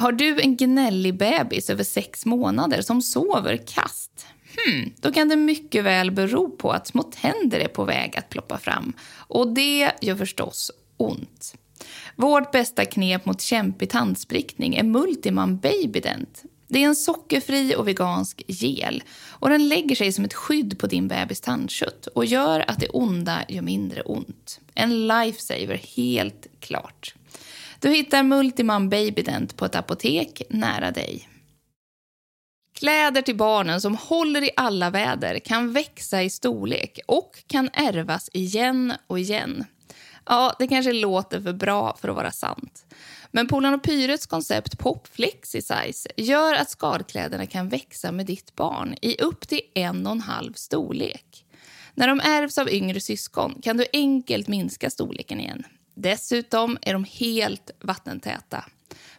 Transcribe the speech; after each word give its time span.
Har 0.00 0.12
du 0.12 0.40
en 0.40 0.56
gnällig 0.56 1.18
bebis 1.18 1.70
över 1.70 1.84
sex 1.84 2.26
månader 2.26 2.82
som 2.82 3.02
sover 3.02 3.56
kast? 3.56 4.26
Hmm, 4.56 4.92
då 5.00 5.12
kan 5.12 5.28
det 5.28 5.36
mycket 5.36 5.84
väl 5.84 6.10
bero 6.10 6.50
på 6.50 6.70
att 6.70 6.86
små 6.86 7.02
tänder 7.02 7.60
är 7.60 7.68
på 7.68 7.84
väg 7.84 8.16
att 8.16 8.28
ploppa 8.28 8.58
fram. 8.58 8.92
Och 9.16 9.48
det 9.48 9.92
gör 10.00 10.16
förstås 10.16 10.70
ont. 10.96 11.54
Vårt 12.16 12.52
bästa 12.52 12.84
knep 12.84 13.26
mot 13.26 13.40
kämpig 13.40 13.90
tandsprickning 13.90 14.74
är 14.74 14.82
Multiman 14.82 15.58
Babydent. 15.58 16.42
Det 16.68 16.82
är 16.82 16.86
en 16.86 16.96
sockerfri 16.96 17.74
och 17.76 17.88
vegansk 17.88 18.42
gel 18.46 19.02
och 19.28 19.50
den 19.50 19.68
lägger 19.68 19.96
sig 19.96 20.12
som 20.12 20.24
ett 20.24 20.34
skydd 20.34 20.78
på 20.78 20.86
din 20.86 21.08
bebis 21.08 21.40
tandkött 21.40 22.06
och 22.06 22.24
gör 22.24 22.64
att 22.70 22.80
det 22.80 22.88
onda 22.88 23.38
gör 23.48 23.62
mindre 23.62 24.02
ont. 24.02 24.60
En 24.74 25.08
lifesaver, 25.08 25.80
helt 25.96 26.46
klart. 26.60 27.14
Du 27.80 27.88
hittar 27.88 28.22
Multiman 28.22 28.88
Babydent 28.88 29.56
på 29.56 29.64
ett 29.64 29.74
apotek 29.74 30.42
nära 30.50 30.90
dig. 30.90 31.28
Kläder 32.74 33.22
till 33.22 33.36
barnen 33.36 33.80
som 33.80 33.96
håller 33.96 34.44
i 34.44 34.50
alla 34.56 34.90
väder 34.90 35.38
kan 35.38 35.72
växa 35.72 36.22
i 36.22 36.30
storlek 36.30 36.98
och 37.06 37.42
kan 37.46 37.70
ärvas 37.72 38.30
igen 38.32 38.92
och 39.06 39.18
igen. 39.18 39.64
Ja, 40.26 40.56
det 40.58 40.68
kanske 40.68 40.92
låter 40.92 41.40
för 41.40 41.52
bra 41.52 41.96
för 42.00 42.08
att 42.08 42.16
vara 42.16 42.30
sant. 42.30 42.86
Men 43.30 43.48
Polan 43.48 43.74
och 43.74 43.82
Pyrets 43.82 44.26
koncept 44.26 44.78
Pop 44.78 45.08
Flexi 45.08 45.62
Size 45.62 46.08
gör 46.16 46.54
att 46.54 46.70
skadkläderna 46.70 47.46
kan 47.46 47.68
växa 47.68 48.12
med 48.12 48.26
ditt 48.26 48.54
barn 48.54 48.94
i 49.02 49.22
upp 49.22 49.48
till 49.48 49.60
en 49.74 50.06
och 50.06 50.12
en 50.12 50.20
halv 50.20 50.52
storlek. 50.52 51.44
När 51.94 52.08
de 52.08 52.20
ärvs 52.20 52.58
av 52.58 52.70
yngre 52.70 53.00
syskon 53.00 53.60
kan 53.62 53.76
du 53.76 53.86
enkelt 53.92 54.48
minska 54.48 54.90
storleken 54.90 55.40
igen. 55.40 55.64
Dessutom 56.00 56.78
är 56.82 56.92
de 56.92 57.04
helt 57.04 57.70
vattentäta. 57.80 58.64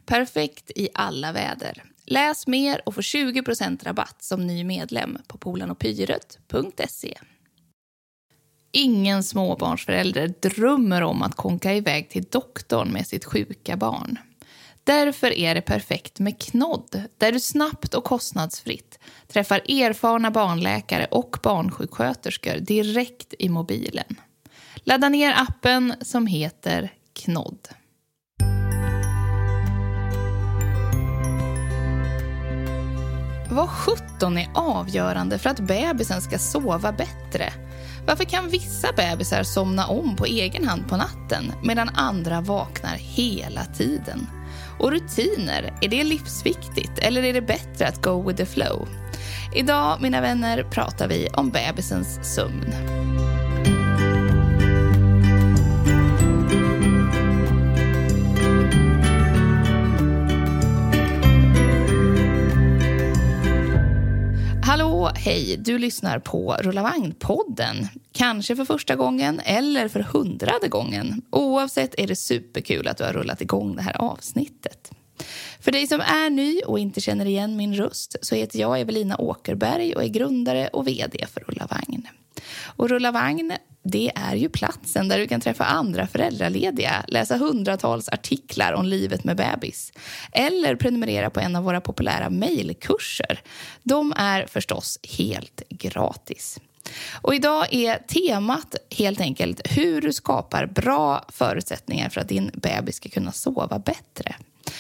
Perfekt 0.05 0.71
i 0.75 0.89
alla 0.93 1.31
väder. 1.31 1.83
Läs 2.05 2.47
mer 2.47 2.81
och 2.85 2.95
få 2.95 3.01
20% 3.01 3.83
rabatt 3.83 4.23
som 4.23 4.47
ny 4.47 4.63
medlem 4.63 5.17
på 5.27 5.37
polanopyret.se. 5.37 7.17
Ingen 8.71 9.23
småbarnsförälder 9.23 10.33
drömmer 10.41 11.01
om 11.01 11.21
att 11.21 11.35
konka 11.35 11.73
iväg 11.73 12.09
till 12.09 12.23
doktorn 12.23 12.91
med 12.91 13.07
sitt 13.07 13.25
sjuka 13.25 13.77
barn. 13.77 14.19
Därför 14.83 15.31
är 15.31 15.55
det 15.55 15.61
perfekt 15.61 16.19
med 16.19 16.41
Knodd, 16.41 17.03
där 17.17 17.31
du 17.31 17.39
snabbt 17.39 17.93
och 17.93 18.03
kostnadsfritt 18.03 18.99
träffar 19.27 19.57
erfarna 19.57 20.31
barnläkare 20.31 21.05
och 21.05 21.37
barnsjuksköterskor 21.43 22.55
direkt 22.55 23.33
i 23.39 23.49
mobilen. 23.49 24.15
Ladda 24.83 25.09
ner 25.09 25.33
appen 25.37 25.93
som 26.01 26.27
heter 26.27 26.91
Knodd. 27.13 27.67
Vad 33.51 33.69
sjutton 33.69 34.37
är 34.37 34.49
avgörande 34.53 35.39
för 35.39 35.49
att 35.49 35.59
bebisen 35.59 36.21
ska 36.21 36.37
sova 36.39 36.91
bättre? 36.91 37.53
Varför 38.07 38.23
kan 38.23 38.49
vissa 38.49 38.87
bebisar 38.93 39.43
somna 39.43 39.87
om 39.87 40.15
på 40.15 40.25
egen 40.25 40.67
hand 40.67 40.87
på 40.87 40.97
natten 40.97 41.53
medan 41.63 41.89
andra 41.89 42.41
vaknar 42.41 42.95
hela 42.95 43.65
tiden? 43.65 44.27
Och 44.79 44.91
rutiner, 44.91 45.73
är 45.81 45.89
det 45.89 46.03
livsviktigt 46.03 46.99
eller 46.99 47.23
är 47.23 47.33
det 47.33 47.41
bättre 47.41 47.87
att 47.87 48.01
go 48.01 48.27
with 48.27 48.37
the 48.37 48.45
flow? 48.45 48.87
Idag, 49.55 50.01
mina 50.01 50.21
vänner, 50.21 50.63
pratar 50.63 51.07
vi 51.07 51.27
om 51.27 51.49
bebisens 51.49 52.35
sömn. 52.35 52.73
Hallå, 64.69 65.11
hej! 65.15 65.57
Du 65.57 65.77
lyssnar 65.77 66.19
på 66.19 66.55
Rulla 66.59 66.81
vagn-podden. 66.81 67.87
Kanske 68.11 68.55
för 68.55 68.65
första 68.65 68.95
gången 68.95 69.41
eller 69.45 69.87
för 69.87 69.99
hundrade 69.99 70.67
gången. 70.67 71.21
Oavsett 71.29 71.99
är 71.99 72.07
det 72.07 72.15
superkul 72.15 72.87
att 72.87 72.97
du 72.97 73.03
har 73.03 73.13
rullat 73.13 73.41
igång 73.41 73.75
det 73.75 73.81
här 73.81 74.01
avsnittet. 74.01 74.91
För 75.59 75.71
dig 75.71 75.87
som 75.87 76.01
är 76.01 76.29
ny 76.29 76.61
och 76.61 76.79
inte 76.79 77.01
känner 77.01 77.25
igen 77.25 77.57
min 77.57 77.75
röst 77.75 78.15
så 78.21 78.35
heter 78.35 78.59
jag 78.59 78.79
Evelina 78.79 79.17
Åkerberg 79.17 79.95
och 79.95 80.03
är 80.03 80.07
grundare 80.07 80.67
och 80.67 80.87
vd 80.87 81.25
för 81.33 81.41
Rulla 81.41 81.67
vagn. 81.71 82.07
Och 82.63 82.89
Rulla 82.89 83.11
vagn 83.11 83.53
det 83.83 84.11
är 84.15 84.35
ju 84.35 84.49
platsen 84.49 85.07
där 85.07 85.19
du 85.19 85.27
kan 85.27 85.41
träffa 85.41 85.65
andra 85.65 86.07
föräldralediga, 86.07 87.05
läsa 87.07 87.37
hundratals 87.37 88.09
artiklar 88.09 88.73
om 88.73 88.85
livet 88.85 89.23
med 89.23 89.37
bebis 89.37 89.93
eller 90.31 90.75
prenumerera 90.75 91.29
på 91.29 91.39
en 91.39 91.55
av 91.55 91.63
våra 91.63 91.81
populära 91.81 92.29
mejlkurser. 92.29 93.41
De 93.83 94.13
är 94.17 94.45
förstås 94.45 94.99
helt 95.17 95.61
gratis. 95.69 96.59
Och 97.21 97.35
idag 97.35 97.73
är 97.73 97.97
temat 97.97 98.75
helt 98.97 99.21
enkelt 99.21 99.61
hur 99.65 100.01
du 100.01 100.13
skapar 100.13 100.65
bra 100.65 101.25
förutsättningar 101.29 102.09
för 102.09 102.21
att 102.21 102.29
din 102.29 102.51
bebis 102.53 102.95
ska 102.95 103.09
kunna 103.09 103.31
sova 103.31 103.79
bättre. 103.79 104.35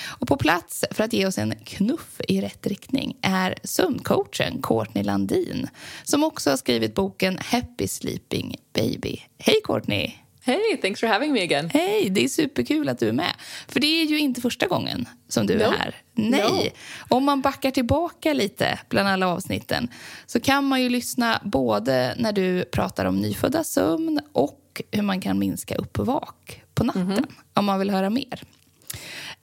Och 0.05 0.27
på 0.27 0.37
plats 0.37 0.85
för 0.91 1.03
att 1.03 1.13
ge 1.13 1.25
oss 1.25 1.37
en 1.37 1.55
knuff 1.55 2.21
i 2.27 2.41
rätt 2.41 2.67
riktning 2.67 3.17
är 3.21 3.55
sömncoachen 3.63 4.61
Courtney 4.61 5.03
Landin 5.03 5.67
som 6.03 6.23
också 6.23 6.49
har 6.49 6.57
skrivit 6.57 6.95
boken 6.95 7.37
Happy 7.41 7.87
Sleeping 7.87 8.55
Baby. 8.73 9.21
Hej 9.37 9.61
Courtney! 9.63 10.11
Hej, 10.41 10.79
thanks 10.81 10.99
for 10.99 11.07
having 11.07 11.33
me 11.33 11.43
again. 11.43 11.69
Hej, 11.73 12.09
det 12.09 12.23
är 12.23 12.27
superkul 12.27 12.89
att 12.89 12.99
du 12.99 13.07
är 13.07 13.13
med. 13.13 13.33
För 13.67 13.79
det 13.79 13.87
är 13.87 14.05
ju 14.05 14.19
inte 14.19 14.41
första 14.41 14.67
gången 14.67 15.07
som 15.27 15.47
du 15.47 15.57
no. 15.57 15.63
är 15.63 15.71
här. 15.71 15.95
Nej. 16.13 16.73
No. 17.09 17.15
Om 17.15 17.23
man 17.23 17.41
backar 17.41 17.71
tillbaka 17.71 18.33
lite 18.33 18.79
bland 18.89 19.09
alla 19.09 19.27
avsnitten 19.27 19.87
så 20.25 20.39
kan 20.39 20.65
man 20.65 20.81
ju 20.81 20.89
lyssna 20.89 21.41
både 21.43 22.15
när 22.17 22.31
du 22.31 22.65
pratar 22.65 23.05
om 23.05 23.15
nyfödda 23.15 23.63
sömn 23.63 24.19
och 24.33 24.81
hur 24.91 25.01
man 25.01 25.21
kan 25.21 25.39
minska 25.39 25.75
uppvak 25.75 26.61
på 26.73 26.83
natten, 26.83 27.01
mm 27.01 27.17
-hmm. 27.17 27.27
om 27.53 27.65
man 27.65 27.79
vill 27.79 27.89
höra 27.89 28.09
mer. 28.09 28.43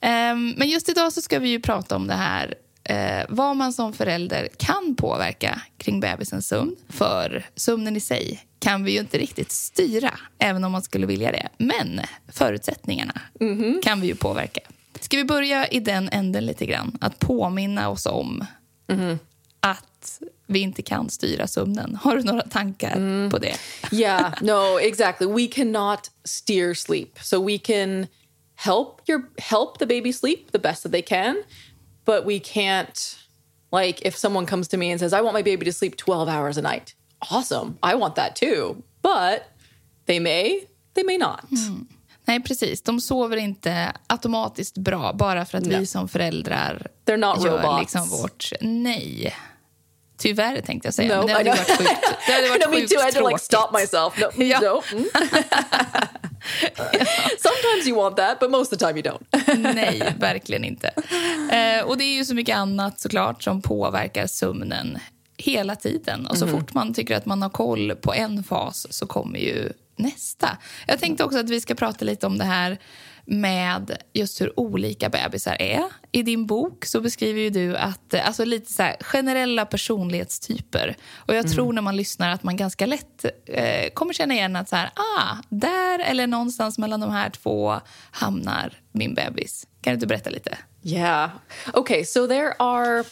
Um, 0.02 0.54
men 0.56 0.68
just 0.68 0.88
idag 0.88 1.12
så 1.12 1.22
ska 1.22 1.38
vi 1.38 1.48
ju 1.48 1.60
prata 1.60 1.96
om 1.96 2.06
det 2.06 2.14
här 2.14 2.54
uh, 2.90 3.24
vad 3.28 3.56
man 3.56 3.72
som 3.72 3.92
förälder 3.92 4.48
kan 4.56 4.96
påverka 4.98 5.60
kring 5.78 6.00
bebisens 6.00 6.48
sömn. 6.48 6.76
För 6.88 7.46
sömnen 7.56 7.96
i 7.96 8.00
sig 8.00 8.46
kan 8.58 8.84
vi 8.84 8.92
ju 8.92 9.00
inte 9.00 9.18
riktigt 9.18 9.52
styra, 9.52 10.14
även 10.38 10.64
om 10.64 10.72
man 10.72 10.82
skulle 10.82 11.06
vilja 11.06 11.32
det. 11.32 11.48
Men 11.58 12.00
förutsättningarna 12.28 13.20
mm 13.40 13.58
-hmm. 13.58 13.82
kan 13.82 14.00
vi 14.00 14.06
ju 14.06 14.14
påverka. 14.14 14.60
Ska 15.00 15.16
vi 15.16 15.24
börja 15.24 15.66
i 15.66 15.80
den 15.80 16.08
änden 16.08 16.46
lite 16.46 16.66
grann? 16.66 16.98
Att 17.00 17.18
påminna 17.18 17.88
oss 17.88 18.06
om 18.06 18.44
mm 18.88 19.00
-hmm. 19.00 19.18
att 19.60 20.20
vi 20.46 20.58
inte 20.58 20.82
kan 20.82 21.10
styra 21.10 21.46
sömnen. 21.46 21.98
Har 22.02 22.16
du 22.16 22.22
några 22.22 22.42
tankar 22.42 22.96
mm. 22.96 23.30
på 23.30 23.38
det? 23.38 23.56
yeah, 23.92 24.34
no, 24.40 24.78
exactly. 24.80 25.26
We 25.26 25.46
cannot 25.46 26.10
steer 26.24 26.74
sleep. 26.74 27.18
So 27.22 27.46
we 27.46 27.58
can 27.58 28.06
help 28.56 29.00
your 29.08 29.28
help 29.38 29.78
the 29.78 29.86
baby 29.86 30.12
sleep 30.12 30.50
the 30.52 30.58
best 30.58 30.82
that 30.82 30.92
they 30.92 31.02
can 31.02 31.36
but 32.04 32.24
we 32.26 32.40
can't 32.40 33.18
like 33.72 34.00
if 34.08 34.16
someone 34.16 34.46
comes 34.46 34.68
to 34.68 34.76
me 34.76 34.90
and 34.90 35.00
says 35.00 35.12
i 35.12 35.20
want 35.20 35.34
my 35.34 35.42
baby 35.42 35.64
to 35.64 35.72
sleep 35.72 35.96
12 35.96 36.28
hours 36.28 36.56
a 36.58 36.62
night 36.62 36.94
awesome 37.30 37.76
i 37.82 37.94
want 37.94 38.14
that 38.14 38.34
too 38.36 38.82
but 39.02 39.40
They 40.06 40.20
may, 40.20 40.60
they 40.94 41.04
may 41.04 41.18
not. 41.18 41.44
Nej, 42.24 42.42
precis. 42.42 42.82
De 42.82 43.00
sover 43.00 43.36
inte 43.36 43.92
automatiskt 44.06 44.78
bra 44.78 45.12
bara 45.12 45.44
för 45.44 45.58
att 45.58 45.66
vi 45.66 45.86
som 45.86 46.08
föräldrar 46.08 46.86
They're 47.06 47.16
not 47.16 47.44
gör 47.44 47.58
robots. 47.62 47.80
liksom 47.80 48.08
vårt... 48.08 48.50
Nej. 48.60 49.34
Tyvärr, 50.18 50.60
tänkte 50.60 50.86
jag 50.86 50.94
säga. 50.94 51.16
No, 51.16 51.18
men 51.18 51.26
det 51.26 51.32
hade 51.32 51.50
varit 51.50 51.78
sjukt, 51.78 51.90
det 52.26 52.32
hade 52.32 52.48
varit 52.48 52.66
no, 52.66 52.72
sjukt 52.74 52.92
too. 52.92 53.00
I 53.00 53.04
had 53.04 53.14
to 53.14 53.28
like 53.28 53.38
stop 53.38 53.68
myself. 53.72 54.18
No, 54.18 54.26
Yeah. 54.44 54.62
no. 54.62 54.82
mm. 54.92 55.04
Sometimes 57.38 57.86
you 57.86 57.96
want 57.96 58.16
that, 58.16 58.40
but 58.40 58.50
most 58.50 58.72
of 58.72 58.78
the 58.78 58.86
time 58.86 58.98
you 58.98 59.02
don't. 59.02 59.74
Nej, 59.74 60.14
verkligen 60.18 60.64
inte. 60.64 60.88
Eh, 61.50 61.84
och 61.84 61.98
det 61.98 62.04
är 62.04 62.16
ju 62.16 62.24
så 62.24 62.34
mycket 62.34 62.56
annat 62.56 63.00
såklart 63.00 63.42
som 63.42 63.62
påverkar 63.62 64.26
sömnen 64.26 64.98
hela 65.36 65.76
tiden. 65.76 66.26
Och 66.26 66.38
så 66.38 66.46
fort 66.46 66.74
man 66.74 66.94
tycker 66.94 67.16
att 67.16 67.26
man 67.26 67.42
har 67.42 67.50
koll 67.50 67.94
på 67.94 68.14
en 68.14 68.44
fas 68.44 68.86
så 68.90 69.06
kommer 69.06 69.38
ju 69.38 69.72
nästa. 69.96 70.58
Jag 70.86 70.98
tänkte 71.00 71.24
också 71.24 71.38
att 71.38 71.50
vi 71.50 71.60
ska 71.60 71.74
prata 71.74 72.04
lite 72.04 72.26
om 72.26 72.38
det 72.38 72.44
här 72.44 72.78
med 73.26 73.96
just 74.12 74.40
hur 74.40 74.60
olika 74.60 75.08
bebisar 75.08 75.56
är. 75.62 75.84
I 76.12 76.22
din 76.22 76.46
bok 76.46 76.84
så 76.84 77.00
beskriver 77.00 77.40
ju 77.40 77.50
du 77.50 77.76
att, 77.76 78.14
eh, 78.14 78.26
alltså 78.26 78.44
lite 78.44 78.72
så 78.72 78.82
här, 78.82 78.96
generella 79.00 79.66
personlighetstyper. 79.66 80.96
Och 81.14 81.34
jag 81.34 81.48
tror 81.48 81.72
när 81.72 81.82
man 81.82 81.96
lyssnar 81.96 82.30
att 82.30 82.42
man 82.42 82.56
ganska 82.56 82.86
lätt 82.86 83.24
eh, 83.46 83.90
kommer 83.94 84.12
känna 84.12 84.34
igen 84.34 84.56
att 84.56 84.68
så 84.68 84.76
här, 84.76 84.90
ah, 84.94 85.36
där 85.48 85.98
eller 85.98 86.26
någonstans 86.26 86.78
mellan 86.78 87.00
de 87.00 87.10
här 87.10 87.30
två 87.30 87.80
hamnar 88.10 88.72
min 88.92 89.14
bebis. 89.14 89.66
Kan 89.80 89.90
du 89.90 89.94
inte 89.94 90.06
berätta 90.06 90.30
lite? 90.30 90.58
Yeah. 90.82 91.30
Okay, 91.74 92.04
so 92.04 92.26
there 92.26 92.54
are 92.58 93.04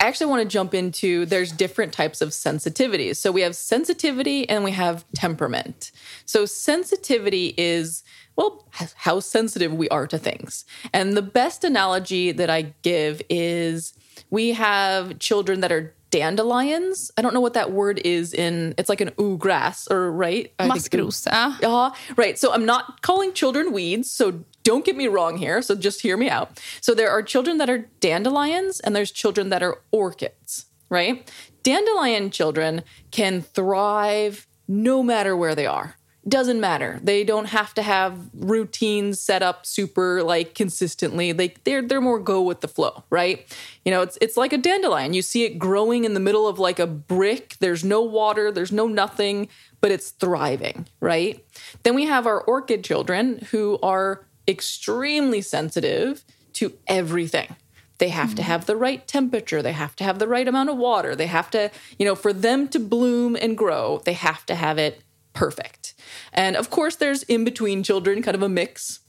I 0.00 0.08
actually 0.08 0.30
want 0.30 0.42
to 0.42 0.58
jump 0.58 0.74
into 0.74 1.24
there's 1.26 1.52
different 1.52 1.92
types 1.92 2.20
of 2.20 2.30
sensitivities. 2.30 3.16
So 3.16 3.32
we 3.32 3.42
have 3.42 3.54
sensitivity 3.54 4.48
and 4.48 4.64
we 4.64 4.72
have 4.72 5.04
temperament. 5.14 5.92
So 6.24 6.46
sensitivity 6.46 7.54
is 7.56 8.04
well 8.36 8.66
how 8.96 9.20
sensitive 9.20 9.72
we 9.72 9.88
are 9.88 10.06
to 10.06 10.18
things. 10.18 10.64
And 10.92 11.16
the 11.16 11.22
best 11.22 11.64
analogy 11.64 12.32
that 12.32 12.50
I 12.50 12.74
give 12.82 13.22
is 13.28 13.94
we 14.30 14.52
have 14.52 15.18
children 15.18 15.60
that 15.60 15.72
are 15.72 15.94
dandelions. 16.10 17.10
I 17.16 17.22
don't 17.22 17.34
know 17.34 17.40
what 17.40 17.54
that 17.54 17.72
word 17.72 18.00
is 18.04 18.32
in 18.32 18.74
it's 18.78 18.88
like 18.88 19.00
an 19.00 19.10
ooh 19.20 19.36
grass 19.36 19.88
or 19.88 20.12
right? 20.12 20.52
I 20.58 20.68
think- 20.68 20.84
Maskros. 20.90 21.26
Ja. 21.26 21.86
uh, 21.86 21.94
right. 22.16 22.38
So 22.38 22.52
I'm 22.52 22.64
not 22.64 23.02
calling 23.02 23.32
children 23.32 23.72
weeds. 23.72 24.10
So 24.10 24.44
don't 24.62 24.84
get 24.84 24.96
me 24.96 25.08
wrong 25.08 25.36
here. 25.38 25.60
So 25.60 25.74
just 25.74 26.00
hear 26.02 26.16
me 26.16 26.28
out. 26.30 26.60
So 26.80 26.94
there 26.94 27.10
are 27.10 27.22
children 27.22 27.58
that 27.58 27.68
are 27.68 27.88
dandelions 28.00 28.80
and 28.80 28.94
there's 28.94 29.10
children 29.10 29.48
that 29.50 29.62
are 29.62 29.82
orchids, 29.90 30.66
right? 30.88 31.28
Dandelion 31.64 32.30
children 32.30 32.82
can 33.10 33.42
thrive 33.42 34.46
no 34.68 35.02
matter 35.02 35.36
where 35.36 35.54
they 35.54 35.66
are. 35.66 35.96
Doesn't 36.26 36.58
matter. 36.58 37.00
They 37.02 37.22
don't 37.22 37.46
have 37.46 37.74
to 37.74 37.82
have 37.82 38.18
routines 38.32 39.20
set 39.20 39.42
up 39.42 39.66
super 39.66 40.22
like 40.22 40.54
consistently. 40.54 41.32
They 41.32 41.54
they're 41.64 41.82
they're 41.82 42.00
more 42.00 42.18
go 42.18 42.40
with 42.40 42.62
the 42.62 42.68
flow, 42.68 43.04
right? 43.10 43.46
You 43.84 43.90
know, 43.90 44.00
it's 44.00 44.16
it's 44.22 44.36
like 44.38 44.54
a 44.54 44.58
dandelion. 44.58 45.12
You 45.12 45.20
see 45.20 45.44
it 45.44 45.58
growing 45.58 46.04
in 46.04 46.14
the 46.14 46.20
middle 46.20 46.48
of 46.48 46.58
like 46.58 46.78
a 46.78 46.86
brick. 46.86 47.56
There's 47.60 47.84
no 47.84 48.00
water, 48.00 48.50
there's 48.50 48.72
no 48.72 48.86
nothing, 48.86 49.48
but 49.82 49.90
it's 49.90 50.10
thriving, 50.10 50.86
right? 50.98 51.44
Then 51.82 51.94
we 51.94 52.06
have 52.06 52.26
our 52.26 52.40
orchid 52.40 52.84
children 52.84 53.46
who 53.50 53.78
are 53.82 54.24
extremely 54.48 55.42
sensitive 55.42 56.24
to 56.54 56.72
everything. 56.86 57.54
They 57.98 58.08
have 58.08 58.34
to 58.34 58.42
mm-hmm. 58.42 58.50
have 58.50 58.66
the 58.66 58.76
right 58.76 59.06
temperature. 59.06 59.62
They 59.62 59.72
have 59.72 59.94
to 59.96 60.04
have 60.04 60.18
the 60.18 60.26
right 60.26 60.48
amount 60.48 60.70
of 60.70 60.76
water. 60.76 61.14
They 61.14 61.26
have 61.26 61.50
to, 61.50 61.70
you 61.98 62.06
know, 62.06 62.14
for 62.14 62.32
them 62.32 62.68
to 62.68 62.78
bloom 62.78 63.36
and 63.36 63.56
grow, 63.56 64.00
they 64.04 64.14
have 64.14 64.44
to 64.46 64.54
have 64.54 64.78
it 64.78 65.03
perfect. 65.34 65.94
And 66.32 66.56
of 66.56 66.70
course, 66.70 66.96
there's 66.96 67.22
in 67.24 67.44
between 67.44 67.82
children, 67.82 68.22
kind 68.22 68.34
of 68.34 68.42
a 68.42 68.48
mix. 68.48 69.00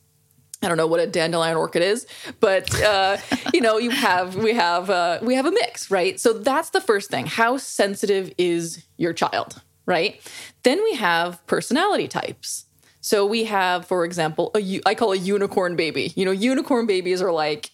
I 0.62 0.68
don't 0.68 0.77
know 0.77 0.88
what 0.88 1.00
a 1.00 1.07
dandelion 1.07 1.57
orchid 1.57 1.83
is, 1.83 2.07
but 2.39 2.74
uh, 2.81 3.18
you 3.54 3.62
know, 3.62 3.77
you 3.77 3.92
have 3.92 4.36
we 4.36 4.54
have 4.54 4.89
uh, 4.89 5.19
we 5.22 5.36
have 5.36 5.45
a 5.45 5.51
mix, 5.51 5.89
right? 5.89 6.19
So 6.19 6.33
that's 6.33 6.72
the 6.72 6.81
first 6.81 7.10
thing. 7.10 7.27
How 7.27 7.57
sensitive 7.57 8.33
is 8.38 8.86
your 8.98 9.13
child, 9.13 9.62
right? 9.86 10.19
Then 10.63 10.83
we 10.83 10.95
have 10.95 11.45
personality 11.48 12.07
types. 12.07 12.66
So 13.01 13.24
we 13.24 13.44
have, 13.44 13.86
for 13.86 14.04
example, 14.04 14.50
a 14.56 14.81
I 14.86 14.95
call 14.95 15.12
a 15.12 15.18
unicorn 15.18 15.75
baby. 15.75 16.12
You 16.16 16.25
know, 16.25 16.31
unicorn 16.31 16.88
babies 16.88 17.22
are 17.22 17.31
like 17.31 17.69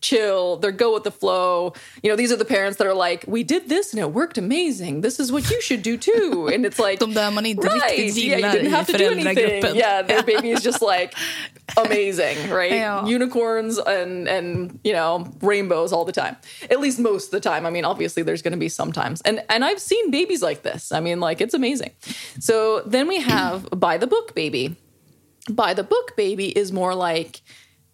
chill, 0.00 0.56
they're 0.56 0.72
go 0.72 0.94
with 0.94 1.04
the 1.04 1.10
flow. 1.10 1.72
You 2.02 2.10
know, 2.10 2.16
these 2.16 2.32
are 2.32 2.36
the 2.36 2.44
parents 2.44 2.78
that 2.78 2.86
are 2.86 2.94
like, 2.94 3.24
we 3.26 3.42
did 3.42 3.68
this 3.68 3.92
and 3.92 4.00
it 4.00 4.12
worked 4.12 4.38
amazing. 4.38 5.00
This 5.00 5.18
is 5.20 5.32
what 5.32 5.50
you 5.50 5.60
should 5.60 5.82
do 5.82 5.96
too. 5.96 6.48
And 6.58 6.64
it's 6.66 6.78
like, 6.78 6.98
De 6.98 7.06
där 7.06 7.30
man 7.32 7.44
inte 7.44 7.68
right, 7.68 7.98
riktigt 7.98 8.16
yeah, 8.16 8.36
you 8.36 8.52
didn't 8.52 8.70
have 8.70 8.86
to 8.86 8.98
do 8.98 9.10
anything. 9.10 9.76
Yeah, 9.76 10.02
their 10.02 10.22
baby 10.22 10.50
is 10.50 10.62
just 10.62 10.82
like 10.82 11.14
amazing, 11.76 12.50
right? 12.50 12.72
Yeah. 12.72 13.06
Unicorns 13.06 13.78
and 13.78 14.28
and 14.28 14.80
you 14.82 14.92
know 14.92 15.26
rainbows 15.40 15.92
all 15.92 16.04
the 16.04 16.12
time. 16.12 16.36
At 16.70 16.80
least 16.80 16.98
most 16.98 17.26
of 17.26 17.30
the 17.30 17.40
time. 17.40 17.66
I 17.66 17.70
mean, 17.70 17.84
obviously 17.84 18.22
there's 18.22 18.42
going 18.42 18.52
to 18.52 18.58
be 18.58 18.68
sometimes, 18.68 19.20
and 19.22 19.42
and 19.48 19.64
I've 19.64 19.80
seen 19.80 20.10
babies 20.10 20.42
like 20.42 20.62
this. 20.62 20.92
I 20.92 21.00
mean, 21.00 21.20
like 21.20 21.40
it's 21.40 21.54
amazing. 21.54 21.90
So 22.40 22.82
then 22.86 23.08
we 23.08 23.20
have 23.20 23.68
by 23.70 23.98
the 23.98 24.06
book 24.06 24.34
baby. 24.34 24.76
By 25.50 25.72
the 25.72 25.82
book 25.82 26.14
baby 26.16 26.48
is 26.48 26.72
more 26.72 26.94
like 26.94 27.40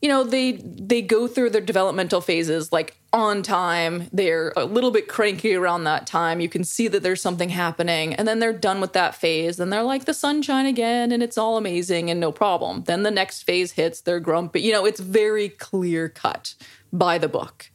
you 0.04 0.10
know 0.10 0.22
they 0.22 0.52
they 0.52 1.00
go 1.00 1.26
through 1.26 1.48
their 1.48 1.62
developmental 1.62 2.20
phases 2.20 2.70
like 2.70 2.94
on 3.14 3.42
time. 3.42 4.10
They're 4.12 4.52
a 4.54 4.66
little 4.66 4.90
bit 4.90 5.08
cranky 5.08 5.54
around 5.54 5.84
that 5.84 6.06
time. 6.06 6.40
You 6.40 6.48
can 6.50 6.62
see 6.62 6.88
that 6.88 7.02
there's 7.02 7.22
something 7.22 7.48
happening. 7.48 8.12
And 8.12 8.28
then 8.28 8.38
they're 8.38 8.52
done 8.52 8.82
with 8.82 8.92
that 8.92 9.14
phase 9.14 9.58
and 9.58 9.72
they're 9.72 9.82
like 9.82 10.04
the 10.04 10.12
sunshine 10.12 10.66
again 10.66 11.10
and 11.10 11.22
it's 11.22 11.38
all 11.38 11.56
amazing 11.56 12.10
and 12.10 12.20
no 12.20 12.32
problem. 12.32 12.82
Then 12.82 13.02
the 13.02 13.10
next 13.10 13.44
phase 13.44 13.72
hits 13.72 14.02
they're 14.02 14.20
grumpy. 14.20 14.60
You 14.60 14.72
know 14.72 14.84
it's 14.84 15.00
very 15.00 15.48
clear 15.48 16.10
cut 16.10 16.54
by 16.92 17.16
the 17.16 17.28
book. 17.28 17.70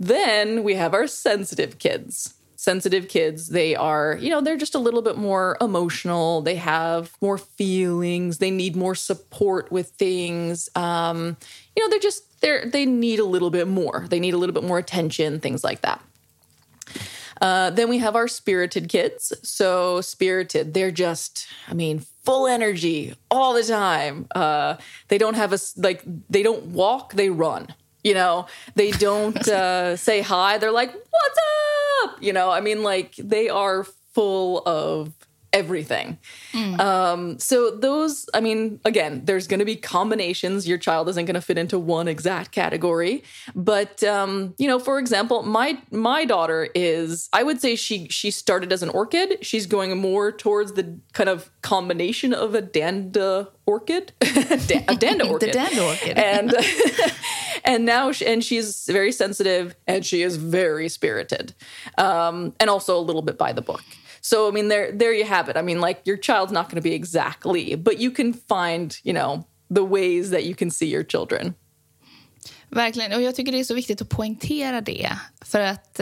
Then 0.00 0.64
we 0.64 0.74
have 0.74 0.92
our 0.92 1.06
sensitive 1.06 1.78
kids. 1.78 2.34
Sensitive 2.66 3.06
kids, 3.06 3.50
they 3.50 3.76
are, 3.76 4.18
you 4.20 4.28
know, 4.28 4.40
they're 4.40 4.56
just 4.56 4.74
a 4.74 4.80
little 4.80 5.00
bit 5.00 5.16
more 5.16 5.56
emotional. 5.60 6.42
They 6.42 6.56
have 6.56 7.16
more 7.20 7.38
feelings. 7.38 8.38
They 8.38 8.50
need 8.50 8.74
more 8.74 8.96
support 8.96 9.70
with 9.70 9.90
things. 9.90 10.68
Um, 10.74 11.36
you 11.76 11.84
know, 11.84 11.88
they're 11.88 12.00
just 12.00 12.40
they're 12.40 12.66
they 12.68 12.84
need 12.84 13.20
a 13.20 13.24
little 13.24 13.50
bit 13.50 13.68
more. 13.68 14.06
They 14.10 14.18
need 14.18 14.34
a 14.34 14.36
little 14.36 14.52
bit 14.52 14.64
more 14.64 14.78
attention, 14.78 15.38
things 15.38 15.62
like 15.62 15.82
that. 15.82 16.02
Uh, 17.40 17.70
then 17.70 17.88
we 17.88 17.98
have 17.98 18.16
our 18.16 18.26
spirited 18.26 18.88
kids. 18.88 19.32
So 19.44 20.00
spirited, 20.00 20.74
they're 20.74 20.90
just, 20.90 21.46
I 21.68 21.74
mean, 21.74 22.00
full 22.24 22.48
energy 22.48 23.14
all 23.30 23.54
the 23.54 23.62
time. 23.62 24.26
Uh, 24.34 24.74
they 25.06 25.18
don't 25.18 25.34
have 25.34 25.52
a 25.52 25.58
like 25.76 26.02
they 26.28 26.42
don't 26.42 26.66
walk, 26.66 27.12
they 27.12 27.30
run. 27.30 27.68
You 28.02 28.14
know, 28.14 28.46
they 28.74 28.90
don't 28.90 29.46
uh, 29.60 29.94
say 29.94 30.20
hi. 30.20 30.58
They're 30.58 30.72
like, 30.72 30.92
"What's 30.92 31.38
up?" 31.38 31.75
You 32.20 32.32
know, 32.32 32.50
I 32.50 32.60
mean, 32.60 32.82
like 32.82 33.14
they 33.16 33.48
are 33.48 33.84
full 34.14 34.62
of 34.66 35.12
everything. 35.52 36.18
Um, 36.78 37.38
so 37.38 37.70
those, 37.70 38.28
I 38.34 38.40
mean, 38.40 38.80
again, 38.84 39.22
there's 39.24 39.46
going 39.46 39.60
to 39.60 39.64
be 39.66 39.76
combinations. 39.76 40.66
Your 40.68 40.78
child 40.78 41.08
isn't 41.08 41.24
going 41.24 41.34
to 41.34 41.40
fit 41.40 41.58
into 41.58 41.78
one 41.78 42.08
exact 42.08 42.52
category, 42.52 43.22
but 43.54 44.02
um, 44.04 44.54
you 44.58 44.68
know, 44.68 44.78
for 44.78 44.98
example, 44.98 45.42
my 45.42 45.78
my 45.90 46.24
daughter 46.24 46.68
is, 46.74 47.28
I 47.32 47.42
would 47.42 47.60
say 47.60 47.76
she 47.76 48.08
she 48.08 48.30
started 48.30 48.72
as 48.72 48.82
an 48.82 48.88
orchid. 48.90 49.44
She's 49.44 49.66
going 49.66 49.96
more 49.98 50.32
towards 50.32 50.72
the 50.72 50.98
kind 51.12 51.28
of 51.28 51.50
combination 51.62 52.32
of 52.32 52.54
a 52.54 52.62
danda 52.62 53.48
orchid, 53.66 54.12
Da- 54.20 54.26
a 54.28 54.94
danda 54.96 55.26
orchid, 55.30 55.54
danda 55.54 55.86
orchid. 55.86 56.18
and 56.18 56.54
and 57.64 57.84
now 57.84 58.12
she, 58.12 58.26
and 58.26 58.44
she's 58.44 58.86
very 58.86 59.12
sensitive 59.12 59.74
and 59.86 60.04
she 60.04 60.22
is 60.22 60.36
very 60.36 60.88
spirited, 60.88 61.54
um, 61.98 62.54
and 62.60 62.70
also 62.70 62.98
a 62.98 63.00
little 63.00 63.22
bit 63.22 63.38
by 63.38 63.52
the 63.52 63.62
book. 63.62 63.82
So 64.26 64.48
I 64.48 64.52
mean, 64.52 64.68
there 64.68 64.98
there 64.98 65.14
you 65.14 65.24
have 65.24 65.50
it. 65.50 65.56
I 65.56 65.62
mean, 65.62 65.80
like 65.80 66.00
your 66.04 66.16
child's 66.16 66.52
not 66.52 66.68
going 66.68 66.82
to 66.82 66.88
be 66.88 66.94
exactly, 66.94 67.76
but 67.76 68.00
you 68.00 68.10
can 68.10 68.34
find 68.34 68.98
you 69.04 69.14
know 69.14 69.44
the 69.74 69.84
ways 69.84 70.30
that 70.30 70.44
you 70.44 70.54
can 70.54 70.70
see 70.70 70.88
your 70.94 71.04
children. 71.04 71.54
Verkligen. 72.68 73.12
Och 73.12 73.22
jag 73.22 73.34
tycker 73.34 73.52
det 73.52 73.60
är 73.60 73.64
så 73.64 73.74
viktigt 73.74 74.02
att 74.02 74.08
poängtera 74.08 74.80
det. 74.80 75.12
För 75.44 75.60
att 75.60 76.00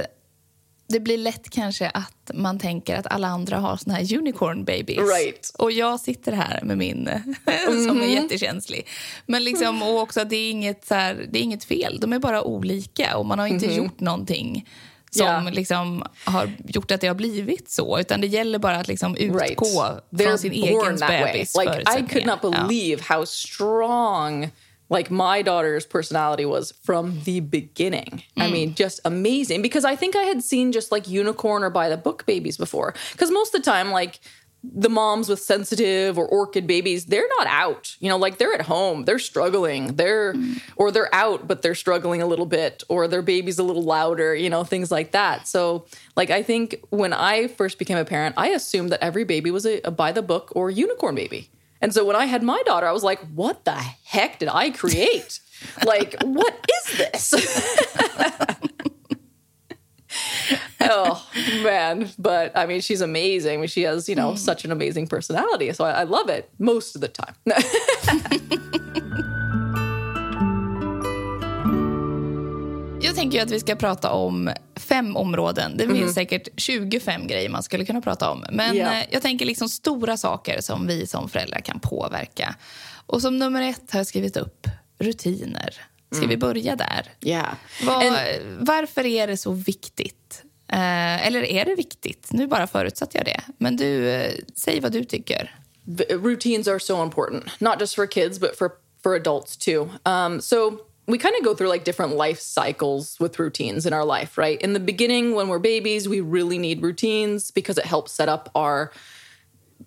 det 0.88 1.00
blir 1.00 1.18
lätt 1.18 1.50
kanske 1.50 1.88
att 1.88 2.30
man 2.34 2.58
tänker 2.58 2.96
att 2.96 3.06
alla 3.06 3.28
andra 3.28 3.58
har 3.58 3.76
såna 3.76 3.94
här 3.94 4.18
unicorn 4.18 4.64
babies. 4.64 4.98
Right. 4.98 5.52
Och 5.58 5.72
jag 5.72 6.00
sitter 6.00 6.32
här 6.32 6.60
med 6.62 6.78
min 6.78 7.10
som 7.86 8.02
är 8.02 8.06
jättekänslig. 8.06 8.86
Men 9.26 9.44
liksom, 9.44 9.82
och 9.82 10.00
också 10.00 10.24
det 10.24 10.36
är, 10.36 10.50
inget, 10.50 10.86
så 10.86 10.94
här, 10.94 11.26
det 11.32 11.38
är 11.38 11.42
inget 11.42 11.64
fel. 11.64 11.98
De 12.00 12.12
är 12.12 12.18
bara 12.18 12.42
olika 12.42 13.16
och 13.16 13.26
man 13.26 13.38
har 13.38 13.46
inte 13.46 13.74
gjort 13.74 14.00
någonting 14.00 14.68
som 15.14 15.26
Ja. 15.26 15.50
liksom 15.50 16.04
har 16.24 16.50
gjort 16.68 16.90
att 16.90 17.00
det 17.00 17.06
har 17.06 17.14
blivit 17.14 17.70
så. 17.70 17.98
Utan 17.98 18.20
det 18.20 18.26
gäller 18.26 18.58
bara 18.58 18.76
att 18.76 18.88
liksom 18.88 19.16
utgå 19.16 19.38
Right. 19.38 19.58
från 19.58 20.00
They're 20.12 20.36
sin 20.36 20.52
egen 20.52 20.96
that 20.98 21.08
way. 21.10 21.24
bebis 21.32 21.54
Like 21.56 21.82
I 21.98 22.06
could 22.12 22.26
not 22.26 22.40
believe 22.40 23.02
how 23.02 23.26
strong 23.26 24.50
like 24.90 25.10
my 25.10 25.42
daughter's 25.42 25.86
personality 25.92 26.44
was 26.44 26.72
from 26.86 27.20
the 27.24 27.40
beginning. 27.40 28.26
I 28.36 28.50
mean, 28.52 28.74
just 28.76 29.00
amazing 29.04 29.62
because 29.62 29.92
I 29.92 29.96
think 29.96 30.14
I 30.16 30.28
had 30.34 30.44
seen 30.44 30.72
just 30.72 30.92
like 30.92 31.08
unicorn 31.20 31.64
or 31.64 31.70
by 31.70 31.88
the 31.88 31.96
book 31.96 32.26
babies 32.26 32.58
before. 32.58 32.92
Because 33.12 33.32
most 33.32 33.54
of 33.54 33.62
the 33.62 33.70
time, 33.70 33.90
like 33.90 34.20
the 34.72 34.88
moms 34.88 35.28
with 35.28 35.40
sensitive 35.40 36.18
or 36.18 36.26
orchid 36.26 36.66
babies, 36.66 37.06
they're 37.06 37.28
not 37.38 37.46
out. 37.46 37.96
You 38.00 38.08
know, 38.08 38.16
like 38.16 38.38
they're 38.38 38.54
at 38.54 38.62
home, 38.62 39.04
they're 39.04 39.18
struggling. 39.18 39.96
They're 39.96 40.34
mm. 40.34 40.60
or 40.76 40.90
they're 40.90 41.14
out 41.14 41.46
but 41.46 41.62
they're 41.62 41.74
struggling 41.74 42.22
a 42.22 42.26
little 42.26 42.46
bit 42.46 42.82
or 42.88 43.08
their 43.08 43.22
baby's 43.22 43.58
a 43.58 43.62
little 43.62 43.82
louder, 43.82 44.34
you 44.34 44.48
know, 44.48 44.64
things 44.64 44.90
like 44.90 45.12
that. 45.12 45.46
So, 45.46 45.86
like 46.16 46.30
I 46.30 46.42
think 46.42 46.82
when 46.90 47.12
I 47.12 47.48
first 47.48 47.78
became 47.78 47.98
a 47.98 48.04
parent, 48.04 48.34
I 48.38 48.48
assumed 48.48 48.90
that 48.90 49.02
every 49.02 49.24
baby 49.24 49.50
was 49.50 49.66
a, 49.66 49.80
a 49.84 49.90
by 49.90 50.12
the 50.12 50.22
book 50.22 50.52
or 50.54 50.70
unicorn 50.70 51.14
baby. 51.14 51.50
And 51.80 51.92
so 51.92 52.04
when 52.04 52.16
I 52.16 52.24
had 52.24 52.42
my 52.42 52.62
daughter, 52.64 52.86
I 52.86 52.92
was 52.92 53.04
like, 53.04 53.20
what 53.34 53.64
the 53.64 53.72
heck 53.72 54.38
did 54.38 54.48
I 54.48 54.70
create? 54.70 55.40
like, 55.84 56.16
what 56.22 56.70
is 56.88 56.98
this? 56.98 57.34
oh 60.90 61.18
man 61.62 62.08
but 62.16 62.50
i 62.54 62.66
mean 62.66 62.80
she's 62.80 63.02
amazing 63.02 63.54
I 63.54 63.56
mean, 63.56 63.68
she 63.68 63.86
has 63.86 64.08
you 64.08 64.16
know 64.16 64.32
mm. 64.32 64.36
such 64.36 64.64
an 64.64 64.72
amazing 64.72 65.06
personality 65.06 65.72
so 65.74 65.84
I, 65.84 66.02
I 66.02 66.04
love 66.04 66.38
it 66.38 66.50
most 66.58 66.96
of 66.96 67.02
the 67.02 67.08
time 67.08 67.34
Jag 73.04 73.14
tänker 73.14 73.42
att 73.42 73.50
vi 73.50 73.60
ska 73.60 73.76
prata 73.76 74.10
om 74.10 74.50
fem 74.76 75.16
områden. 75.16 75.76
Det 75.76 75.86
finns 75.86 75.98
mm. 75.98 76.12
säkert 76.12 76.48
25 76.56 77.26
grejer 77.26 77.48
man 77.48 77.62
skulle 77.62 77.84
kunna 77.84 78.00
prata 78.00 78.30
om. 78.30 78.44
Men 78.50 78.76
yeah. 78.76 79.04
jag 79.10 79.22
tänker 79.22 79.46
liksom 79.46 79.68
stora 79.68 80.16
saker 80.16 80.60
som 80.60 80.86
vi 80.86 81.06
som 81.06 81.28
föräldrar 81.28 81.60
kan 81.60 81.80
påverka. 81.80 82.54
Och 83.06 83.22
som 83.22 83.38
nummer 83.38 83.62
ett 83.62 83.90
har 83.90 84.00
jag 84.00 84.06
skrivit 84.06 84.36
upp 84.36 84.66
rutiner. 84.98 85.74
Ska 86.10 86.18
mm. 86.18 86.28
vi 86.28 86.36
börja 86.36 86.76
där? 86.76 87.12
Yeah. 87.20 87.54
Var, 87.82 88.04
And, 88.04 88.16
varför 88.66 89.06
är 89.06 89.26
det 89.26 89.36
så 89.36 89.52
viktigt? 89.52 90.43
Eh, 90.68 91.26
eller 91.26 91.42
är 91.42 91.64
det 91.64 91.74
viktigt? 91.74 92.28
Nu 92.32 92.46
bara 92.46 92.66
jag 93.18 93.24
det. 93.24 93.40
Men 93.58 93.76
du, 93.76 94.08
eh, 94.08 94.34
säg 94.54 94.80
vad 94.80 94.92
du 94.92 95.04
tycker. 95.04 95.54
Routines 96.10 96.68
are 96.68 96.80
so 96.80 97.02
important, 97.02 97.60
not 97.60 97.80
just 97.80 97.94
for 97.94 98.06
kids, 98.06 98.40
but 98.40 98.56
for, 98.56 98.70
for 99.02 99.14
adults 99.14 99.56
too. 99.56 99.90
Um, 100.06 100.40
so 100.40 100.78
we 101.06 101.18
kind 101.18 101.34
of 101.38 101.44
go 101.44 101.54
through 101.54 101.68
like 101.68 101.84
different 101.84 102.16
life 102.16 102.40
cycles 102.40 103.20
with 103.20 103.38
routines 103.38 103.86
in 103.86 103.92
our 103.92 104.04
life, 104.04 104.38
right? 104.38 104.60
In 104.62 104.72
the 104.72 104.80
beginning, 104.80 105.34
when 105.34 105.48
we're 105.48 105.58
babies, 105.58 106.08
we 106.08 106.20
really 106.20 106.58
need 106.58 106.82
routines 106.82 107.50
because 107.50 107.78
it 107.78 107.84
helps 107.84 108.12
set 108.12 108.28
up 108.28 108.50
our 108.54 108.90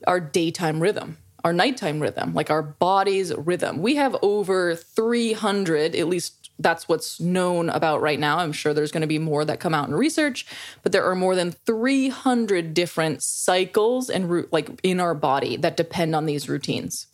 our 0.05 0.19
daytime 0.19 0.79
rhythm, 0.79 1.17
our 1.43 1.53
nighttime 1.53 2.00
rhythm, 2.00 2.34
like 2.36 2.51
our 2.51 2.62
body's 2.62 3.34
rhythm. 3.34 3.81
We 3.81 3.96
have 3.96 4.15
over 4.22 4.75
300, 4.75 5.96
at 5.96 6.07
least 6.07 6.37
that's 6.59 6.87
what's 6.87 7.19
known 7.19 7.69
about 7.69 8.01
right 8.01 8.19
now. 8.19 8.39
I'm 8.39 8.51
sure 8.51 8.73
there's 8.73 8.91
going 8.91 9.01
to 9.01 9.07
be 9.07 9.19
more 9.19 9.45
that 9.45 9.59
come 9.59 9.73
out 9.73 9.87
in 9.87 9.95
research, 9.95 10.45
but 10.83 10.91
there 10.91 11.05
are 11.05 11.15
more 11.15 11.35
than 11.35 11.51
300 11.51 12.73
different 12.73 13.21
cycles 13.21 14.09
and 14.09 14.47
like 14.51 14.69
in 14.83 14.99
our 14.99 15.13
body 15.13 15.57
that 15.57 15.77
depend 15.77 16.15
on 16.15 16.25
these 16.25 16.49
routines. 16.49 17.07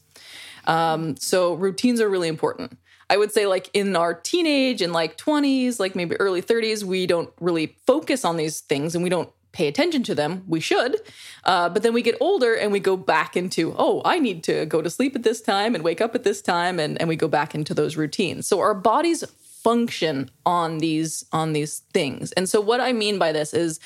Um, 0.65 1.17
so 1.17 1.53
routines 1.53 1.99
are 1.99 2.09
really 2.09 2.29
important. 2.29 2.77
I 3.09 3.17
would 3.17 3.31
say 3.31 3.45
like 3.45 3.69
in 3.73 3.95
our 3.95 4.13
teenage 4.13 4.81
and 4.81 4.93
like 4.93 5.17
20s, 5.17 5.79
like 5.79 5.95
maybe 5.95 6.15
early 6.15 6.41
30s, 6.41 6.83
we 6.83 7.05
don't 7.05 7.29
really 7.39 7.77
focus 7.85 8.23
on 8.23 8.37
these 8.37 8.61
things 8.61 8.95
and 8.95 9.03
we 9.03 9.09
don't 9.09 9.29
pay 9.53 9.67
attention 9.67 10.03
to 10.03 10.15
them. 10.15 10.43
We 10.47 10.59
should. 10.59 10.99
Uh, 11.45 11.69
but 11.69 11.83
then 11.83 11.93
we 11.93 12.01
get 12.01 12.17
older 12.19 12.55
and 12.55 12.71
we 12.71 12.79
go 12.79 12.97
back 12.97 13.37
into, 13.37 13.73
oh, 13.77 14.01
I 14.03 14.19
need 14.19 14.43
to 14.45 14.65
go 14.65 14.81
to 14.81 14.89
sleep 14.89 15.15
at 15.15 15.23
this 15.23 15.41
time 15.41 15.75
and 15.75 15.83
wake 15.83 16.01
up 16.01 16.15
at 16.15 16.23
this 16.23 16.41
time. 16.41 16.79
And, 16.79 16.99
and 16.99 17.07
we 17.07 17.15
go 17.15 17.27
back 17.27 17.55
into 17.55 17.73
those 17.73 17.95
routines. 17.95 18.47
So 18.47 18.59
our 18.59 18.73
bodies 18.73 19.23
function 19.63 20.29
on 20.45 20.79
these 20.79 21.25
on 21.31 21.53
these 21.53 21.79
things. 21.93 22.33
And 22.33 22.49
so 22.49 22.59
what 22.59 22.81
I 22.81 22.91
mean 22.91 23.17
by 23.17 23.31
this 23.31 23.53
is 23.53 23.79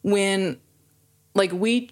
when 0.00 0.58
like 1.34 1.52
we 1.52 1.90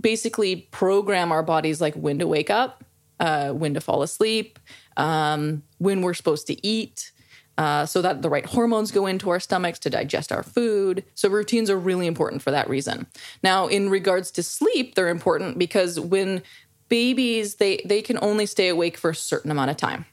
basically 0.00 0.56
program 0.70 1.32
our 1.32 1.42
bodies 1.42 1.80
like 1.80 1.94
when 1.94 2.20
to 2.20 2.28
wake 2.28 2.50
up, 2.50 2.84
uh, 3.18 3.50
when 3.50 3.74
to 3.74 3.80
fall 3.80 4.02
asleep, 4.02 4.58
um, 4.96 5.62
when 5.78 6.02
we're 6.02 6.14
supposed 6.14 6.46
to 6.46 6.66
eat, 6.66 7.10
uh, 7.58 7.86
so 7.86 8.02
that 8.02 8.22
the 8.22 8.30
right 8.30 8.46
hormones 8.46 8.90
go 8.90 9.06
into 9.06 9.30
our 9.30 9.40
stomachs 9.40 9.78
to 9.80 9.90
digest 9.90 10.32
our 10.32 10.42
food. 10.42 11.04
So 11.14 11.28
routines 11.28 11.70
are 11.70 11.78
really 11.78 12.06
important 12.06 12.42
for 12.42 12.50
that 12.50 12.68
reason. 12.68 13.06
Now, 13.42 13.66
in 13.66 13.90
regards 13.90 14.30
to 14.32 14.42
sleep, 14.42 14.94
they're 14.94 15.08
important 15.08 15.58
because 15.58 15.98
when 15.98 16.42
babies 16.88 17.56
they 17.56 17.82
they 17.84 18.00
can 18.00 18.18
only 18.22 18.46
stay 18.46 18.68
awake 18.68 18.96
for 18.96 19.10
a 19.10 19.14
certain 19.14 19.50
amount 19.50 19.70
of 19.70 19.76
time. 19.76 20.06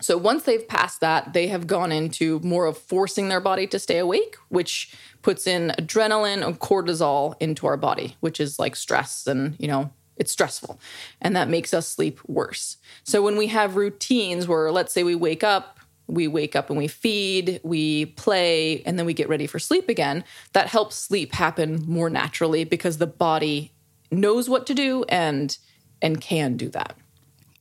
So 0.00 0.18
once 0.18 0.42
they've 0.42 0.66
passed 0.66 1.00
that, 1.00 1.32
they 1.32 1.46
have 1.46 1.68
gone 1.68 1.92
into 1.92 2.40
more 2.40 2.66
of 2.66 2.76
forcing 2.76 3.28
their 3.28 3.40
body 3.40 3.68
to 3.68 3.78
stay 3.78 3.98
awake, 3.98 4.34
which 4.48 4.92
puts 5.22 5.46
in 5.46 5.72
adrenaline 5.78 6.44
and 6.44 6.58
cortisol 6.58 7.36
into 7.38 7.68
our 7.68 7.76
body, 7.76 8.16
which 8.18 8.40
is 8.40 8.58
like 8.58 8.74
stress 8.74 9.28
and, 9.28 9.54
you 9.60 9.68
know, 9.68 9.92
it's 10.16 10.32
stressful. 10.32 10.80
And 11.20 11.36
that 11.36 11.48
makes 11.48 11.72
us 11.72 11.86
sleep 11.86 12.18
worse. 12.26 12.78
So 13.04 13.22
when 13.22 13.36
we 13.36 13.46
have 13.46 13.76
routines 13.76 14.48
where, 14.48 14.72
let's 14.72 14.92
say, 14.92 15.04
we 15.04 15.14
wake 15.14 15.44
up, 15.44 15.78
we 16.06 16.28
wake 16.28 16.58
up 16.58 16.70
and 16.70 16.78
we 16.78 16.88
feed, 16.88 17.60
we 17.62 18.06
play, 18.06 18.82
and 18.86 18.98
then 18.98 19.06
we 19.06 19.12
get 19.12 19.28
ready 19.28 19.46
for 19.46 19.58
sleep 19.58 19.88
again, 19.88 20.24
that 20.52 20.66
helps 20.66 20.96
sleep 20.96 21.34
happen 21.34 21.84
more 21.86 22.10
naturally 22.10 22.64
because 22.64 22.98
the 22.98 23.06
body 23.06 23.72
knows 24.10 24.48
what 24.48 24.66
to 24.66 24.74
do 24.74 25.04
and, 25.08 25.58
and 26.02 26.20
can 26.20 26.56
do 26.56 26.68
that. 26.70 26.94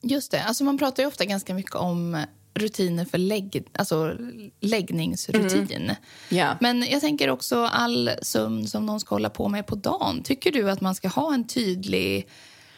Just 0.04 0.32
det. 0.32 0.44
Alltså 0.44 0.64
man 0.64 0.78
pratar 0.78 1.04
ju 1.04 1.08
ofta 1.08 1.26
ganska 1.26 1.54
mycket 1.54 1.76
om 1.76 2.26
rutiner 2.54 3.06
för 3.06 3.18
lägg, 3.18 3.64
alltså 3.74 4.18
läggningsrutin. 4.60 5.82
Mm. 5.82 5.96
Yeah. 6.30 6.58
Men 6.60 6.86
jag 6.90 7.02
tänker 7.02 7.30
också 7.30 7.66
all 7.66 8.12
sömn 8.22 8.68
som 8.68 8.86
någon 8.86 9.00
ska 9.00 9.16
hålla 9.16 9.30
på 9.30 9.50
med 9.50 9.68
på 9.68 9.76
dagen. 9.76 10.24
Tycker 10.24 10.52
du 10.52 10.70
att 10.70 10.82
man 10.82 10.96
ska 10.96 11.08
ha 11.08 11.34
en 11.34 11.48
tydlig 11.48 12.28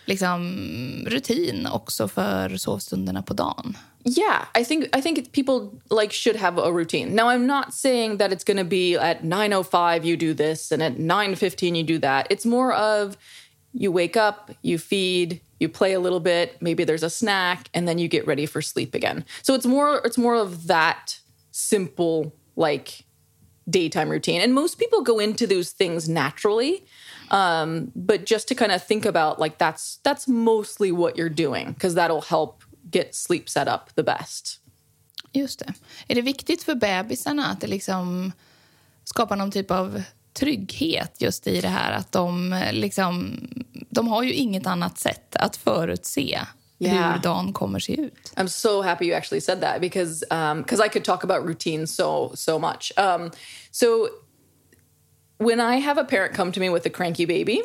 liksom, 0.05 0.57
rutin 1.07 1.67
också 1.67 2.07
för 2.07 2.57
sovstunderna 2.57 3.21
på 3.21 3.33
dagen? 3.33 3.77
Yeah, 4.05 4.45
I 4.53 4.63
think 4.63 4.89
I 4.91 4.99
think 4.99 5.31
people 5.31 5.79
like 5.89 6.11
should 6.11 6.35
have 6.35 6.57
a 6.57 6.71
routine. 6.71 7.15
Now, 7.15 7.29
I'm 7.29 7.47
not 7.47 7.73
saying 7.73 8.17
that 8.17 8.33
it's 8.33 8.43
going 8.43 8.57
to 8.57 8.65
be 8.65 8.95
at 8.95 9.23
9:05 9.23 10.03
you 10.03 10.17
do 10.17 10.33
this 10.33 10.71
and 10.71 10.83
at 10.83 10.97
9:15 10.97 11.75
you 11.77 11.83
do 11.83 11.97
that. 11.99 12.27
It's 12.29 12.45
more 12.45 12.73
of 12.73 13.17
you 13.71 13.91
wake 13.91 14.17
up, 14.17 14.51
you 14.61 14.77
feed, 14.77 15.41
you 15.59 15.69
play 15.69 15.93
a 15.93 15.99
little 15.99 16.19
bit, 16.19 16.61
maybe 16.61 16.83
there's 16.83 17.03
a 17.03 17.09
snack, 17.09 17.69
and 17.73 17.87
then 17.87 17.97
you 17.97 18.07
get 18.07 18.27
ready 18.27 18.45
for 18.45 18.61
sleep 18.61 18.93
again. 18.93 19.25
So 19.41 19.53
it's 19.53 19.65
more 19.65 20.01
it's 20.03 20.17
more 20.17 20.35
of 20.35 20.67
that 20.67 21.19
simple 21.51 22.35
like 22.55 23.05
daytime 23.69 24.09
routine. 24.09 24.41
And 24.41 24.53
most 24.53 24.77
people 24.77 25.01
go 25.01 25.19
into 25.19 25.47
those 25.47 25.71
things 25.71 26.09
naturally. 26.09 26.85
Um, 27.31 27.91
but 27.95 28.25
just 28.25 28.47
to 28.49 28.55
kind 28.55 28.71
of 28.71 28.83
think 28.83 29.05
about 29.05 29.39
like 29.39 29.57
that's 29.57 29.99
that's 30.03 30.27
mostly 30.27 30.91
what 30.91 31.17
you're 31.17 31.29
doing 31.29 31.71
because 31.71 31.95
that'll 31.95 32.21
help 32.21 32.63
get 32.91 33.15
sleep 33.15 33.49
set 33.49 33.67
up 33.67 33.95
the 33.95 34.03
best. 34.03 34.59
Just 35.31 35.59
det. 35.59 35.73
Är 36.07 36.15
det 36.15 36.21
viktigt 36.21 36.63
för 36.63 36.75
bebisarna 36.75 37.45
att 37.45 37.61
det 37.61 37.67
liksom 37.67 38.31
skapar 39.03 39.35
någon 39.35 39.51
typ 39.51 39.71
av 39.71 40.03
trygghet 40.33 41.21
just 41.21 41.47
i 41.47 41.61
det 41.61 41.67
här 41.67 41.91
att 41.91 42.11
de 42.11 42.61
liksom, 42.71 43.39
de 43.89 44.07
har 44.07 44.23
ju 44.23 44.33
inget 44.33 44.67
annat 44.67 44.97
sätt 44.97 45.35
att 45.35 45.57
förutse 45.57 46.39
yeah. 46.79 47.13
hur 47.13 47.19
dagen 47.19 47.53
kommer 47.53 47.79
se 47.79 48.01
ut. 48.01 48.33
I'm 48.35 48.47
so 48.47 48.81
happy 48.81 49.05
you 49.05 49.15
actually 49.15 49.41
said 49.41 49.61
that 49.61 49.81
because 49.81 50.25
um 50.31 50.65
I 50.85 50.89
could 50.89 51.03
talk 51.03 51.23
about 51.23 51.45
routine 51.45 51.87
so 51.87 52.31
so 52.35 52.59
much. 52.59 52.91
Um 52.97 53.31
so 53.71 54.07
when 55.37 55.59
I 55.59 55.79
have 55.79 56.01
a 56.01 56.05
parent 56.05 56.35
come 56.35 56.51
to 56.51 56.59
me 56.59 56.69
with 56.69 56.87
a 56.87 56.89
cranky 56.89 57.25
baby 57.25 57.61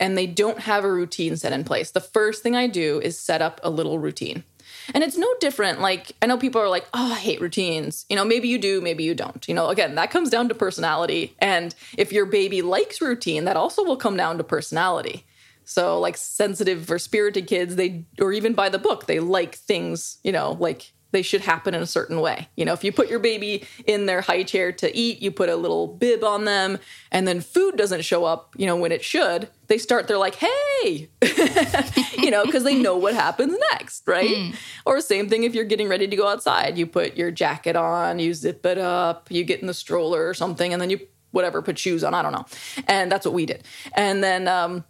and 0.00 0.16
they 0.16 0.26
don't 0.26 0.60
have 0.60 0.84
a 0.84 0.92
routine 0.92 1.36
set 1.36 1.52
in 1.52 1.64
place, 1.64 1.90
the 1.90 2.00
first 2.00 2.42
thing 2.42 2.54
I 2.54 2.66
do 2.66 3.00
is 3.00 3.18
set 3.18 3.42
up 3.42 3.60
a 3.62 3.70
little 3.70 3.98
routine. 3.98 4.44
And 4.94 5.04
it's 5.04 5.16
no 5.16 5.28
different. 5.40 5.80
Like, 5.80 6.12
I 6.22 6.26
know 6.26 6.38
people 6.38 6.60
are 6.60 6.68
like, 6.68 6.86
oh, 6.94 7.12
I 7.12 7.18
hate 7.18 7.40
routines. 7.40 8.06
You 8.08 8.16
know, 8.16 8.24
maybe 8.24 8.48
you 8.48 8.58
do, 8.58 8.80
maybe 8.80 9.04
you 9.04 9.14
don't. 9.14 9.46
You 9.48 9.54
know, 9.54 9.68
again, 9.68 9.96
that 9.96 10.10
comes 10.10 10.30
down 10.30 10.48
to 10.48 10.54
personality. 10.54 11.34
And 11.38 11.74
if 11.96 12.12
your 12.12 12.26
baby 12.26 12.62
likes 12.62 13.00
routine, 13.00 13.44
that 13.44 13.56
also 13.56 13.84
will 13.84 13.96
come 13.96 14.16
down 14.16 14.38
to 14.38 14.44
personality. 14.44 15.26
So, 15.64 16.00
like, 16.00 16.16
sensitive 16.16 16.90
or 16.90 16.98
spirited 16.98 17.46
kids, 17.46 17.76
they, 17.76 18.06
or 18.18 18.32
even 18.32 18.54
by 18.54 18.70
the 18.70 18.78
book, 18.78 19.06
they 19.06 19.20
like 19.20 19.54
things, 19.54 20.18
you 20.24 20.32
know, 20.32 20.56
like 20.58 20.92
they 21.10 21.22
should 21.22 21.40
happen 21.40 21.74
in 21.74 21.82
a 21.82 21.86
certain 21.86 22.20
way. 22.20 22.48
You 22.56 22.64
know, 22.64 22.72
if 22.72 22.84
you 22.84 22.92
put 22.92 23.08
your 23.08 23.18
baby 23.18 23.66
in 23.86 24.06
their 24.06 24.20
high 24.20 24.42
chair 24.42 24.72
to 24.72 24.94
eat, 24.94 25.22
you 25.22 25.30
put 25.30 25.48
a 25.48 25.56
little 25.56 25.86
bib 25.86 26.22
on 26.22 26.44
them, 26.44 26.78
and 27.10 27.26
then 27.26 27.40
food 27.40 27.76
doesn't 27.76 28.02
show 28.02 28.24
up, 28.24 28.54
you 28.56 28.66
know, 28.66 28.76
when 28.76 28.92
it 28.92 29.02
should, 29.02 29.48
they 29.68 29.78
start, 29.78 30.06
they're 30.06 30.18
like, 30.18 30.36
hey, 30.36 31.08
you 32.18 32.30
know, 32.30 32.44
because 32.44 32.64
they 32.64 32.74
know 32.74 32.96
what 32.96 33.14
happens 33.14 33.56
next, 33.72 34.06
right? 34.06 34.28
Mm. 34.28 34.54
Or 34.84 35.00
same 35.00 35.28
thing 35.28 35.44
if 35.44 35.54
you're 35.54 35.64
getting 35.64 35.88
ready 35.88 36.06
to 36.06 36.16
go 36.16 36.28
outside, 36.28 36.76
you 36.76 36.86
put 36.86 37.16
your 37.16 37.30
jacket 37.30 37.76
on, 37.76 38.18
you 38.18 38.34
zip 38.34 38.64
it 38.66 38.78
up, 38.78 39.30
you 39.30 39.44
get 39.44 39.60
in 39.60 39.66
the 39.66 39.74
stroller 39.74 40.28
or 40.28 40.34
something, 40.34 40.72
and 40.72 40.80
then 40.80 40.90
you, 40.90 41.00
whatever, 41.30 41.62
put 41.62 41.78
shoes 41.78 42.04
on, 42.04 42.12
I 42.12 42.22
don't 42.22 42.32
know. 42.32 42.46
And 42.86 43.10
that's 43.10 43.24
what 43.24 43.34
we 43.34 43.46
did. 43.46 43.64
And 43.94 44.22
then, 44.22 44.46
um, 44.46 44.84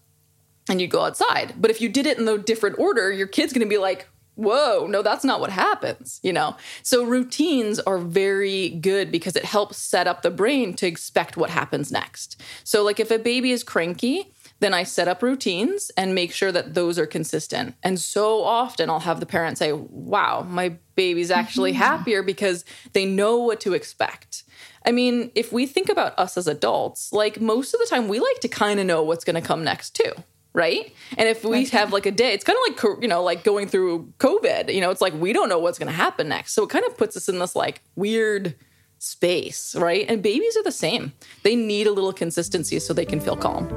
and 0.68 0.80
you 0.80 0.86
go 0.86 1.02
outside. 1.02 1.54
But 1.56 1.70
if 1.70 1.80
you 1.80 1.88
did 1.88 2.06
it 2.06 2.18
in 2.18 2.24
the 2.24 2.38
different 2.38 2.78
order, 2.78 3.10
your 3.10 3.26
kid's 3.26 3.52
gonna 3.52 3.66
be 3.66 3.78
like, 3.78 4.08
whoa, 4.38 4.86
no, 4.86 5.02
that's 5.02 5.24
not 5.24 5.40
what 5.40 5.50
happens, 5.50 6.20
you 6.22 6.32
know? 6.32 6.56
So 6.82 7.04
routines 7.04 7.80
are 7.80 7.98
very 7.98 8.68
good 8.68 9.10
because 9.10 9.34
it 9.34 9.44
helps 9.44 9.78
set 9.78 10.06
up 10.06 10.22
the 10.22 10.30
brain 10.30 10.74
to 10.74 10.86
expect 10.86 11.36
what 11.36 11.50
happens 11.50 11.90
next. 11.90 12.40
So, 12.62 12.84
like, 12.84 13.00
if 13.00 13.10
a 13.10 13.18
baby 13.18 13.50
is 13.50 13.64
cranky, 13.64 14.32
then 14.60 14.74
I 14.74 14.84
set 14.84 15.08
up 15.08 15.22
routines 15.22 15.90
and 15.96 16.14
make 16.14 16.32
sure 16.32 16.52
that 16.52 16.74
those 16.74 17.00
are 17.00 17.06
consistent. 17.06 17.74
And 17.82 17.98
so 17.98 18.44
often 18.44 18.90
I'll 18.90 19.00
have 19.00 19.20
the 19.20 19.26
parent 19.26 19.58
say, 19.58 19.72
Wow, 19.72 20.46
my 20.48 20.76
baby's 20.94 21.30
actually 21.32 21.72
mm-hmm. 21.72 21.82
happier 21.82 22.22
because 22.22 22.64
they 22.92 23.06
know 23.06 23.38
what 23.38 23.60
to 23.60 23.74
expect. 23.74 24.44
I 24.86 24.92
mean, 24.92 25.32
if 25.34 25.52
we 25.52 25.66
think 25.66 25.88
about 25.88 26.18
us 26.18 26.36
as 26.36 26.46
adults, 26.46 27.12
like 27.12 27.40
most 27.40 27.74
of 27.74 27.80
the 27.80 27.86
time, 27.86 28.08
we 28.08 28.20
like 28.20 28.40
to 28.40 28.48
kind 28.48 28.78
of 28.78 28.86
know 28.86 29.02
what's 29.02 29.24
going 29.24 29.40
to 29.40 29.46
come 29.46 29.64
next 29.64 29.96
too 29.96 30.12
right? 30.58 30.92
And 31.16 31.28
if 31.28 31.44
we 31.44 31.64
have 31.66 31.92
like 31.92 32.06
a 32.06 32.10
day, 32.10 32.32
it's 32.34 32.44
kind 32.44 32.58
of 32.58 32.62
like 32.68 33.02
you 33.02 33.08
know, 33.08 33.22
like 33.22 33.44
going 33.44 33.68
through 33.68 34.12
COVID. 34.18 34.74
You 34.74 34.80
know, 34.80 34.90
it's 34.90 35.00
like 35.00 35.14
we 35.14 35.32
don't 35.32 35.48
know 35.48 35.60
what's 35.60 35.78
going 35.78 35.92
to 35.96 36.02
happen 36.04 36.28
next, 36.28 36.52
so 36.54 36.64
it 36.64 36.70
kind 36.70 36.84
of 36.84 36.96
puts 36.98 37.16
us 37.16 37.28
in 37.28 37.38
this 37.38 37.54
like 37.56 37.80
weird 37.96 38.54
space, 38.98 39.76
right? 39.76 40.04
And 40.10 40.22
babies 40.22 40.56
are 40.56 40.64
the 40.64 40.72
same. 40.72 41.12
They 41.44 41.56
need 41.56 41.86
a 41.86 41.92
little 41.92 42.12
consistency 42.12 42.80
so 42.80 42.92
they 42.92 43.06
can 43.06 43.20
feel 43.20 43.36
calm. 43.36 43.68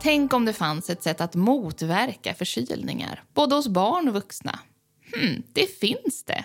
Tänk 0.00 0.34
om 0.34 0.44
det 0.44 0.52
fanns 0.52 0.90
ett 0.90 1.02
sätt 1.02 1.20
att 1.20 1.34
motverka 1.34 2.34
förkylningar, 2.34 3.22
både 3.34 3.54
hos 3.54 3.68
barn 3.68 4.08
och 4.08 4.14
vuxna. 4.14 4.58
Hmm, 5.14 5.42
det 5.52 5.66
finns 5.66 6.24
det. 6.24 6.44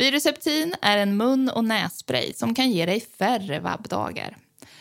Viruseptin 0.00 0.74
är 0.82 0.98
en 0.98 1.16
mun 1.16 1.48
och 1.48 1.64
nässpray 1.64 2.32
som 2.32 2.54
kan 2.54 2.70
ge 2.70 2.86
dig 2.86 3.00
färre 3.00 3.60
vabbdagar. 3.60 4.36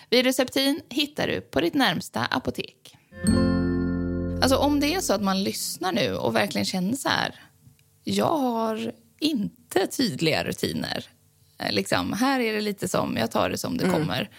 Viruseptin 0.10 0.82
hittar 0.90 1.28
du 1.28 1.42
på 1.42 1.62
ditt 1.62 1.74
närmsta 1.74 2.26
apotek. 2.26 2.98
Alltså 4.42 4.58
om 4.58 4.80
det 4.80 4.94
är 4.94 5.00
så 5.00 5.14
att 5.14 5.24
man 5.24 5.44
lyssnar 5.44 5.92
nu 5.92 6.16
och 6.16 6.36
verkligen 6.36 6.66
känner 6.66 6.96
så 6.96 7.10
här, 7.10 7.36
jag 8.04 8.38
har 8.38 8.92
inte 9.20 9.88
tydliga 9.88 10.44
rutiner. 10.44 11.06
Eh, 11.58 11.72
liksom, 11.72 12.14
här 12.14 12.40
är 12.40 12.54
det 12.54 12.62
lite 12.62 12.88
som, 12.88 13.18
jag 13.18 13.32
tar 13.32 13.50
det 13.50 13.58
som 13.58 13.78
det 13.78 13.84
mm. 13.84 13.96
kommer. 13.96 14.30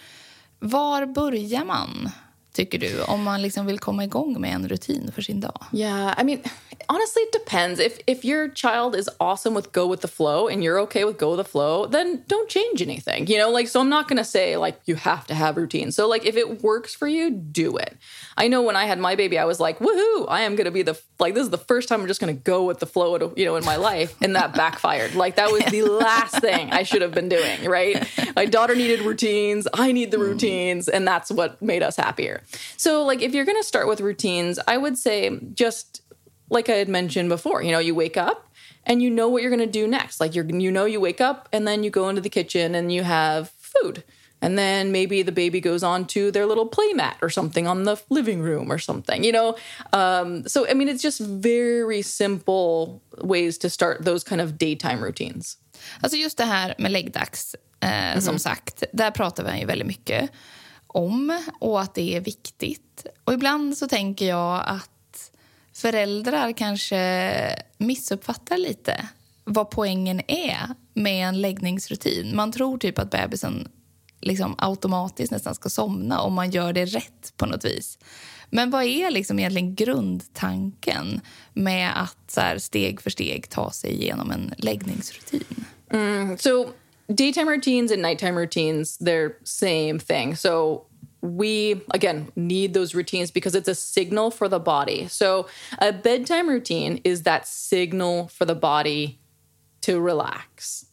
Var 0.59 1.05
börjar 1.05 1.65
man? 1.65 2.09
Tycker 2.53 2.77
du, 2.77 3.03
om 3.03 3.23
man 3.23 3.41
liksom 3.41 3.65
vill 3.65 3.79
komma 3.79 4.03
igång 4.03 4.41
med 4.41 4.53
en 4.53 4.67
rutin 4.67 5.11
för 5.15 5.21
sin 5.21 5.39
dag? 5.39 5.65
Yeah, 5.73 6.13
I 6.17 6.23
mean, 6.23 6.43
honestly, 6.87 7.21
it 7.21 7.31
depends. 7.31 7.79
If 7.79 7.99
if 8.07 8.25
your 8.25 8.49
child 8.49 8.95
is 8.95 9.09
awesome 9.19 9.55
with 9.55 9.71
go 9.71 9.87
with 9.87 10.01
the 10.01 10.07
flow 10.07 10.47
and 10.47 10.63
you're 10.63 10.79
okay 10.81 11.05
with 11.05 11.17
go 11.17 11.35
with 11.35 11.45
the 11.45 11.51
flow, 11.51 11.87
then 11.87 12.23
don't 12.27 12.49
change 12.49 12.81
anything. 12.81 13.27
You 13.27 13.37
know, 13.37 13.49
like 13.49 13.67
so 13.67 13.79
I'm 13.79 13.89
not 13.89 14.07
going 14.07 14.17
to 14.17 14.29
say 14.29 14.57
like 14.57 14.79
you 14.85 14.95
have 14.95 15.25
to 15.27 15.33
have 15.33 15.57
routine. 15.57 15.91
So 15.91 16.07
like 16.07 16.25
if 16.25 16.35
it 16.35 16.63
works 16.63 16.95
for 16.95 17.07
you, 17.07 17.31
do 17.31 17.77
it. 17.77 17.97
I 18.37 18.47
know 18.47 18.61
when 18.61 18.75
I 18.75 18.85
had 18.85 18.99
my 18.99 19.15
baby, 19.15 19.37
I 19.37 19.45
was 19.45 19.59
like, 19.59 19.79
woohoo, 19.79 20.25
I 20.27 20.41
am 20.41 20.55
going 20.55 20.65
to 20.65 20.71
be 20.71 20.83
the 20.83 20.99
like 21.19 21.33
this 21.33 21.43
is 21.43 21.49
the 21.49 21.57
first 21.57 21.87
time 21.87 22.01
I'm 22.01 22.07
just 22.07 22.19
going 22.19 22.35
to 22.35 22.41
go 22.41 22.65
with 22.65 22.79
the 22.79 22.85
flow, 22.85 23.33
you 23.35 23.45
know, 23.45 23.55
in 23.55 23.65
my 23.65 23.75
life, 23.77 24.15
and 24.21 24.35
that 24.35 24.53
backfired. 24.53 25.15
like 25.15 25.35
that 25.35 25.51
was 25.51 25.63
the 25.65 25.81
last 26.05 26.39
thing 26.39 26.71
I 26.71 26.83
should 26.83 27.01
have 27.01 27.13
been 27.13 27.29
doing. 27.29 27.65
Right? 27.65 28.07
My 28.35 28.45
daughter 28.45 28.75
needed 28.75 29.01
routines. 29.01 29.67
I 29.73 29.91
need 29.91 30.11
the 30.11 30.17
mm. 30.17 30.27
routines, 30.27 30.87
and 30.87 31.07
that's 31.07 31.31
what 31.31 31.61
made 31.61 31.83
us 31.83 31.95
happier. 31.95 32.40
So, 32.77 33.03
like, 33.03 33.21
if 33.21 33.33
you're 33.33 33.45
going 33.45 33.61
to 33.61 33.67
start 33.67 33.87
with 33.87 34.01
routines, 34.01 34.59
I 34.67 34.77
would 34.77 34.97
say 34.97 35.39
just 35.53 36.01
like 36.49 36.69
I 36.69 36.75
had 36.75 36.89
mentioned 36.89 37.29
before, 37.29 37.63
you 37.63 37.71
know, 37.71 37.79
you 37.79 37.95
wake 37.95 38.17
up 38.17 38.47
and 38.85 39.01
you 39.01 39.09
know 39.09 39.29
what 39.29 39.41
you're 39.41 39.55
going 39.55 39.71
to 39.71 39.79
do 39.79 39.87
next. 39.87 40.19
Like, 40.19 40.35
you're, 40.35 40.45
you 40.45 40.71
know, 40.71 40.85
you 40.85 40.99
wake 40.99 41.21
up 41.21 41.47
and 41.53 41.67
then 41.67 41.83
you 41.83 41.89
go 41.89 42.09
into 42.09 42.21
the 42.21 42.29
kitchen 42.29 42.75
and 42.75 42.91
you 42.91 43.03
have 43.03 43.49
food. 43.49 44.03
And 44.41 44.57
then 44.57 44.91
maybe 44.91 45.21
the 45.21 45.31
baby 45.31 45.61
goes 45.61 45.83
on 45.83 46.05
to 46.07 46.31
their 46.31 46.47
little 46.47 46.65
play 46.65 46.93
mat 46.93 47.17
or 47.21 47.29
something 47.29 47.67
on 47.67 47.83
the 47.83 48.01
living 48.09 48.41
room 48.41 48.71
or 48.71 48.79
something, 48.79 49.23
you 49.23 49.31
know? 49.31 49.55
Um, 49.93 50.47
so, 50.47 50.67
I 50.67 50.73
mean, 50.73 50.89
it's 50.89 51.03
just 51.03 51.21
very 51.21 52.01
simple 52.01 53.01
ways 53.19 53.59
to 53.59 53.69
start 53.69 54.03
those 54.03 54.23
kind 54.23 54.41
of 54.41 54.57
daytime 54.57 55.03
routines. 55.03 55.57
Alltså 56.01 56.17
just 56.17 56.37
det 56.37 56.45
här 56.45 56.75
med 56.77 56.91
läggdags, 56.91 57.55
eh, 57.81 57.89
mm 57.89 58.17
-hmm. 58.17 58.21
som 58.21 58.39
sagt, 58.39 58.83
där 58.93 59.11
pratar 59.11 59.43
vi 59.43 59.59
ju 59.59 59.65
väldigt 59.65 59.87
mycket. 59.87 60.31
Om 60.91 61.43
och 61.59 61.81
att 61.81 61.93
det 61.93 62.15
är 62.15 62.21
viktigt. 62.21 63.05
Och 63.23 63.33
ibland 63.33 63.77
så 63.77 63.87
tänker 63.87 64.25
jag 64.25 64.63
att 64.65 65.31
föräldrar 65.73 66.51
kanske 66.51 67.55
missuppfattar 67.77 68.57
lite 68.57 69.07
vad 69.43 69.69
poängen 69.69 70.21
är 70.27 70.59
med 70.93 71.27
en 71.27 71.41
läggningsrutin. 71.41 72.35
Man 72.35 72.51
tror 72.51 72.77
typ 72.77 72.99
att 72.99 73.09
bebisen 73.09 73.67
liksom 74.19 74.55
automatiskt 74.57 75.31
nästan 75.31 75.55
ska 75.55 75.69
somna 75.69 76.21
om 76.21 76.33
man 76.33 76.51
gör 76.51 76.73
det 76.73 76.85
rätt 76.85 77.33
på 77.37 77.45
något 77.45 77.65
vis. 77.65 77.97
Men 78.49 78.69
vad 78.69 78.83
är 78.83 79.11
liksom 79.11 79.39
egentligen 79.39 79.75
grundtanken 79.75 81.21
med 81.53 82.01
att 82.01 82.31
så 82.31 82.41
här, 82.41 82.57
steg 82.57 83.01
för 83.01 83.09
steg 83.09 83.49
ta 83.49 83.71
sig 83.71 83.91
igenom 83.91 84.31
en 84.31 84.53
läggningsrutin? 84.57 85.65
Mm, 85.89 86.37
så 86.37 86.69
daytime 87.13 87.47
routines 87.47 87.91
and 87.91 88.01
nighttime 88.01 88.35
routines, 88.35 88.97
they're 88.97 89.37
same 89.43 89.99
thing. 89.99 90.35
So 90.35 90.85
we 91.21 91.81
again 91.93 92.31
need 92.35 92.73
those 92.73 92.95
routines 92.95 93.29
because 93.29 93.53
it's 93.53 93.67
a 93.67 93.75
signal 93.75 94.31
for 94.31 94.47
the 94.47 94.59
body. 94.59 95.07
So 95.07 95.47
a 95.79 95.93
bedtime 95.93 96.49
routine 96.49 96.99
is 97.03 97.23
that 97.23 97.47
signal 97.47 98.27
for 98.29 98.45
the 98.45 98.55
body 98.55 99.19
to 99.81 99.99
relax. 99.99 100.85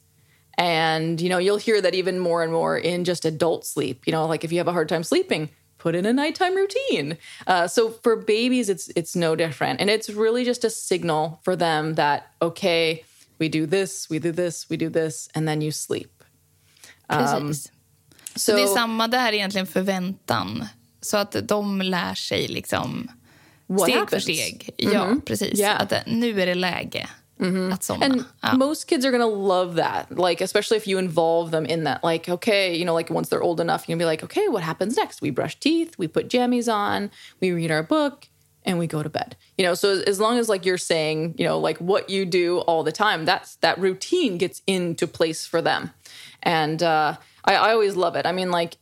And 0.57 1.21
you 1.21 1.29
know, 1.29 1.39
you'll 1.39 1.57
hear 1.57 1.81
that 1.81 1.95
even 1.95 2.19
more 2.19 2.43
and 2.43 2.53
more 2.53 2.77
in 2.77 3.05
just 3.05 3.25
adult 3.25 3.65
sleep. 3.65 4.07
You 4.07 4.13
know, 4.13 4.27
like 4.27 4.45
if 4.45 4.53
you 4.53 4.59
have 4.59 4.69
a 4.69 4.73
hard 4.73 4.89
time 4.89 5.05
sleeping, 5.05 5.51
put 5.79 5.95
in 5.95 6.05
a 6.05 6.13
nighttime 6.13 6.57
routine. 6.57 7.17
Uh, 7.47 7.67
so 7.67 7.91
for 7.91 8.17
babies, 8.17 8.69
it's 8.69 8.91
it's 8.97 9.17
no 9.17 9.35
different, 9.35 9.81
and 9.81 9.89
it's 9.89 10.11
really 10.11 10.45
just 10.45 10.65
a 10.65 10.71
signal 10.71 11.41
for 11.43 11.57
them 11.57 11.95
that 11.95 12.33
okay, 12.43 13.05
we 13.39 13.49
do 13.49 13.67
this, 13.67 14.11
we 14.11 14.19
do 14.19 14.33
this, 14.33 14.71
we 14.71 14.77
do 14.77 14.91
this, 14.91 15.29
and 15.35 15.49
then 15.49 15.63
you 15.63 15.73
sleep. 15.73 16.23
Um, 17.09 17.55
så 18.37 18.53
det 18.53 18.63
är 18.63 18.67
samma 18.67 19.09
där 19.09 19.33
egentligen 19.33 19.67
förväntan. 19.67 20.69
Så 21.01 21.17
att 21.17 21.37
de 21.49 21.83
lär 21.83 22.15
sig 22.15 22.49
liksom 22.49 23.11
steg 23.83 23.95
happens? 23.95 24.11
för 24.11 24.21
steg. 24.21 24.71
Mm 24.79 24.93
-hmm. 24.93 25.15
Ja, 25.15 25.21
precis. 25.27 25.61
Yeah. 25.61 25.83
Att 25.83 25.93
nu 26.07 26.41
är 26.41 26.47
det 26.47 26.55
läge. 26.55 27.09
Mm 27.41 27.57
-hmm. 27.57 27.75
Att 27.75 27.83
somna. 27.83 28.07
And 28.07 28.25
ja. 28.41 28.55
most 28.55 28.89
kids 28.89 29.05
are 29.05 29.19
gonna 29.19 29.37
love 29.37 29.83
that. 29.83 30.29
Like, 30.29 30.45
especially 30.45 30.77
if 30.77 30.89
you 30.89 30.99
involve 30.99 31.51
them 31.51 31.67
in 31.67 31.85
that. 31.85 32.13
Like, 32.13 32.33
okay, 32.33 32.75
you 32.77 32.85
know, 32.85 32.99
like 32.99 33.15
once 33.15 33.31
they're 33.31 33.43
old 33.43 33.61
enough, 33.61 33.81
you're 33.81 33.97
gonna 33.97 34.05
be 34.05 34.11
like, 34.11 34.25
okay, 34.25 34.49
what 34.49 34.63
happens 34.63 34.97
next? 34.97 35.23
We 35.23 35.31
brush 35.31 35.59
teeth, 35.61 35.95
we 35.99 36.09
put 36.09 36.29
jammies 36.29 36.69
on, 36.69 37.11
we 37.41 37.53
read 37.53 37.71
our 37.71 37.83
book, 37.83 38.29
and 38.65 38.79
we 38.79 38.87
go 38.87 39.03
to 39.03 39.09
bed. 39.09 39.37
You 39.57 39.65
know, 39.65 39.75
so 39.75 40.01
as 40.07 40.21
long 40.21 40.39
as 40.39 40.49
like 40.49 40.65
you're 40.65 40.79
saying, 40.79 41.35
you 41.39 41.47
know, 41.47 41.59
like 41.59 41.79
what 41.79 42.11
you 42.11 42.25
do 42.25 42.59
all 42.61 42.83
the 42.83 42.93
time, 42.93 43.25
that's 43.25 43.57
that 43.57 43.79
routine 43.79 44.39
gets 44.39 44.63
into 44.67 45.07
place 45.07 45.47
for 45.47 45.63
them. 45.63 45.93
And 46.43 46.83
uh, 46.83 47.17
I, 47.45 47.55
I 47.55 47.73
always 47.73 47.97
love 47.97 48.17
it. 48.17 48.27
I 48.27 48.33
mean, 48.33 48.51
like 48.51 48.77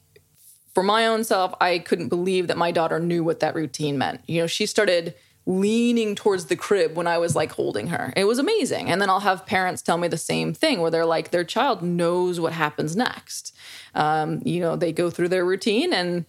for 0.74 0.82
my 0.82 1.06
own 1.06 1.24
self, 1.24 1.54
I 1.60 1.78
couldn't 1.78 2.08
believe 2.08 2.48
that 2.48 2.58
my 2.58 2.70
daughter 2.70 2.98
knew 2.98 3.24
what 3.24 3.40
that 3.40 3.54
routine 3.54 3.96
meant. 3.96 4.20
You 4.26 4.42
know, 4.42 4.46
she 4.46 4.66
started 4.66 5.14
leaning 5.46 6.16
towards 6.16 6.46
the 6.46 6.56
crib 6.56 6.96
when 6.96 7.06
I 7.06 7.18
was 7.18 7.36
like 7.36 7.52
holding 7.52 7.86
her. 7.86 8.12
It 8.16 8.24
was 8.24 8.38
amazing. 8.38 8.90
And 8.90 9.00
then 9.00 9.08
I'll 9.08 9.20
have 9.20 9.46
parents 9.46 9.80
tell 9.80 9.96
me 9.96 10.08
the 10.08 10.18
same 10.18 10.52
thing 10.52 10.80
where 10.80 10.90
they're 10.90 11.06
like, 11.06 11.30
their 11.30 11.44
child 11.44 11.82
knows 11.82 12.40
what 12.40 12.52
happens 12.52 12.96
next. 12.96 13.56
Um, 13.94 14.42
you 14.44 14.58
know, 14.58 14.74
they 14.74 14.92
go 14.92 15.08
through 15.08 15.28
their 15.28 15.44
routine 15.44 15.92
and, 15.92 16.24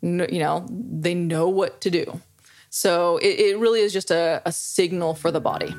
you 0.00 0.38
know, 0.40 0.66
they 0.70 1.14
know 1.14 1.48
what 1.48 1.82
to 1.82 1.90
do. 1.90 2.20
So 2.76 3.16
it, 3.16 3.40
it 3.40 3.58
really 3.58 3.80
is 3.80 3.90
just 3.90 4.10
a, 4.10 4.42
a 4.44 4.52
signal 4.52 5.14
for 5.14 5.30
the 5.30 5.40
body. 5.40 5.74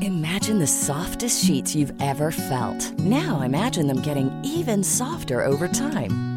Imagine 0.00 0.58
the 0.58 0.66
softest 0.66 1.44
sheets 1.44 1.74
you've 1.74 1.92
ever 2.00 2.30
felt. 2.30 2.98
Now 3.00 3.42
imagine 3.42 3.86
them 3.86 4.00
getting 4.00 4.32
even 4.42 4.82
softer 4.82 5.44
over 5.44 5.68
time. 5.68 6.29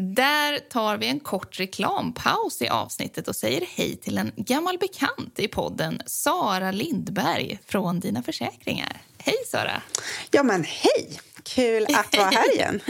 Där 0.00 0.58
tar 0.58 0.96
vi 0.96 1.06
en 1.08 1.20
kort 1.20 1.60
reklampaus 1.60 2.62
i 2.62 2.68
avsnittet 2.68 3.28
och 3.28 3.36
säger 3.36 3.66
hej 3.76 3.96
till 3.96 4.18
en 4.18 4.32
gammal 4.36 4.78
bekant 4.78 5.38
i 5.38 5.48
podden, 5.48 6.02
Sara 6.06 6.72
Lindberg 6.72 7.58
från 7.66 8.00
Dina 8.00 8.22
Försäkringar. 8.22 9.00
Hej 9.18 9.36
Sara! 9.46 9.82
Ja 10.30 10.42
men 10.42 10.64
hej! 10.64 11.20
Kul 11.42 11.86
att 11.94 12.16
vara 12.16 12.30
här 12.30 12.54
igen. 12.54 12.80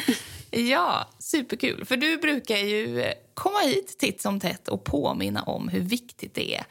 ja, 0.51 1.09
superkul. 1.19 1.85
För 1.85 1.97
du 1.97 2.17
brukar 2.17 2.57
ju 2.57 3.13
komma 3.35 3.59
hit 3.59 3.99
titt 3.99 4.23
som 4.23 4.41
tätt 4.41 4.69
och 4.69 4.85
påminna 4.85 5.43
om 5.43 5.69
hur 5.69 5.81
viktigt 5.81 6.35
det 6.35 6.55
är 6.55 6.65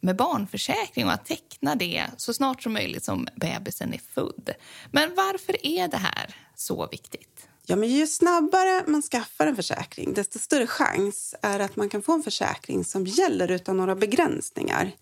med 0.00 0.16
barnförsäkring 0.16 1.06
och 1.06 1.12
att 1.12 1.26
teckna 1.26 1.74
det 1.74 2.04
så 2.16 2.34
snart 2.34 2.62
som 2.62 2.72
möjligt 2.72 3.04
som 3.04 3.28
bebisen 3.34 3.94
är 3.94 4.00
född. 4.14 4.50
Men 4.90 5.14
varför 5.14 5.66
är 5.66 5.88
det 5.88 5.96
här 5.96 6.34
så 6.54 6.88
viktigt? 6.90 7.47
Ja, 7.70 7.76
men 7.76 7.88
ju 7.88 8.06
snabbare 8.06 8.84
man 8.86 9.02
skaffar 9.02 9.46
en 9.46 9.56
försäkring 9.56 10.14
desto 10.14 10.38
större 10.38 10.66
chans 10.66 11.34
är 11.42 11.60
att 11.60 11.76
man 11.76 11.88
kan 11.88 12.02
få 12.02 12.12
en 12.12 12.22
försäkring 12.22 12.84
som 12.84 13.06
gäller 13.06 13.50
utan 13.50 13.76
några 13.76 13.96
begränsningar. 13.96 14.92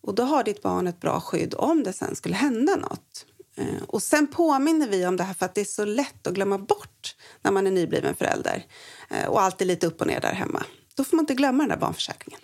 Och 0.00 0.14
Då 0.14 0.22
har 0.22 0.44
ditt 0.44 0.62
barn 0.62 0.86
ett 0.86 1.00
bra 1.00 1.20
skydd 1.20 1.54
om 1.54 1.82
det 1.82 1.92
sen 1.92 2.16
skulle 2.16 2.34
hända 2.34 2.76
nåt. 2.76 3.26
Eh, 3.56 3.82
och 3.86 4.02
Sen 4.02 4.26
påminner 4.26 4.88
vi 4.88 5.06
om 5.06 5.16
det 5.16 5.24
här 5.24 5.34
för 5.34 5.46
att 5.46 5.54
det 5.54 5.60
är 5.60 5.64
så 5.64 5.84
lätt 5.84 6.26
att 6.26 6.34
glömma 6.34 6.58
bort 6.58 7.16
när 7.42 7.52
man 7.52 7.66
är 7.66 7.70
nybliven 7.70 8.14
förälder 8.14 8.66
eh, 9.10 9.26
och 9.26 9.42
allt 9.42 9.60
är 9.60 9.64
lite 9.64 9.86
upp 9.86 10.00
och 10.00 10.06
ner 10.06 10.20
där 10.20 10.32
hemma. 10.32 10.64
Då 10.94 11.04
får 11.04 11.16
man 11.16 11.22
inte 11.22 11.34
glömma 11.34 11.62
den 11.62 11.68
där 11.68 11.76
barnförsäkringen. 11.76 12.40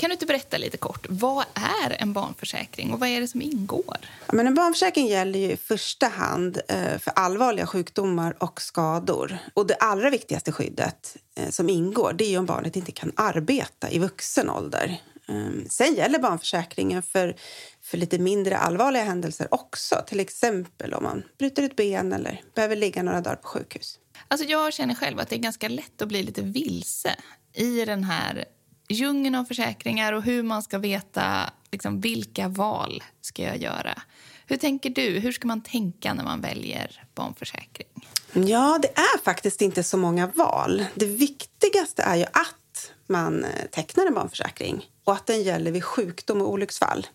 Kan 0.00 0.10
du 0.10 0.12
inte 0.12 0.26
berätta 0.26 0.58
lite 0.58 0.76
kort, 0.76 1.06
vad 1.08 1.44
är 1.54 2.02
en 2.02 2.12
barnförsäkring 2.12 2.92
och 2.92 3.00
vad 3.00 3.08
är 3.08 3.20
det 3.20 3.28
som 3.28 3.42
ingår? 3.42 3.96
Ja, 4.26 4.32
men 4.32 4.46
en 4.46 4.54
barnförsäkring 4.54 5.06
gäller 5.06 5.38
ju 5.38 5.52
i 5.52 5.56
första 5.56 6.06
hand 6.06 6.60
eh, 6.68 6.98
för 6.98 7.12
allvarliga 7.16 7.66
sjukdomar 7.66 8.42
och 8.42 8.62
skador. 8.62 9.38
Och 9.54 9.66
det 9.66 9.74
allra 9.74 10.10
viktigaste 10.10 10.52
skyddet 10.52 11.16
eh, 11.36 11.50
som 11.50 11.68
ingår 11.68 12.12
det 12.12 12.34
är 12.34 12.38
om 12.38 12.46
barnet 12.46 12.76
inte 12.76 12.92
kan 12.92 13.12
arbeta 13.16 13.90
i 13.90 13.98
vuxen 13.98 14.50
ålder. 14.50 15.00
Um, 15.28 15.66
sen 15.70 15.94
gäller 15.94 16.18
barnförsäkringen 16.18 17.02
för, 17.02 17.36
för 17.82 17.98
lite 17.98 18.18
mindre 18.18 18.58
allvarliga 18.58 19.04
händelser 19.04 19.48
också. 19.50 20.02
Till 20.06 20.20
exempel 20.20 20.94
om 20.94 21.02
man 21.02 21.22
bryter 21.38 21.62
ett 21.62 21.76
ben 21.76 22.12
eller 22.12 22.42
behöver 22.54 22.76
ligga 22.76 23.02
några 23.02 23.20
dagar 23.20 23.36
på 23.36 23.48
sjukhus. 23.48 23.98
Alltså 24.28 24.46
jag 24.46 24.72
känner 24.72 24.94
själv 24.94 25.20
att 25.20 25.28
det 25.28 25.36
är 25.36 25.40
ganska 25.40 25.68
lätt 25.68 26.02
att 26.02 26.08
bli 26.08 26.22
lite 26.22 26.42
vilse 26.42 27.16
i 27.54 27.84
den 27.84 28.04
här 28.04 28.44
djungeln 28.92 29.34
av 29.34 29.44
försäkringar 29.44 30.12
och 30.12 30.22
hur 30.22 30.42
man 30.42 30.62
ska 30.62 30.78
veta 30.78 31.50
liksom, 31.70 32.00
vilka 32.00 32.48
val 32.48 33.02
ska 33.20 33.42
jag 33.42 33.58
göra. 33.58 34.02
Hur 34.46 34.56
tänker 34.56 34.90
du? 34.90 35.18
Hur 35.18 35.32
ska 35.32 35.48
man 35.48 35.60
tänka 35.60 36.14
när 36.14 36.24
man 36.24 36.40
väljer 36.40 37.04
barnförsäkring? 37.14 38.08
Ja, 38.32 38.78
det 38.82 38.88
är 38.88 39.24
faktiskt 39.24 39.62
inte 39.62 39.82
så 39.82 39.96
många 39.96 40.26
val. 40.26 40.84
Det 40.94 41.06
viktigaste 41.06 42.02
är 42.02 42.16
ju 42.16 42.24
att 42.24 42.92
man 43.06 43.44
eh, 43.44 43.66
tecknar 43.70 44.06
en 44.06 44.14
barnförsäkring 44.14 44.86
och 45.04 45.12
att 45.12 45.26
den 45.26 45.42
gäller 45.42 45.70
vid 45.70 45.84
sjukdom 45.84 46.42
och 46.42 46.50
olycksfall. 46.50 47.06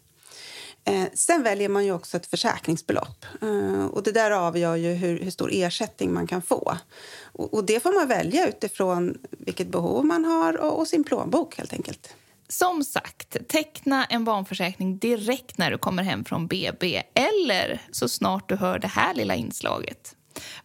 Eh, 0.86 1.08
sen 1.14 1.44
väljer 1.44 1.70
man 1.70 1.86
ju 1.86 1.92
också 1.92 2.18
ett 2.18 2.26
försäkringsbelopp. 2.26 3.26
Eh, 3.42 3.86
och 3.86 4.04
det 4.04 4.12
där 4.12 4.32
avgör 4.32 4.76
ju 4.76 4.94
hur, 4.94 5.20
hur 5.20 5.32
stor 5.32 5.50
ersättning 5.54 6.14
man 6.14 6.28
kan 6.28 6.42
få. 6.42 6.78
Och, 7.22 7.54
och, 7.54 7.66
det 7.66 7.80
får 7.80 7.94
man 7.94 8.08
välja 8.08 8.48
utifrån 8.48 9.18
vilket 9.32 9.68
behov 9.68 10.06
man 10.06 10.26
har 10.26 10.58
och, 10.58 10.80
och 10.80 10.88
sin 10.88 11.04
plånbok 11.04 11.58
helt 11.58 11.74
enkelt. 11.74 12.16
Som 12.48 12.84
sagt, 12.84 13.38
teckna 13.48 14.06
en 14.06 14.24
barnförsäkring 14.24 14.98
direkt 14.98 15.58
när 15.58 15.72
du 15.72 15.78
kommer 15.78 16.04
hem 16.04 16.26
från 16.26 16.48
BB 16.48 17.04
eller 17.14 17.82
så 17.92 18.10
snart 18.10 18.50
du 18.50 18.56
hör 18.56 18.80
det 18.80 18.88
här 18.88 19.14
lilla 19.14 19.36
inslaget. 19.36 20.16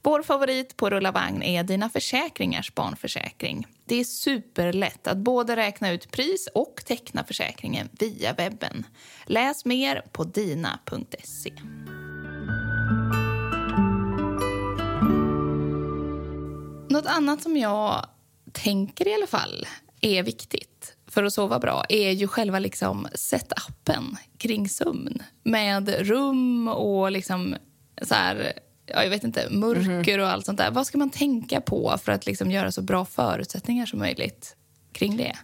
Vår 0.02 0.22
favorit 0.22 0.76
på 0.76 0.90
Rulla 0.90 1.12
vagn 1.12 1.42
är 1.42 1.62
Dina 1.62 1.90
Försäkringars 1.90 2.74
barnförsäkring. 2.74 3.66
Det 3.84 4.00
är 4.00 4.04
superlätt 4.04 5.06
att 5.06 5.18
både 5.18 5.56
räkna 5.56 5.90
ut 5.90 6.10
pris 6.10 6.48
och 6.54 6.82
teckna 6.86 7.24
försäkringen 7.24 7.88
via 7.92 8.32
webben. 8.32 8.86
Läs 9.26 9.64
mer 9.64 10.02
på 10.12 10.24
dina.se. 10.24 11.52
Något 16.90 17.06
annat 17.06 17.42
som 17.42 17.56
jag 17.56 18.06
tänker 18.52 19.08
i 19.08 19.14
alla 19.14 19.26
fall 19.26 19.66
är 20.00 20.22
viktigt 20.22 20.96
för 21.06 21.24
att 21.24 21.32
sova 21.32 21.58
bra 21.58 21.84
är 21.88 22.10
ju 22.10 22.28
själva 22.28 22.58
liksom 22.58 23.08
setupen 23.14 24.16
kring 24.38 24.68
sömn 24.68 25.22
med 25.42 25.88
rum 25.88 26.68
och 26.68 27.10
liksom 27.10 27.56
så 28.02 28.14
här 28.14 28.52
ja, 28.94 29.02
jag 29.02 29.10
vet 29.10 29.24
inte, 29.24 29.48
mörker 29.50 30.18
och 30.18 30.28
allt 30.28 30.46
sånt 30.46 30.58
där. 30.58 30.70
Vad 30.70 30.86
ska 30.86 30.98
man 30.98 31.10
tänka 31.10 31.60
på 31.60 31.98
för 32.04 32.12
att 32.12 32.26
liksom 32.26 32.50
göra 32.50 32.72
så 32.72 32.82
bra 32.82 33.04
förutsättningar 33.04 33.86
som 33.86 33.98
möjligt 33.98 34.56
kring 34.92 35.16
det? 35.16 35.36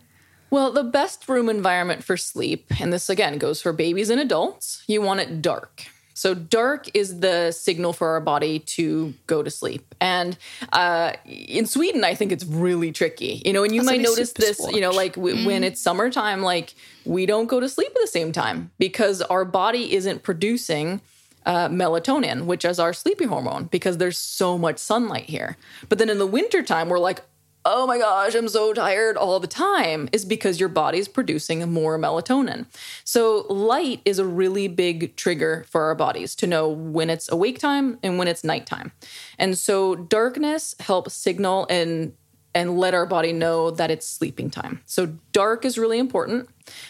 Well, 0.51 0.73
the 0.73 0.83
best 0.83 1.29
room 1.29 1.49
environment 1.49 2.05
for 2.05 2.17
sleep, 2.17 2.73
and 2.83 2.93
this 2.93 3.11
again 3.11 3.39
goes 3.39 3.63
for 3.63 3.73
babies 3.73 4.11
and 4.11 4.21
adults, 4.21 4.85
you 4.89 5.05
want 5.05 5.21
it 5.21 5.43
dark. 5.43 5.91
So 6.17 6.33
dark 6.35 6.89
is 6.95 7.21
the 7.21 7.53
signal 7.53 7.93
for 7.93 8.09
our 8.09 8.23
body 8.23 8.61
to 8.61 9.13
go 9.27 9.43
to 9.43 9.51
sleep. 9.51 9.95
And 10.01 10.39
uh, 10.73 11.13
in 11.27 11.67
Sweden, 11.67 12.05
I 12.05 12.15
think 12.15 12.33
it's 12.33 12.45
really 12.47 12.91
tricky. 12.91 13.43
You 13.45 13.53
know, 13.53 13.65
and 13.65 13.75
you 13.75 13.83
might 13.83 14.01
notice 14.01 14.33
this, 14.33 14.59
you 14.73 14.81
know, 14.81 14.93
like 14.93 15.17
w- 15.17 15.37
mm. 15.37 15.45
when 15.45 15.63
it's 15.63 15.83
summertime, 15.83 16.41
like 16.41 16.75
we 17.05 17.27
don't 17.27 17.49
go 17.49 17.61
to 17.61 17.69
sleep 17.69 17.91
at 17.91 18.01
the 18.01 18.07
same 18.07 18.33
time 18.33 18.71
because 18.79 19.21
our 19.21 19.45
body 19.45 19.93
isn't 19.93 20.23
producing 20.23 21.03
uh, 21.47 21.69
melatonin, 21.69 22.45
which 22.45 22.65
is 22.65 22.79
our 22.79 22.93
sleepy 22.93 23.25
hormone, 23.25 23.65
because 23.65 23.97
there's 23.97 24.19
so 24.19 24.59
much 24.59 24.79
sunlight 24.79 25.25
here. 25.25 25.57
But 25.89 25.99
then 25.99 26.11
in 26.11 26.19
the 26.19 26.27
wintertime, 26.27 26.89
we're 26.89 26.99
like, 26.99 27.23
oh 27.65 27.87
my 27.87 27.99
gosh, 27.99 28.35
I'm 28.35 28.49
so 28.49 28.73
tired 28.73 29.17
all 29.17 29.41
the 29.41 29.47
time, 29.47 30.09
is 30.13 30.25
because 30.25 30.61
your 30.61 30.69
body's 30.69 31.09
producing 31.09 31.69
more 31.73 31.99
melatonin. 31.99 32.67
So, 33.05 33.47
light 33.49 34.03
is 34.05 34.19
a 34.19 34.27
really 34.27 34.69
big 34.69 35.17
trigger 35.17 35.67
for 35.69 35.83
our 35.83 35.95
bodies 35.95 36.35
to 36.37 36.47
know 36.47 36.69
when 36.69 37.11
it's 37.11 37.31
awake 37.31 37.59
time 37.59 37.99
and 38.03 38.19
when 38.19 38.29
it's 38.29 38.45
nighttime. 38.45 38.93
And 39.39 39.59
so, 39.59 39.97
darkness 39.97 40.75
helps 40.81 41.15
signal 41.15 41.67
and 41.71 42.13
and 42.55 42.79
let 42.79 42.95
our 42.95 43.05
body 43.05 43.35
know 43.35 43.71
that 43.71 43.91
it's 43.91 44.09
sleeping 44.09 44.49
time. 44.49 44.81
So, 44.87 45.07
dark 45.33 45.65
is 45.65 45.77
really 45.77 45.99
important. 45.99 46.49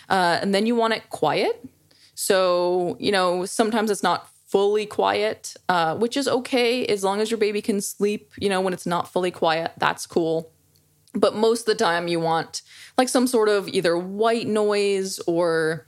Uh, 0.09 0.39
and 0.41 0.55
then 0.55 0.67
you 0.67 0.77
want 0.77 0.95
it 0.95 1.09
quiet. 1.11 1.65
So, 2.15 2.97
you 3.01 3.13
know, 3.13 3.45
sometimes 3.45 3.91
it's 3.91 4.03
not 4.03 4.31
fully 4.47 4.87
quiet, 4.87 5.55
uh, 5.69 5.97
which 5.97 6.17
is 6.17 6.29
okay 6.29 6.87
as 6.87 7.03
long 7.03 7.21
as 7.21 7.31
your 7.31 7.39
baby 7.39 7.61
can 7.61 7.81
sleep, 7.81 8.31
you 8.39 8.49
know, 8.49 8.61
when 8.61 8.73
it's 8.73 8.87
not 8.87 9.13
fully 9.13 9.31
quiet, 9.31 9.73
that's 9.77 10.07
cool. 10.07 10.53
But 11.15 11.35
most 11.35 11.63
of 11.63 11.67
the 11.67 11.85
time, 11.85 12.09
you 12.09 12.21
want 12.21 12.63
like 12.97 13.09
some 13.09 13.27
sort 13.27 13.49
of 13.49 13.69
either 13.69 13.97
white 13.97 14.47
noise 14.47 15.19
or 15.21 15.87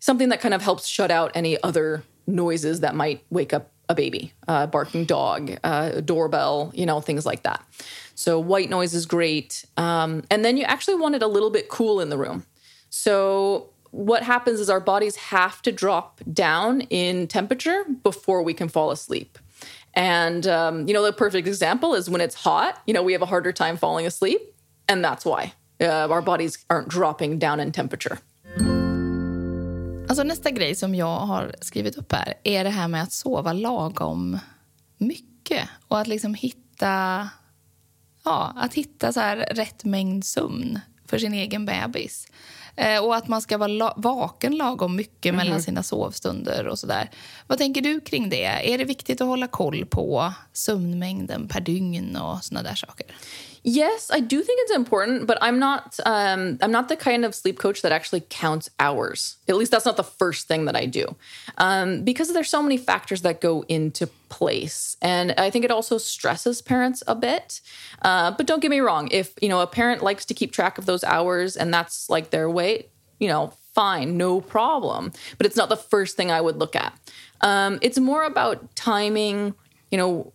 something 0.00 0.30
that 0.30 0.40
kind 0.40 0.54
of 0.54 0.62
helps 0.62 0.86
shut 0.86 1.10
out 1.10 1.32
any 1.34 1.62
other 1.62 2.02
noises 2.26 2.80
that 2.80 2.94
might 2.94 3.24
wake 3.30 3.52
up 3.52 3.70
a 3.88 3.94
baby, 3.94 4.32
uh, 4.48 4.66
barking 4.66 5.04
dog, 5.04 5.58
uh, 5.62 6.00
doorbell, 6.00 6.72
you 6.74 6.86
know, 6.86 7.00
things 7.00 7.26
like 7.26 7.42
that. 7.42 7.62
So 8.14 8.40
white 8.40 8.70
noise 8.70 8.94
is 8.94 9.06
great. 9.06 9.64
Um, 9.76 10.24
and 10.30 10.44
then 10.44 10.56
you 10.56 10.64
actually 10.64 10.94
want 10.96 11.14
it 11.14 11.22
a 11.22 11.26
little 11.26 11.50
bit 11.50 11.68
cool 11.68 12.00
in 12.00 12.08
the 12.08 12.16
room. 12.16 12.46
So 12.88 13.70
what 13.94 14.24
happens 14.24 14.58
is 14.58 14.68
our 14.68 14.80
bodies 14.80 15.16
have 15.16 15.62
to 15.62 15.70
drop 15.70 16.20
down 16.32 16.80
in 16.90 17.28
temperature 17.28 17.84
before 18.02 18.42
we 18.42 18.52
can 18.52 18.68
fall 18.68 18.90
asleep. 18.90 19.38
And, 19.94 20.46
um, 20.46 20.88
you 20.88 20.94
know, 20.94 21.04
the 21.04 21.12
perfect 21.12 21.46
example 21.46 21.94
is 21.94 22.10
when 22.10 22.20
it's 22.20 22.34
hot, 22.34 22.74
you 22.86 22.94
know, 22.94 23.04
we 23.04 23.12
have 23.12 23.22
a 23.22 23.26
harder 23.26 23.52
time 23.52 23.76
falling 23.76 24.04
asleep. 24.06 24.40
And 24.88 25.04
that's 25.04 25.24
why 25.24 25.52
uh, 25.80 26.08
our 26.10 26.22
bodies 26.22 26.58
aren't 26.68 26.88
dropping 26.88 27.38
down 27.38 27.60
in 27.60 27.72
temperature. 27.72 28.18
Alltså 30.08 30.22
nästa 30.22 30.50
grej 30.50 30.74
som 30.74 30.94
jag 30.94 31.16
har 31.16 31.54
skrivit 31.60 31.96
upp 31.96 32.12
här 32.12 32.34
är 32.44 32.64
det 32.64 32.70
här 32.70 32.88
med 32.88 33.02
att 33.02 33.12
sova 33.12 33.52
lagom 33.52 34.38
mycket 34.98 35.68
och 35.88 35.98
att 35.98 36.06
liksom 36.06 36.34
hitta, 36.34 37.28
ja, 38.24 38.52
att 38.56 38.74
hitta 38.74 39.12
så 39.12 39.20
här 39.20 39.36
rätt 39.36 39.84
mängd 39.84 40.24
sömn 40.24 40.80
för 41.06 41.18
sin 41.18 41.34
egen 41.34 41.66
bebis. 41.66 42.26
Eh, 42.76 43.04
och 43.04 43.16
att 43.16 43.28
man 43.28 43.42
ska 43.42 43.58
vara 43.58 43.68
la 43.68 43.94
vaken 43.96 44.56
lagom 44.56 44.96
mycket 44.96 45.32
mm. 45.32 45.36
mellan 45.36 45.62
sina 45.62 45.82
sovstunder 45.82 46.66
och 46.66 46.78
sådär. 46.78 47.10
Vad 47.46 47.58
tänker 47.58 47.80
du 47.80 48.00
kring 48.00 48.28
det? 48.28 48.72
Är 48.72 48.78
det 48.78 48.84
viktigt 48.84 49.20
att 49.20 49.26
hålla 49.26 49.46
koll 49.46 49.86
på 49.86 50.32
sömnmängden 50.52 51.48
per 51.48 51.60
dygn 51.60 52.16
och 52.16 52.44
såna 52.44 52.62
där 52.62 52.74
saker? 52.74 53.06
Yes, 53.66 54.10
I 54.12 54.20
do 54.20 54.42
think 54.42 54.60
it's 54.62 54.72
important, 54.72 55.26
but 55.26 55.38
I'm 55.40 55.58
not 55.58 55.98
um, 56.04 56.58
I'm 56.60 56.70
not 56.70 56.88
the 56.88 56.96
kind 56.96 57.24
of 57.24 57.34
sleep 57.34 57.58
coach 57.58 57.80
that 57.80 57.92
actually 57.92 58.22
counts 58.28 58.68
hours. 58.78 59.38
At 59.48 59.56
least 59.56 59.70
that's 59.70 59.86
not 59.86 59.96
the 59.96 60.04
first 60.04 60.46
thing 60.46 60.66
that 60.66 60.76
I 60.76 60.84
do, 60.84 61.16
um, 61.56 62.04
because 62.04 62.30
there's 62.34 62.50
so 62.50 62.62
many 62.62 62.76
factors 62.76 63.22
that 63.22 63.40
go 63.40 63.64
into 63.66 64.06
place, 64.28 64.98
and 65.00 65.32
I 65.38 65.48
think 65.48 65.64
it 65.64 65.70
also 65.70 65.96
stresses 65.96 66.60
parents 66.60 67.02
a 67.06 67.14
bit. 67.14 67.62
Uh, 68.02 68.32
but 68.32 68.46
don't 68.46 68.60
get 68.60 68.70
me 68.70 68.80
wrong, 68.80 69.08
if 69.10 69.32
you 69.40 69.48
know 69.48 69.60
a 69.60 69.66
parent 69.66 70.02
likes 70.02 70.26
to 70.26 70.34
keep 70.34 70.52
track 70.52 70.76
of 70.76 70.84
those 70.84 71.02
hours 71.02 71.56
and 71.56 71.72
that's 71.72 72.10
like 72.10 72.28
their 72.28 72.50
way, 72.50 72.88
you 73.18 73.28
know, 73.28 73.54
fine, 73.72 74.18
no 74.18 74.42
problem. 74.42 75.10
But 75.38 75.46
it's 75.46 75.56
not 75.56 75.70
the 75.70 75.76
first 75.78 76.18
thing 76.18 76.30
I 76.30 76.42
would 76.42 76.58
look 76.58 76.76
at. 76.76 76.92
Um, 77.40 77.78
it's 77.80 77.98
more 77.98 78.24
about 78.24 78.76
timing. 78.76 79.54
You 79.90 79.96
know, 79.98 80.32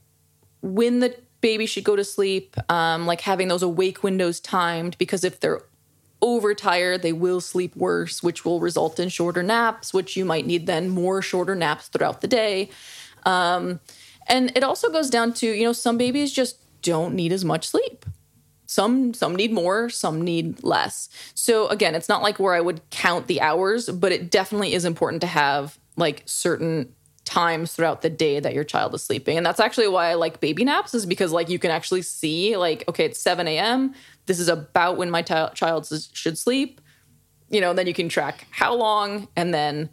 when 0.61 0.99
the 0.99 1.15
baby 1.41 1.65
should 1.65 1.83
go 1.83 1.95
to 1.95 2.03
sleep, 2.03 2.55
um, 2.71 3.05
like 3.05 3.21
having 3.21 3.47
those 3.47 3.63
awake 3.63 4.03
windows 4.03 4.39
timed, 4.39 4.97
because 4.97 5.23
if 5.23 5.39
they're 5.39 5.61
overtired, 6.21 7.01
they 7.01 7.13
will 7.13 7.39
sleep 7.39 7.75
worse, 7.75 8.21
which 8.21 8.43
will 8.43 8.59
result 8.59 8.99
in 8.99 9.09
shorter 9.09 9.41
naps, 9.41 9.93
which 9.93 10.17
you 10.17 10.25
might 10.25 10.45
need 10.45 10.67
then 10.67 10.89
more 10.89 11.21
shorter 11.21 11.55
naps 11.55 11.87
throughout 11.87 12.21
the 12.21 12.27
day. 12.27 12.69
Um, 13.25 13.79
and 14.27 14.51
it 14.55 14.63
also 14.63 14.89
goes 14.91 15.09
down 15.09 15.33
to, 15.33 15.47
you 15.47 15.63
know, 15.63 15.73
some 15.73 15.97
babies 15.97 16.31
just 16.31 16.57
don't 16.81 17.15
need 17.15 17.31
as 17.31 17.45
much 17.45 17.67
sleep. 17.67 18.05
Some 18.65 19.15
some 19.15 19.35
need 19.35 19.51
more, 19.51 19.89
some 19.89 20.21
need 20.21 20.63
less. 20.63 21.09
So 21.33 21.67
again, 21.69 21.95
it's 21.95 22.07
not 22.07 22.21
like 22.21 22.37
where 22.37 22.53
I 22.53 22.61
would 22.61 22.87
count 22.91 23.25
the 23.25 23.41
hours, 23.41 23.89
but 23.89 24.11
it 24.11 24.29
definitely 24.29 24.73
is 24.73 24.85
important 24.85 25.21
to 25.21 25.27
have 25.27 25.79
like 25.95 26.21
certain 26.25 26.93
times 27.29 27.73
throughout 27.73 28.01
the 28.01 28.09
day 28.09 28.39
that 28.39 28.53
your 28.53 28.63
child 28.63 28.95
is 28.95 29.03
sleeping. 29.03 29.37
And 29.37 29.45
that's 29.45 29.59
actually 29.59 29.87
why 29.87 30.09
I 30.09 30.15
like 30.15 30.39
baby 30.39 30.63
naps 30.63 30.93
is 30.93 31.05
because 31.05 31.31
like 31.31 31.47
you 31.47 31.59
can 31.59 31.71
actually 31.71 32.01
see 32.01 32.57
like, 32.57 32.83
okay, 32.87 33.05
it's 33.05 33.19
7 33.19 33.47
a.m. 33.47 33.93
This 34.25 34.39
is 34.39 34.49
about 34.49 34.97
when 34.97 35.11
my 35.11 35.21
t- 35.21 35.53
child 35.53 35.87
should 36.13 36.37
sleep. 36.37 36.81
You 37.51 37.61
know, 37.61 37.73
then 37.73 37.87
you 37.87 37.93
can 37.93 38.09
track 38.09 38.47
how 38.49 38.75
long 38.75 39.27
and 39.35 39.53
then 39.53 39.89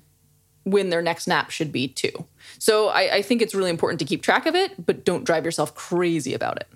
when 0.64 0.90
their 0.90 1.03
next 1.03 1.27
nap 1.29 1.51
should 1.51 1.72
be 1.72 1.88
too. 1.88 2.25
So 2.59 2.88
I, 2.88 3.16
I 3.18 3.22
think 3.22 3.42
it's 3.42 3.55
really 3.55 3.70
important 3.70 3.99
to 4.01 4.07
keep 4.07 4.22
track 4.22 4.46
of 4.46 4.55
it, 4.55 4.87
but 4.87 5.05
don't 5.05 5.25
drive 5.25 5.44
yourself 5.44 5.75
crazy 5.75 6.35
about 6.35 6.57
it. 6.57 6.68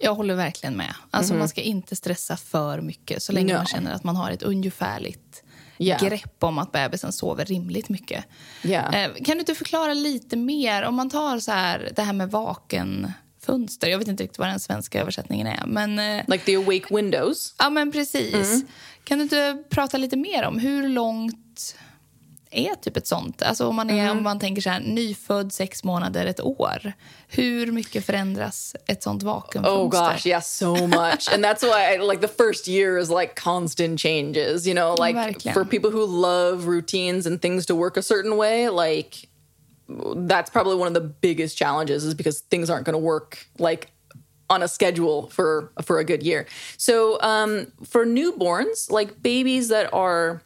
Jag 0.00 0.14
håller 0.14 0.34
verkligen 0.34 0.76
med. 0.76 0.94
Alltså 1.10 1.32
mm. 1.32 1.38
Man 1.38 1.48
ska 1.48 1.60
inte 1.60 1.96
stressa 1.96 2.36
för 2.36 2.80
mycket 2.80 3.22
så 3.22 3.32
länge 3.32 3.52
no. 3.52 3.58
man 3.58 3.66
känner 3.66 3.92
att 3.92 4.04
man 4.04 4.16
har 4.16 4.30
ett 4.30 4.42
ungefärligt 4.42 5.42
yeah. 5.78 6.00
grepp 6.00 6.44
om 6.44 6.58
att 6.58 6.72
bebisen 6.72 7.12
sover 7.12 7.44
rimligt 7.44 7.88
mycket. 7.88 8.24
Yeah. 8.62 9.14
kan 9.14 9.34
du 9.34 9.38
inte 9.38 9.54
förklara 9.54 9.94
lite 9.94 10.36
mer? 10.36 10.82
Om 10.82 10.94
man 10.94 11.10
tar 11.10 11.38
så 11.38 11.52
här, 11.52 11.92
det 11.96 12.02
här 12.02 12.12
med 12.12 12.30
vaken 12.30 13.12
fönster. 13.48 13.88
Jag 13.88 13.98
vet 13.98 14.08
inte 14.08 14.22
riktigt 14.22 14.38
vad 14.38 14.48
den 14.48 14.60
svenska 14.60 15.00
översättningen 15.00 15.46
är. 15.46 15.66
Men, 15.66 15.98
eh, 15.98 16.24
like 16.28 16.44
the 16.44 16.56
awake 16.56 16.94
windows? 16.94 17.54
Ja, 17.58 17.70
men 17.70 17.92
precis. 17.92 18.34
Mm. 18.34 18.66
Kan 19.04 19.18
du 19.18 19.22
inte 19.22 19.62
prata 19.68 19.96
lite 19.96 20.16
mer 20.16 20.44
om 20.44 20.58
hur 20.58 20.88
långt 20.88 21.76
är 22.50 22.74
typ 22.74 22.96
ett 22.96 23.06
sånt? 23.06 23.42
Alltså 23.42 23.66
om 23.66 23.76
man, 23.76 23.90
är, 23.90 24.04
mm. 24.04 24.16
om 24.16 24.22
man 24.22 24.38
tänker 24.38 24.62
så 24.62 24.70
här, 24.70 24.80
nyfödd, 24.80 25.52
sex 25.52 25.84
månader, 25.84 26.26
ett 26.26 26.40
år. 26.40 26.92
Hur 27.28 27.72
mycket 27.72 28.06
förändras 28.06 28.76
ett 28.86 29.02
sånt 29.02 29.22
vakuumfönster? 29.22 29.98
Oh 29.98 30.12
gosh, 30.12 30.26
yeah, 30.26 30.42
so 30.42 30.86
much. 30.86 31.28
And 31.32 31.44
that's 31.44 31.62
why 31.62 31.94
I, 31.94 31.98
like 31.98 32.20
the 32.20 32.44
first 32.44 32.68
year 32.68 32.98
is 32.98 33.10
like 33.10 33.34
constant 33.34 34.00
changes, 34.00 34.66
you 34.66 34.74
know, 34.74 34.94
like 34.98 35.16
Verkligen. 35.16 35.54
for 35.54 35.64
people 35.64 35.90
who 35.90 36.06
love 36.06 36.66
routines 36.66 37.26
and 37.26 37.42
things 37.42 37.66
to 37.66 37.74
work 37.74 37.96
a 37.96 38.02
certain 38.02 38.36
way, 38.36 38.68
like 38.68 39.28
that's 40.16 40.50
probably 40.50 40.76
one 40.76 40.88
of 40.88 40.94
the 40.94 41.08
biggest 41.20 41.56
challenges 41.56 42.04
is 42.04 42.14
because 42.14 42.40
things 42.40 42.70
aren't 42.70 42.84
going 42.84 42.94
to 42.94 43.04
work 43.04 43.46
like 43.58 43.90
on 44.50 44.62
a 44.62 44.68
schedule 44.68 45.28
for 45.28 45.70
for 45.82 45.98
a 45.98 46.04
good 46.04 46.22
year. 46.22 46.46
So 46.76 47.20
um, 47.20 47.72
for 47.84 48.06
newborns, 48.06 48.90
like 48.90 49.22
babies 49.22 49.68
that 49.68 49.92
are 49.92 50.42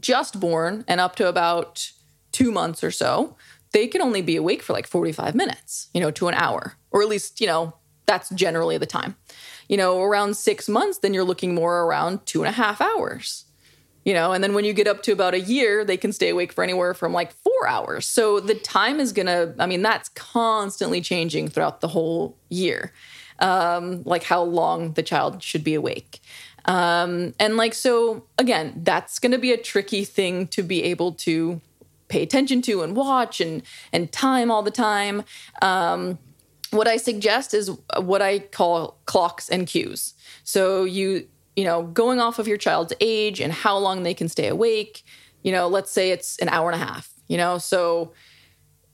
just 0.00 0.40
born 0.40 0.84
and 0.88 1.00
up 1.00 1.16
to 1.16 1.28
about 1.28 1.90
two 2.32 2.50
months 2.50 2.82
or 2.82 2.90
so, 2.90 3.36
they 3.72 3.86
can 3.86 4.02
only 4.02 4.22
be 4.22 4.36
awake 4.36 4.62
for 4.62 4.72
like 4.72 4.86
45 4.86 5.34
minutes, 5.34 5.88
you 5.94 6.00
know, 6.00 6.10
to 6.12 6.28
an 6.28 6.34
hour, 6.34 6.76
or 6.90 7.02
at 7.02 7.08
least, 7.08 7.40
you 7.40 7.46
know, 7.46 7.74
that's 8.06 8.30
generally 8.30 8.78
the 8.78 8.86
time. 8.86 9.16
You 9.68 9.76
know, 9.76 10.00
around 10.02 10.36
six 10.36 10.68
months, 10.68 10.98
then 10.98 11.14
you're 11.14 11.24
looking 11.24 11.54
more 11.54 11.82
around 11.82 12.26
two 12.26 12.42
and 12.42 12.48
a 12.48 12.52
half 12.52 12.80
hours. 12.80 13.46
You 14.04 14.14
know, 14.14 14.32
and 14.32 14.42
then 14.42 14.52
when 14.52 14.64
you 14.64 14.72
get 14.72 14.88
up 14.88 15.02
to 15.04 15.12
about 15.12 15.32
a 15.32 15.40
year, 15.40 15.84
they 15.84 15.96
can 15.96 16.12
stay 16.12 16.30
awake 16.30 16.52
for 16.52 16.64
anywhere 16.64 16.92
from 16.92 17.12
like 17.12 17.30
four 17.30 17.68
hours. 17.68 18.04
So 18.04 18.40
the 18.40 18.56
time 18.56 18.98
is 18.98 19.12
gonna, 19.12 19.54
I 19.60 19.66
mean, 19.66 19.82
that's 19.82 20.08
constantly 20.10 21.00
changing 21.00 21.48
throughout 21.48 21.80
the 21.80 21.88
whole 21.88 22.36
year, 22.48 22.92
um, 23.38 24.02
like 24.02 24.24
how 24.24 24.42
long 24.42 24.94
the 24.94 25.04
child 25.04 25.40
should 25.40 25.62
be 25.62 25.74
awake. 25.74 26.20
Um, 26.64 27.34
and 27.38 27.56
like, 27.56 27.74
so 27.74 28.24
again, 28.38 28.80
that's 28.82 29.18
going 29.18 29.32
to 29.32 29.38
be 29.38 29.52
a 29.52 29.56
tricky 29.56 30.04
thing 30.04 30.46
to 30.48 30.62
be 30.62 30.84
able 30.84 31.12
to 31.12 31.60
pay 32.08 32.22
attention 32.22 32.62
to 32.62 32.82
and 32.82 32.94
watch 32.94 33.40
and, 33.40 33.62
and 33.92 34.12
time 34.12 34.50
all 34.50 34.62
the 34.62 34.70
time. 34.70 35.24
Um, 35.60 36.18
what 36.70 36.88
I 36.88 36.96
suggest 36.96 37.54
is 37.54 37.70
what 37.98 38.22
I 38.22 38.38
call 38.40 38.98
clocks 39.06 39.48
and 39.48 39.66
cues. 39.66 40.14
So 40.44 40.84
you, 40.84 41.26
you 41.56 41.64
know, 41.64 41.82
going 41.82 42.20
off 42.20 42.38
of 42.38 42.48
your 42.48 42.56
child's 42.56 42.92
age 43.00 43.40
and 43.40 43.52
how 43.52 43.76
long 43.76 44.02
they 44.02 44.14
can 44.14 44.28
stay 44.28 44.48
awake, 44.48 45.02
you 45.42 45.52
know, 45.52 45.68
let's 45.68 45.90
say 45.90 46.10
it's 46.10 46.38
an 46.38 46.48
hour 46.48 46.70
and 46.70 46.80
a 46.80 46.84
half, 46.84 47.12
you 47.28 47.36
know, 47.36 47.58
so, 47.58 48.12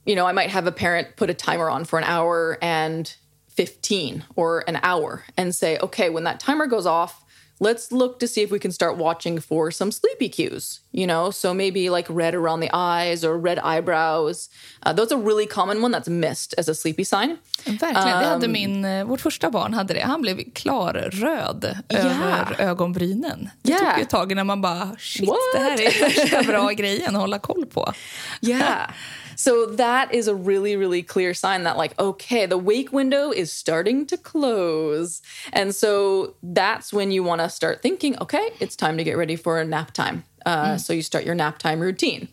you 0.07 0.17
know, 0.17 0.27
I 0.27 0.33
might 0.33 0.51
have 0.51 0.67
a 0.67 0.73
parent 0.73 1.17
put 1.17 1.31
a 1.31 1.35
timer 1.35 1.69
on 1.69 1.85
for 1.85 1.99
an 1.99 2.05
hour 2.05 2.59
and 2.63 3.15
15 3.49 4.25
or 4.37 4.65
an 4.67 4.79
hour 4.83 5.25
and 5.37 5.55
say, 5.55 5.79
okay, 5.79 6.11
when 6.11 6.25
that 6.25 6.41
timer 6.41 6.67
goes 6.67 6.87
off, 6.87 7.25
let's 7.61 7.93
look 7.93 8.19
to 8.21 8.29
see 8.29 8.43
if 8.43 8.51
we 8.51 8.59
can 8.59 8.73
start 8.73 8.97
watching 8.97 9.41
for 9.41 9.71
some 9.71 9.93
sleepy 9.93 10.29
cues, 10.29 10.81
you 10.93 11.07
know? 11.07 11.31
So 11.31 11.55
maybe 11.55 11.91
like 11.91 12.07
red 12.09 12.35
around 12.35 12.61
the 12.61 12.71
eyes 12.73 13.25
or 13.25 13.37
red 13.39 13.59
eyebrows. 13.59 14.49
Uh, 14.83 14.93
that's 14.93 15.13
a 15.13 15.17
really 15.17 15.47
common 15.47 15.83
one 15.83 15.93
that's 15.93 16.09
missed 16.09 16.55
as 16.59 16.69
a 16.69 16.75
sleepy 16.75 17.05
sign. 17.05 17.39
Verkligen. 17.65 17.97
Um, 17.97 18.21
det 18.21 18.27
hade 18.27 18.49
min, 18.49 18.85
eh, 18.85 19.05
vårt 19.05 19.21
första 19.21 19.51
barn 19.51 19.75
hade 19.75 19.95
det. 19.95 20.01
Han 20.01 20.23
blev 20.23 20.53
klarröd 20.55 21.77
yeah. 21.93 22.07
över 22.07 22.61
ögonbrynen. 22.61 23.51
Det 23.63 23.71
yeah. 23.71 23.95
tog 23.95 24.03
ett 24.03 24.11
tag 24.11 24.33
innan 24.33 24.47
man 24.47 24.61
bara, 24.61 24.97
shit, 24.99 25.29
What? 25.29 25.39
det 25.55 25.59
här 25.59 25.81
är 25.81 25.91
första 26.11 26.43
bra 26.43 26.71
grejen 26.71 27.17
att 27.17 27.21
hålla 27.21 27.39
koll 27.39 27.67
på. 27.67 27.93
Yeah. 28.41 28.91
So 29.39 29.67
that 29.67 30.13
is 30.13 30.27
a 30.27 30.35
really, 30.35 30.75
really 30.75 31.05
clear 31.05 31.33
sign 31.33 31.63
that, 31.63 31.77
like, 31.77 31.97
okay, 31.97 32.45
the 32.45 32.59
wake 32.59 32.93
window 32.93 33.31
is 33.31 33.53
starting 33.53 34.05
to 34.07 34.17
close. 34.17 35.23
And 35.53 35.73
so 35.73 36.35
that's 36.43 36.93
when 36.93 37.13
you 37.13 37.23
want 37.23 37.41
to 37.41 37.49
start 37.49 37.81
thinking, 37.81 38.19
okay, 38.21 38.51
it's 38.59 38.75
time 38.75 38.99
to 38.99 39.05
get 39.05 39.17
ready 39.17 39.37
for 39.37 39.61
a 39.61 39.65
nap 39.65 39.93
time. 39.93 40.25
Uh, 40.45 40.75
mm. 40.75 40.81
So 40.81 40.93
you 40.93 41.03
start 41.03 41.25
your 41.25 41.37
nap 41.37 41.59
time 41.59 41.79
routine. 41.79 42.27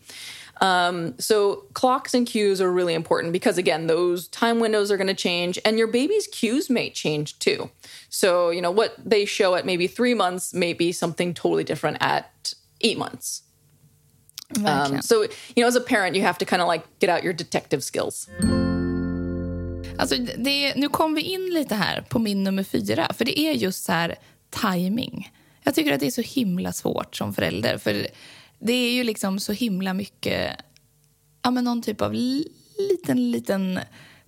Um, 0.60 1.16
so 1.20 1.66
clocks 1.74 2.12
and 2.12 2.26
cues 2.26 2.60
are 2.60 2.72
really 2.72 2.94
important 2.94 3.32
because 3.32 3.56
again, 3.56 3.86
those 3.86 4.26
time 4.26 4.58
windows 4.58 4.90
are 4.90 4.96
going 4.96 5.06
to 5.06 5.14
change 5.14 5.60
and 5.64 5.78
your 5.78 5.86
baby's 5.86 6.26
cues 6.26 6.68
may 6.68 6.90
change 6.90 7.38
too. 7.38 7.70
So, 8.08 8.50
you 8.50 8.62
know, 8.62 8.72
what 8.72 8.96
they 8.98 9.26
show 9.26 9.54
at 9.54 9.64
maybe 9.64 9.86
three 9.86 10.14
months 10.14 10.52
may 10.52 10.72
be 10.72 10.90
something 10.90 11.34
totally 11.34 11.62
different 11.62 11.98
at 12.00 12.54
eight 12.80 12.98
months. 12.98 13.42
Um, 14.54 15.02
so, 15.02 15.14
you 15.54 15.62
know, 15.62 15.68
as 15.68 15.76
a 15.76 15.80
parent, 15.80 16.16
you 16.16 16.24
have 16.24 16.38
to 16.38 16.44
kind 16.44 16.62
of 16.62 16.68
like 16.68 16.84
get 16.98 17.10
out 17.10 17.24
your 17.24 17.34
detective 17.34 17.82
skills. 17.82 18.28
Alltså, 19.98 20.16
det, 20.38 20.74
nu 20.76 20.88
kom 20.88 21.14
vi 21.14 21.22
in 21.22 21.50
lite 21.54 21.74
här 21.74 22.00
på 22.00 22.18
min 22.18 22.44
nummer 22.44 22.62
fyra, 22.62 23.12
för 23.12 23.24
det 23.24 23.40
är 23.40 23.52
just 23.52 23.84
så 23.84 23.92
här 23.92 24.14
timing. 24.50 25.32
Jag 25.62 25.74
tycker 25.74 25.92
att 25.92 26.00
det 26.00 26.06
är 26.06 26.10
så 26.10 26.22
himla 26.22 26.72
svårt 26.72 27.16
som 27.16 27.34
förälder, 27.34 27.78
för 27.78 28.06
det 28.58 28.72
är 28.72 28.92
ju 28.92 29.04
liksom 29.04 29.40
så 29.40 29.52
himla 29.52 29.94
mycket, 29.94 30.56
ja 31.42 31.50
men 31.50 31.64
någon 31.64 31.82
typ 31.82 32.00
av 32.00 32.12
liten, 32.12 33.30
liten 33.30 33.80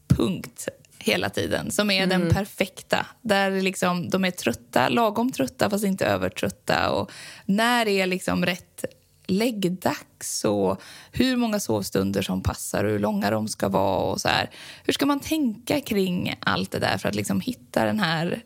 punkt 0.08 0.68
hela 0.98 1.30
tiden 1.30 1.70
som 1.70 1.90
är 1.90 2.02
mm. 2.02 2.20
den 2.20 2.34
perfekta. 2.34 3.06
Där 3.22 3.62
liksom 3.62 4.10
de 4.10 4.24
är 4.24 4.30
trötta, 4.30 4.88
lagom 4.88 5.32
trötta 5.32 5.70
fast 5.70 5.84
inte 5.84 6.06
övertrötta. 6.06 6.90
Och 6.90 7.10
när 7.46 7.88
är 7.88 8.06
liksom 8.06 8.46
rätt 8.46 8.84
läggdags 9.28 10.44
och 10.44 10.82
hur 11.12 11.36
många 11.36 11.60
sovstunder 11.60 12.22
som 12.22 12.42
passar 12.42 12.84
och 12.84 12.90
hur 12.90 12.98
långa 12.98 13.30
de 13.30 13.48
ska 13.48 13.68
vara. 13.68 14.12
och 14.12 14.20
så 14.20 14.28
här. 14.28 14.50
Hur 14.84 14.92
ska 14.92 15.06
man 15.06 15.20
tänka 15.20 15.80
kring 15.80 16.34
allt 16.40 16.70
det 16.70 16.78
där 16.78 16.98
för 16.98 17.08
att 17.08 17.14
liksom 17.14 17.40
hitta 17.40 17.84
den 17.84 18.00
här 18.00 18.42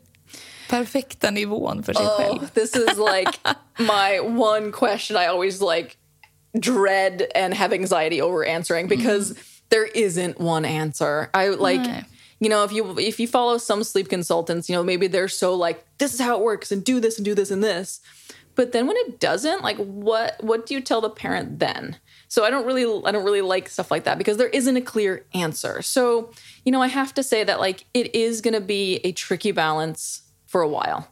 perfekta 0.69 1.31
nivån 1.31 1.83
för 1.83 1.95
sig 1.95 2.07
oh, 2.07 2.17
själv? 2.17 2.49
This 2.55 2.77
is 2.77 2.97
like 2.97 3.33
my 3.79 4.21
one 4.21 4.73
question 4.73 5.23
I 5.23 5.27
always 5.27 5.61
like 5.61 5.97
dread 6.61 7.23
and 7.35 7.55
have 7.55 7.75
anxiety 7.75 8.23
over 8.23 8.45
answering 8.45 8.89
because 8.89 9.31
mm. 9.31 9.39
there 9.69 9.87
isn't 9.95 10.41
one 10.41 10.69
answer. 10.69 11.29
I 11.35 11.49
like 11.49 11.81
Nej. 11.81 12.05
you 12.41 12.49
know 12.49 12.65
if 12.65 12.73
you 12.73 12.99
if 12.99 13.21
you 13.21 13.27
follow 13.27 13.59
some 13.59 13.85
sleep 13.85 14.09
consultants, 14.09 14.69
you 14.69 14.77
know 14.77 14.85
maybe 14.85 15.09
they're 15.09 15.29
so 15.29 15.55
like 15.55 15.85
this 15.99 16.15
is 16.15 16.21
how 16.21 16.37
it 16.37 16.43
works 16.43 16.73
and 16.73 16.85
do 16.85 17.01
this 17.01 17.19
and 17.19 17.25
do 17.25 17.35
this 17.35 17.51
and 17.51 17.63
this. 17.63 18.01
But 18.55 18.73
then 18.73 18.87
when 18.87 18.97
it 18.99 19.19
doesn't, 19.19 19.63
like 19.63 19.77
what 19.79 20.43
what 20.43 20.67
do 20.67 20.75
you 20.75 20.81
tell 20.81 21.01
the 21.01 21.11
parent 21.11 21.59
then? 21.59 21.97
So 22.29 22.45
I 22.45 22.51
don't 22.51 22.67
really 22.67 22.85
I 23.05 23.11
don't 23.11 23.25
really 23.25 23.41
like 23.41 23.69
stuff 23.69 23.91
like 23.91 24.05
that 24.05 24.19
because 24.19 24.37
there 24.37 24.49
isn't 24.49 24.77
a 24.77 24.81
clear 24.81 25.25
answer. 25.35 25.83
So, 25.83 26.33
you 26.65 26.73
know, 26.73 26.83
I 26.83 26.89
have 26.89 27.15
to 27.15 27.23
say 27.23 27.45
that 27.45 27.61
like 27.61 27.87
it 27.95 28.15
is 28.15 28.41
going 28.41 28.55
to 28.55 28.61
be 28.61 28.97
a 29.05 29.13
tricky 29.13 29.53
balance 29.53 30.23
for 30.47 30.61
a 30.61 30.69
while. 30.69 31.09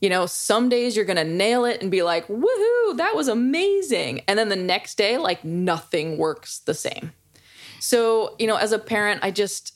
You 0.00 0.10
know, 0.10 0.26
some 0.26 0.68
days 0.68 0.96
you're 0.96 1.06
going 1.06 1.16
to 1.16 1.24
nail 1.24 1.64
it 1.64 1.80
and 1.80 1.90
be 1.90 2.02
like, 2.02 2.26
"Woohoo, 2.28 2.96
that 2.96 3.12
was 3.14 3.26
amazing." 3.26 4.22
And 4.28 4.38
then 4.38 4.48
the 4.50 4.56
next 4.56 4.96
day 4.96 5.16
like 5.16 5.44
nothing 5.44 6.18
works 6.18 6.58
the 6.58 6.74
same. 6.74 7.12
So, 7.80 8.36
you 8.38 8.46
know, 8.46 8.56
as 8.56 8.72
a 8.72 8.78
parent, 8.78 9.20
I 9.22 9.30
just 9.30 9.74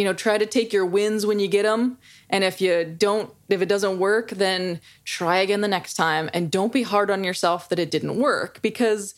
you 0.00 0.04
know, 0.06 0.14
try 0.14 0.38
to 0.38 0.46
take 0.46 0.72
your 0.72 0.86
wins 0.86 1.26
when 1.26 1.38
you 1.38 1.46
get 1.46 1.64
them. 1.64 1.98
And 2.30 2.44
if 2.44 2.60
you 2.60 2.84
don't, 2.84 3.30
if 3.48 3.60
it 3.60 3.66
doesn't 3.66 3.98
work, 3.98 4.30
then 4.30 4.80
try 5.04 5.38
again 5.38 5.60
the 5.60 5.68
next 5.68 5.94
time. 5.94 6.30
And 6.32 6.50
don't 6.50 6.72
be 6.72 6.84
hard 6.84 7.10
on 7.10 7.24
yourself 7.24 7.68
that 7.68 7.78
it 7.78 7.90
didn't 7.90 8.16
work 8.16 8.62
because 8.62 9.14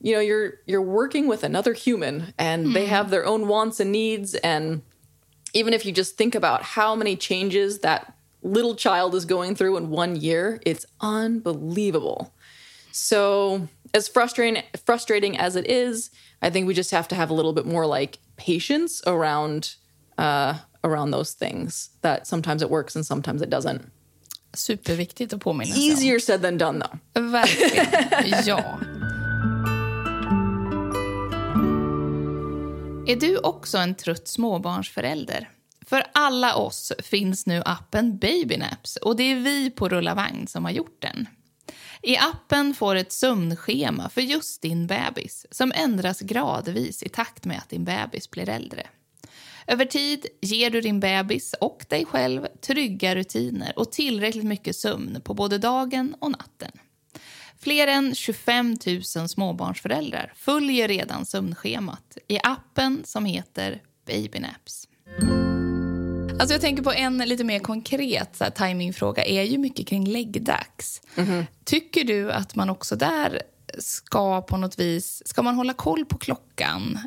you 0.00 0.14
know 0.14 0.20
you're 0.20 0.54
you're 0.66 0.82
working 0.82 1.26
with 1.26 1.44
another 1.44 1.72
human 1.72 2.32
and 2.38 2.66
mm. 2.66 2.74
they 2.74 2.84
hmm. 2.84 2.90
have 2.90 3.10
their 3.10 3.26
own 3.26 3.48
wants 3.48 3.80
and 3.80 3.92
needs 3.92 4.34
and 4.36 4.82
even 5.52 5.74
if 5.74 5.84
you 5.84 5.92
just 5.92 6.16
think 6.16 6.34
about 6.34 6.62
how 6.62 6.94
many 6.94 7.16
changes 7.16 7.80
that 7.80 8.14
little 8.42 8.74
child 8.74 9.14
is 9.14 9.24
going 9.24 9.54
through 9.54 9.76
in 9.76 9.90
one 9.90 10.16
year 10.16 10.60
it's 10.64 10.86
unbelievable 11.00 12.32
so 12.92 13.68
as 13.92 14.08
frustrating 14.08 14.62
frustrating 14.86 15.36
as 15.36 15.54
it 15.54 15.66
is 15.66 16.10
i 16.40 16.48
think 16.48 16.66
we 16.66 16.72
just 16.72 16.90
have 16.90 17.06
to 17.06 17.14
have 17.14 17.28
a 17.28 17.34
little 17.34 17.52
bit 17.52 17.66
more 17.66 17.86
like 17.86 18.18
patience 18.36 19.02
around 19.06 19.74
uh, 20.16 20.58
around 20.82 21.12
those 21.12 21.38
things 21.38 21.90
that 22.00 22.26
sometimes 22.26 22.62
it 22.62 22.70
works 22.70 22.96
and 22.96 23.06
sometimes 23.06 23.42
it 23.42 23.50
doesn't 23.50 23.80
Superviktigt 24.52 25.32
att 25.32 25.40
påminna 25.40 25.74
sig 25.74 25.88
Easier 25.88 26.18
said 26.18 26.42
than 26.42 26.58
done 26.58 26.84
though. 26.84 27.30
Verkligen, 27.30 28.42
ja. 28.46 28.78
Är 33.06 33.16
du 33.16 33.38
också 33.38 33.78
en 33.78 33.94
trött 33.94 34.28
småbarnsförälder? 34.28 35.50
För 35.86 36.04
alla 36.14 36.54
oss 36.54 36.92
finns 36.98 37.46
nu 37.46 37.62
appen 37.64 38.18
Babynaps 38.18 38.96
och 38.96 39.16
det 39.16 39.22
är 39.22 39.36
vi 39.36 39.70
på 39.70 39.88
Rulla 39.88 40.14
Vagn 40.14 40.46
som 40.46 40.64
har 40.64 40.72
gjort 40.72 41.02
den. 41.02 41.28
I 42.02 42.16
appen 42.16 42.74
får 42.74 42.94
du 42.94 43.00
ett 43.00 43.12
sömnschema 43.12 44.08
för 44.08 44.20
just 44.20 44.62
din 44.62 44.86
bebis 44.86 45.46
som 45.50 45.72
ändras 45.74 46.20
gradvis 46.20 47.02
i 47.02 47.08
takt 47.08 47.44
med 47.44 47.58
att 47.58 47.68
din 47.68 47.84
bebis 47.84 48.30
blir 48.30 48.48
äldre. 48.48 48.86
Över 49.70 49.84
tid 49.84 50.26
ger 50.40 50.70
du 50.70 50.80
din 50.80 51.00
bebis 51.00 51.54
och 51.60 51.84
dig 51.88 52.04
själv 52.04 52.46
trygga 52.60 53.14
rutiner 53.14 53.72
och 53.76 53.92
tillräckligt 53.92 54.44
mycket 54.44 54.76
sömn 54.76 55.20
på 55.24 55.34
både 55.34 55.58
dagen 55.58 56.14
och 56.18 56.30
natten. 56.30 56.70
Fler 57.60 57.86
än 57.86 58.14
25 58.14 58.76
000 59.16 59.28
småbarnsföräldrar 59.28 60.32
följer 60.36 60.88
redan 60.88 61.26
sömnschemat 61.26 62.18
i 62.28 62.38
appen 62.42 63.02
som 63.04 63.24
heter 63.24 63.82
Babynaps. 64.06 64.88
Alltså 66.40 66.54
jag 66.54 66.60
tänker 66.60 66.82
på 66.82 66.92
en 66.92 67.18
lite 67.18 67.44
mer 67.44 67.58
konkret 67.58 68.36
så 68.36 68.44
här, 68.44 68.50
timingfråga 68.50 69.24
är 69.24 69.42
ju 69.42 69.58
mycket 69.58 69.86
kring 69.86 70.08
läggdags. 70.08 71.02
Mm 71.16 71.30
-hmm. 71.30 71.46
Tycker 71.64 72.04
du 72.04 72.32
att 72.32 72.54
man 72.54 72.70
också 72.70 72.96
där 72.96 73.42
ska 73.78 74.42
på 74.42 74.56
något 74.56 74.78
vis, 74.78 75.22
ska 75.26 75.42
man 75.42 75.54
hålla 75.54 75.72
koll 75.72 76.04
på 76.04 76.18
klockan 76.18 76.98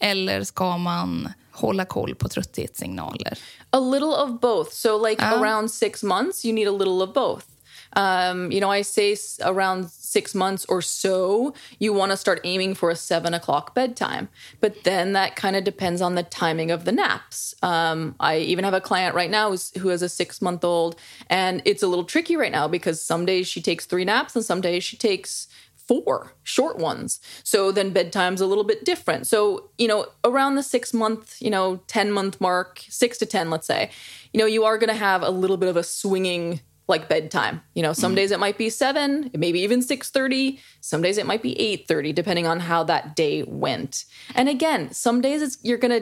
eller 0.00 0.44
ska 0.44 0.76
man 0.76 1.28
hålla 1.52 1.84
koll 1.84 2.14
på 2.14 2.28
trötthetssignaler? 2.28 3.38
A 3.70 3.80
little 3.80 4.14
of 4.14 4.40
both. 4.40 4.72
So 4.72 4.96
like 5.08 5.22
uh. 5.22 5.40
around 5.40 5.70
six 5.70 6.02
months 6.02 6.44
you 6.44 6.52
need 6.54 6.68
a 6.68 6.72
little 6.72 7.02
of 7.02 7.14
both. 7.14 7.52
Um, 7.94 8.50
you 8.50 8.60
know, 8.60 8.70
I 8.70 8.82
say 8.82 9.16
around 9.42 9.90
six 9.90 10.34
months 10.34 10.64
or 10.68 10.80
so, 10.82 11.54
you 11.78 11.92
want 11.92 12.12
to 12.12 12.16
start 12.16 12.40
aiming 12.44 12.74
for 12.74 12.90
a 12.90 12.96
seven 12.96 13.34
o'clock 13.34 13.74
bedtime. 13.74 14.28
But 14.60 14.84
then 14.84 15.12
that 15.12 15.36
kind 15.36 15.56
of 15.56 15.64
depends 15.64 16.00
on 16.00 16.14
the 16.14 16.22
timing 16.22 16.70
of 16.70 16.84
the 16.84 16.92
naps. 16.92 17.54
Um, 17.62 18.14
I 18.18 18.38
even 18.38 18.64
have 18.64 18.74
a 18.74 18.80
client 18.80 19.14
right 19.14 19.30
now 19.30 19.54
who 19.78 19.88
has 19.88 20.02
a 20.02 20.08
six 20.08 20.40
month 20.40 20.64
old, 20.64 20.96
and 21.28 21.62
it's 21.64 21.82
a 21.82 21.86
little 21.86 22.04
tricky 22.04 22.36
right 22.36 22.52
now 22.52 22.68
because 22.68 23.00
some 23.00 23.26
days 23.26 23.46
she 23.46 23.60
takes 23.60 23.84
three 23.84 24.04
naps 24.04 24.34
and 24.34 24.44
some 24.44 24.60
days 24.60 24.84
she 24.84 24.96
takes 24.96 25.48
four 25.86 26.34
short 26.42 26.78
ones. 26.78 27.20
So 27.42 27.72
then 27.72 27.92
bedtime's 27.92 28.40
a 28.40 28.46
little 28.46 28.64
bit 28.64 28.84
different. 28.84 29.26
So, 29.26 29.70
you 29.78 29.88
know, 29.88 30.06
around 30.24 30.54
the 30.54 30.62
six 30.62 30.94
month, 30.94 31.40
you 31.40 31.50
know, 31.50 31.80
10 31.86 32.12
month 32.12 32.40
mark, 32.40 32.82
six 32.88 33.18
to 33.18 33.26
10, 33.26 33.50
let's 33.50 33.66
say, 33.66 33.90
you 34.32 34.38
know, 34.38 34.46
you 34.46 34.64
are 34.64 34.78
going 34.78 34.88
to 34.88 34.94
have 34.94 35.22
a 35.22 35.30
little 35.30 35.56
bit 35.56 35.68
of 35.68 35.76
a 35.76 35.82
swinging 35.82 36.60
like 36.88 37.08
bedtime. 37.08 37.62
You 37.74 37.82
know, 37.82 37.92
some 37.92 38.12
mm. 38.12 38.16
days 38.16 38.30
it 38.30 38.40
might 38.40 38.58
be 38.58 38.68
7, 38.68 39.30
maybe 39.34 39.60
even 39.60 39.80
6:30, 39.80 40.58
some 40.80 41.00
days 41.00 41.16
it 41.16 41.26
might 41.26 41.42
be 41.42 41.54
8:30 41.54 42.14
depending 42.14 42.46
on 42.46 42.60
how 42.60 42.82
that 42.84 43.14
day 43.14 43.44
went. 43.44 44.04
And 44.34 44.48
again, 44.48 44.92
some 44.92 45.20
days 45.20 45.42
it's 45.42 45.58
you're 45.62 45.78
going 45.78 46.00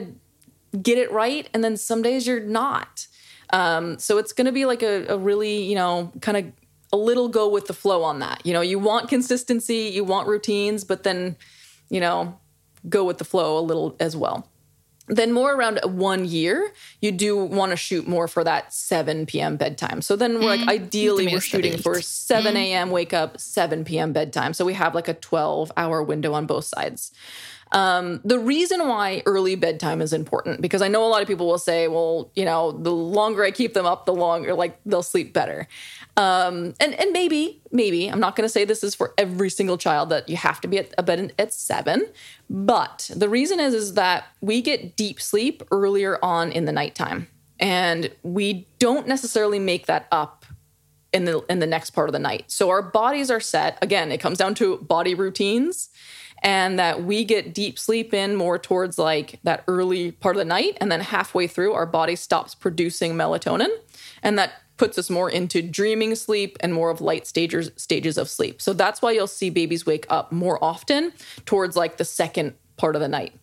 to 0.71 0.77
get 0.77 0.97
it 0.97 1.11
right 1.11 1.49
and 1.53 1.63
then 1.63 1.77
some 1.77 2.01
days 2.01 2.25
you're 2.27 2.39
not. 2.39 3.07
Um, 3.53 3.99
so 3.99 4.17
it's 4.17 4.33
going 4.33 4.45
to 4.45 4.51
be 4.51 4.65
like 4.65 4.81
a, 4.81 5.05
a 5.07 5.17
really, 5.17 5.63
you 5.63 5.75
know, 5.75 6.11
kind 6.21 6.37
of 6.37 6.45
a 6.91 6.97
little 6.97 7.29
go 7.29 7.49
with 7.49 7.67
the 7.67 7.73
flow 7.73 8.03
on 8.03 8.19
that. 8.19 8.45
You 8.45 8.53
know, 8.53 8.61
you 8.61 8.79
want 8.79 9.09
consistency, 9.09 9.91
you 9.93 10.03
want 10.03 10.27
routines, 10.27 10.83
but 10.83 11.03
then, 11.03 11.37
you 11.89 11.99
know, 11.99 12.37
go 12.89 13.03
with 13.03 13.17
the 13.17 13.25
flow 13.25 13.57
a 13.57 13.61
little 13.61 13.95
as 13.99 14.15
well. 14.15 14.47
Then, 15.07 15.33
more 15.33 15.53
around 15.53 15.79
one 15.83 16.23
year, 16.25 16.71
you 17.01 17.11
do 17.11 17.35
want 17.35 17.71
to 17.71 17.75
shoot 17.75 18.07
more 18.07 18.29
for 18.29 18.45
that 18.45 18.73
7 18.73 19.25
p.m. 19.25 19.57
bedtime. 19.57 20.01
So, 20.01 20.15
then 20.15 20.35
we're 20.35 20.55
mm, 20.55 20.65
like, 20.65 20.69
ideally, 20.69 21.27
we're 21.27 21.41
shooting 21.41 21.77
for 21.77 22.01
7 22.01 22.55
a.m. 22.55 22.89
Mm. 22.89 22.91
wake 22.91 23.13
up, 23.13 23.39
7 23.39 23.83
p.m. 23.83 24.13
bedtime. 24.13 24.53
So, 24.53 24.63
we 24.63 24.73
have 24.73 24.95
like 24.95 25.09
a 25.09 25.13
12 25.13 25.71
hour 25.75 26.01
window 26.01 26.33
on 26.33 26.45
both 26.45 26.65
sides. 26.65 27.11
Um, 27.71 28.19
the 28.25 28.37
reason 28.37 28.87
why 28.87 29.23
early 29.25 29.55
bedtime 29.55 30.01
is 30.01 30.11
important, 30.11 30.61
because 30.61 30.81
I 30.81 30.89
know 30.89 31.05
a 31.05 31.07
lot 31.07 31.21
of 31.21 31.27
people 31.27 31.47
will 31.47 31.57
say, 31.57 31.87
well, 31.87 32.29
you 32.35 32.43
know, 32.43 32.73
the 32.73 32.91
longer 32.91 33.43
I 33.45 33.51
keep 33.51 33.73
them 33.73 33.85
up, 33.85 34.05
the 34.05 34.13
longer, 34.13 34.53
like, 34.53 34.77
they'll 34.85 35.03
sleep 35.03 35.31
better. 35.31 35.67
Um, 36.17 36.73
and 36.81 36.93
and 36.99 37.13
maybe 37.13 37.61
maybe 37.71 38.07
I'm 38.07 38.19
not 38.19 38.35
going 38.35 38.43
to 38.43 38.51
say 38.51 38.65
this 38.65 38.83
is 38.83 38.93
for 38.93 39.13
every 39.17 39.49
single 39.49 39.77
child 39.77 40.09
that 40.09 40.27
you 40.27 40.35
have 40.35 40.59
to 40.61 40.67
be 40.67 40.77
at 40.77 40.93
a 40.97 41.03
bed 41.03 41.33
at 41.39 41.53
seven, 41.53 42.05
but 42.49 43.09
the 43.15 43.29
reason 43.29 43.61
is 43.61 43.73
is 43.73 43.93
that 43.93 44.25
we 44.41 44.61
get 44.61 44.97
deep 44.97 45.21
sleep 45.21 45.63
earlier 45.71 46.19
on 46.21 46.51
in 46.51 46.65
the 46.65 46.73
nighttime, 46.73 47.27
and 47.61 48.11
we 48.23 48.67
don't 48.77 49.07
necessarily 49.07 49.57
make 49.57 49.85
that 49.85 50.07
up 50.11 50.45
in 51.13 51.23
the 51.23 51.39
in 51.49 51.59
the 51.59 51.67
next 51.67 51.91
part 51.91 52.09
of 52.09 52.13
the 52.13 52.19
night. 52.19 52.43
So 52.51 52.69
our 52.69 52.81
bodies 52.81 53.31
are 53.31 53.39
set. 53.39 53.77
Again, 53.81 54.11
it 54.11 54.19
comes 54.19 54.37
down 54.37 54.53
to 54.55 54.79
body 54.79 55.15
routines 55.15 55.89
and 56.41 56.79
that 56.79 57.03
we 57.03 57.23
get 57.23 57.53
deep 57.53 57.77
sleep 57.77 58.13
in 58.13 58.35
more 58.35 58.57
towards 58.57 58.97
like 58.97 59.39
that 59.43 59.63
early 59.67 60.11
part 60.11 60.35
of 60.35 60.39
the 60.39 60.45
night 60.45 60.77
and 60.81 60.91
then 60.91 60.99
halfway 60.99 61.47
through 61.47 61.73
our 61.73 61.85
body 61.85 62.15
stops 62.15 62.55
producing 62.55 63.13
melatonin 63.13 63.69
and 64.23 64.37
that 64.37 64.53
puts 64.81 64.97
us 64.97 65.11
more 65.11 65.29
into 65.29 65.61
dreaming 65.61 66.15
sleep 66.15 66.57
and 66.61 66.73
more 66.73 66.89
of 66.89 67.01
light 67.01 67.27
stages 67.27 67.69
stages 67.75 68.17
of 68.17 68.27
sleep. 68.27 68.59
So 68.59 68.73
that's 68.73 68.99
why 68.99 69.11
you'll 69.11 69.27
see 69.27 69.51
babies 69.51 69.85
wake 69.85 70.07
up 70.09 70.31
more 70.31 70.57
often 70.63 71.13
towards 71.45 71.75
like 71.75 71.97
the 71.97 72.05
second 72.05 72.55
part 72.77 72.95
of 72.95 73.01
the 73.01 73.07
night. 73.07 73.35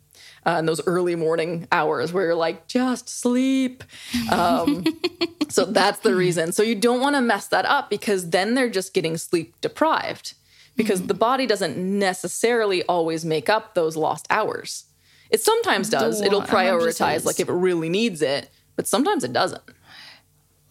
Uh, 0.45 0.57
in 0.59 0.67
those 0.67 0.85
early 0.87 1.15
morning 1.15 1.69
hours 1.71 2.13
where 2.13 2.25
you're 2.25 2.35
like, 2.35 2.67
just 2.67 3.09
sleep. 3.09 3.85
Um, 4.33 4.85
so 5.49 5.65
that's 5.65 6.01
the 6.01 6.15
reason. 6.15 6.53
So 6.53 6.63
you 6.63 6.75
don't 6.75 7.01
want 7.01 7.17
to 7.17 7.21
mess 7.21 7.47
that 7.49 7.67
up 7.67 7.91
because 7.91 8.31
then 8.31 8.55
they're 8.55 8.71
just 8.71 8.95
getting 8.95 9.17
sleep 9.17 9.55
deprived 9.61 10.35
because 10.79 11.07
the 11.07 11.15
body 11.15 11.47
doesn't 11.47 11.77
necessarily 11.77 12.83
always 12.89 13.25
make 13.25 13.49
up 13.57 13.75
those 13.75 13.99
lost 13.99 14.27
hours. 14.31 14.85
It 15.31 15.43
sometimes 15.43 15.91
does. 15.91 16.23
It'll 16.23 16.43
prioritize, 16.43 17.27
like 17.27 17.43
if 17.43 17.49
it 17.49 17.55
really 17.55 17.89
needs 17.89 18.23
it, 18.23 18.51
but 18.77 18.89
sometimes 18.89 19.25
it 19.25 19.33
doesn't. 19.33 19.75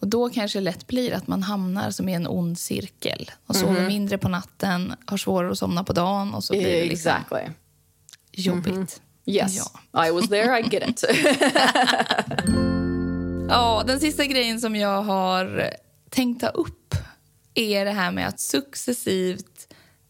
Och 0.00 0.08
Då 0.08 0.30
kanske 0.30 0.58
det 0.58 0.62
lätt 0.62 0.86
blir 0.86 1.12
att 1.12 1.26
man 1.26 1.42
hamnar 1.42 1.90
som 1.90 2.08
i 2.08 2.14
en 2.14 2.26
ond 2.26 2.58
cirkel 2.58 3.30
och 3.46 3.56
sover 3.56 3.72
mm 3.72 3.84
-hmm. 3.84 3.88
mindre 3.88 4.18
på 4.18 4.28
natten, 4.28 4.94
har 5.06 5.16
svårare 5.16 5.52
att 5.52 5.58
somna 5.58 5.84
på 5.84 5.92
dagen 5.92 6.34
och 6.34 6.44
så 6.44 6.52
blir 6.52 6.62
det 6.62 6.84
liksom 6.84 7.12
exactly. 7.12 7.52
jobbigt. 8.32 8.72
Mm 8.72 8.86
-hmm. 8.86 9.00
Yes, 9.24 9.56
ja. 9.92 10.06
I 10.06 10.10
was 10.10 10.28
there, 10.28 10.60
I 10.60 10.62
get 10.62 10.88
it. 10.88 11.04
ja, 13.48 13.84
den 13.86 14.00
sista 14.00 14.24
grejen 14.24 14.60
som 14.60 14.76
jag 14.76 15.02
har 15.02 15.70
tänkt 16.10 16.40
ta 16.40 16.48
upp 16.48 16.94
är 17.54 17.84
det 17.84 17.90
här 17.90 18.10
med 18.10 18.28
att 18.28 18.40
successivt, 18.40 19.57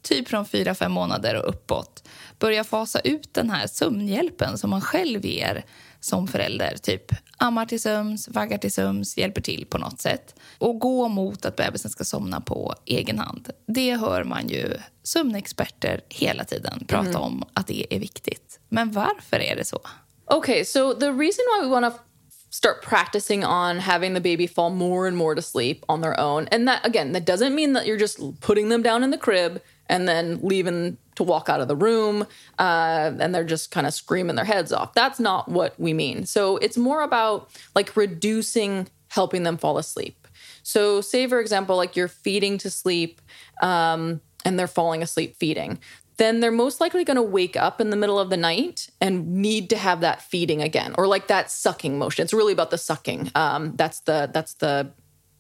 typ 0.09 0.29
från 0.29 0.47
fyra 0.47 0.75
fem 0.75 0.92
månader 0.92 1.35
och 1.35 1.49
uppåt 1.49 2.09
börja 2.38 2.64
fasa 2.64 3.01
ut 3.01 3.35
den 3.35 3.51
här 3.51 3.66
sömnhjälpen 3.66 4.59
som 4.59 4.71
man 4.71 4.81
själv 4.81 5.27
ger 5.27 5.64
som 6.01 6.29
förälder. 6.29 6.77
Typ 6.77 7.05
ammar 7.37 7.66
till 7.66 7.81
söms, 7.81 8.29
vaggar 8.29 8.59
till 8.59 8.73
söms, 8.73 9.16
hjälper 9.16 9.40
till 9.40 9.66
på 9.66 9.79
något 9.79 10.01
sätt. 10.01 10.35
Och 10.59 10.79
gå 10.79 11.09
mot 11.09 11.44
att 11.44 11.57
bebisen 11.57 11.90
ska 11.90 12.04
somna 12.04 12.40
på 12.40 12.75
egen 12.85 13.19
hand. 13.19 13.50
Det 13.67 13.96
hör 13.96 14.25
man 14.25 14.48
ju 14.48 14.75
sömnexperter 15.02 16.00
hela 16.09 16.44
tiden 16.44 16.85
prata 16.87 17.09
mm. 17.09 17.23
om 17.23 17.44
att 17.54 17.67
det 17.67 17.94
är 17.94 18.00
viktigt. 18.00 18.61
Men 18.69 18.92
varför 18.92 19.37
är 19.37 19.56
det 19.56 19.65
så? 19.65 19.81
Okay, 20.27 20.65
so 20.65 20.94
the 20.94 21.06
reason 21.06 21.44
why 21.54 21.63
we 21.63 21.69
want 21.69 21.94
to 21.94 22.02
start 22.50 22.83
practicing 22.83 23.44
on 23.44 23.79
having 23.79 24.15
the 24.15 24.21
baby 24.21 24.48
fall 24.48 24.71
more 24.71 25.09
and 25.09 25.17
more 25.17 25.35
to 25.35 25.42
sleep 25.42 25.85
on 25.88 26.02
their 26.02 26.21
own. 26.21 26.48
And 26.52 26.69
that, 26.69 26.87
again, 26.87 27.13
that 27.13 27.27
doesn't 27.27 27.54
mean 27.54 27.75
that 27.75 27.87
you're 27.87 28.00
just 28.00 28.40
putting 28.40 28.69
them 28.69 28.83
down 28.83 29.04
in 29.04 29.11
the 29.11 29.19
crib 29.19 29.61
and 29.89 30.09
then 30.09 30.39
leaving 30.43 30.99
to 31.15 31.23
walk 31.23 31.49
out 31.49 31.61
of 31.61 31.69
the 31.69 31.77
room 31.77 32.27
uh, 32.59 33.13
and 33.19 33.35
they're 33.35 33.45
just 33.45 33.71
kind 33.71 33.87
of 33.87 33.95
screaming 33.95 34.37
their 34.37 34.45
heads 34.45 34.73
off. 34.73 34.95
That's 34.95 35.19
not 35.19 35.49
what 35.49 35.79
we 35.79 35.93
mean. 35.93 36.27
So 36.27 36.57
it's 36.59 36.77
more 36.77 37.03
about 37.03 37.51
like 37.75 37.97
reducing 37.97 38.89
helping 39.09 39.43
them 39.43 39.57
fall 39.57 39.79
asleep. 39.79 40.29
So, 40.63 41.01
say, 41.01 41.27
for 41.27 41.41
example, 41.41 41.77
like 41.77 41.97
you're 41.97 42.09
feeding 42.09 42.59
to 42.59 42.71
sleep 42.71 43.23
um, 43.63 44.21
and 44.45 44.59
they're 44.59 44.67
falling 44.67 45.03
asleep 45.03 45.37
feeding 45.37 45.79
then 46.19 46.41
they're 46.41 46.51
most 46.51 46.81
likely 46.81 47.05
going 47.05 47.17
to 47.17 47.23
wake 47.23 47.57
up 47.57 47.81
in 47.81 47.91
the 47.91 47.97
middle 47.97 48.19
of 48.19 48.29
the 48.29 48.37
night 48.37 48.91
and 49.01 49.37
need 49.37 49.71
to 49.71 49.79
have 49.79 50.01
that 50.01 50.21
feeding 50.21 50.61
again 50.61 50.95
or 50.99 51.07
like 51.07 51.29
that 51.29 51.51
sucking 51.51 51.99
motion 51.99 52.23
it's 52.23 52.35
really 52.35 52.53
about 52.53 52.71
the 52.71 52.79
sucking 52.79 53.31
um, 53.35 53.75
that's 53.77 54.01
the 54.01 54.29
that's 54.33 54.55
the 54.55 54.91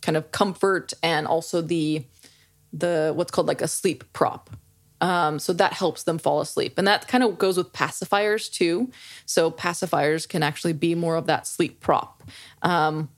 kind 0.00 0.16
of 0.16 0.30
comfort 0.32 0.92
and 1.02 1.26
also 1.26 1.60
the 1.60 2.04
the 2.72 3.12
what's 3.14 3.30
called 3.30 3.46
like 3.46 3.62
a 3.62 3.68
sleep 3.68 4.04
prop 4.12 4.50
um, 5.00 5.38
so 5.38 5.52
that 5.52 5.74
helps 5.74 6.02
them 6.02 6.18
fall 6.18 6.40
asleep. 6.40 6.74
And 6.76 6.86
that 6.86 7.06
kind 7.08 7.22
of 7.22 7.38
goes 7.38 7.56
with 7.56 7.72
pacifiers 7.72 8.50
too. 8.50 8.90
So 9.26 9.50
pacifiers 9.50 10.28
can 10.28 10.42
actually 10.42 10.72
be 10.72 10.94
more 10.94 11.16
of 11.16 11.26
that 11.26 11.46
sleep 11.46 11.80
prop. 11.80 12.24
Um, 12.62 13.08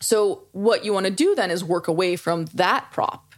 so 0.00 0.44
what 0.52 0.84
you 0.84 0.92
want 0.92 1.06
to 1.06 1.12
do 1.12 1.34
then 1.34 1.50
is 1.50 1.62
work 1.62 1.86
away 1.86 2.16
from 2.16 2.46
that 2.46 2.90
prop. 2.90 3.34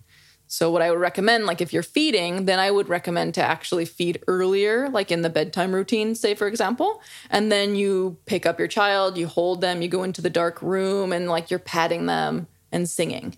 So 0.46 0.70
what 0.70 0.82
I 0.82 0.90
would 0.90 1.00
recommend, 1.00 1.46
like 1.46 1.60
if 1.60 1.72
you're 1.72 1.82
feeding, 1.82 2.44
then 2.44 2.60
I 2.60 2.70
would 2.70 2.88
recommend 2.88 3.34
to 3.34 3.42
actually 3.42 3.86
feed 3.86 4.22
earlier, 4.28 4.88
like 4.88 5.10
in 5.10 5.22
the 5.22 5.30
bedtime 5.30 5.74
routine, 5.74 6.14
say 6.14 6.34
for 6.34 6.46
example, 6.46 7.02
and 7.28 7.50
then 7.50 7.74
you 7.74 8.18
pick 8.26 8.46
up 8.46 8.58
your 8.58 8.68
child, 8.68 9.18
you 9.18 9.26
hold 9.26 9.62
them, 9.62 9.82
you 9.82 9.88
go 9.88 10.04
into 10.04 10.22
the 10.22 10.30
dark 10.30 10.62
room, 10.62 11.12
and 11.12 11.28
like 11.28 11.50
you're 11.50 11.58
patting 11.58 12.06
them 12.06 12.46
and 12.70 12.88
singing. 12.88 13.36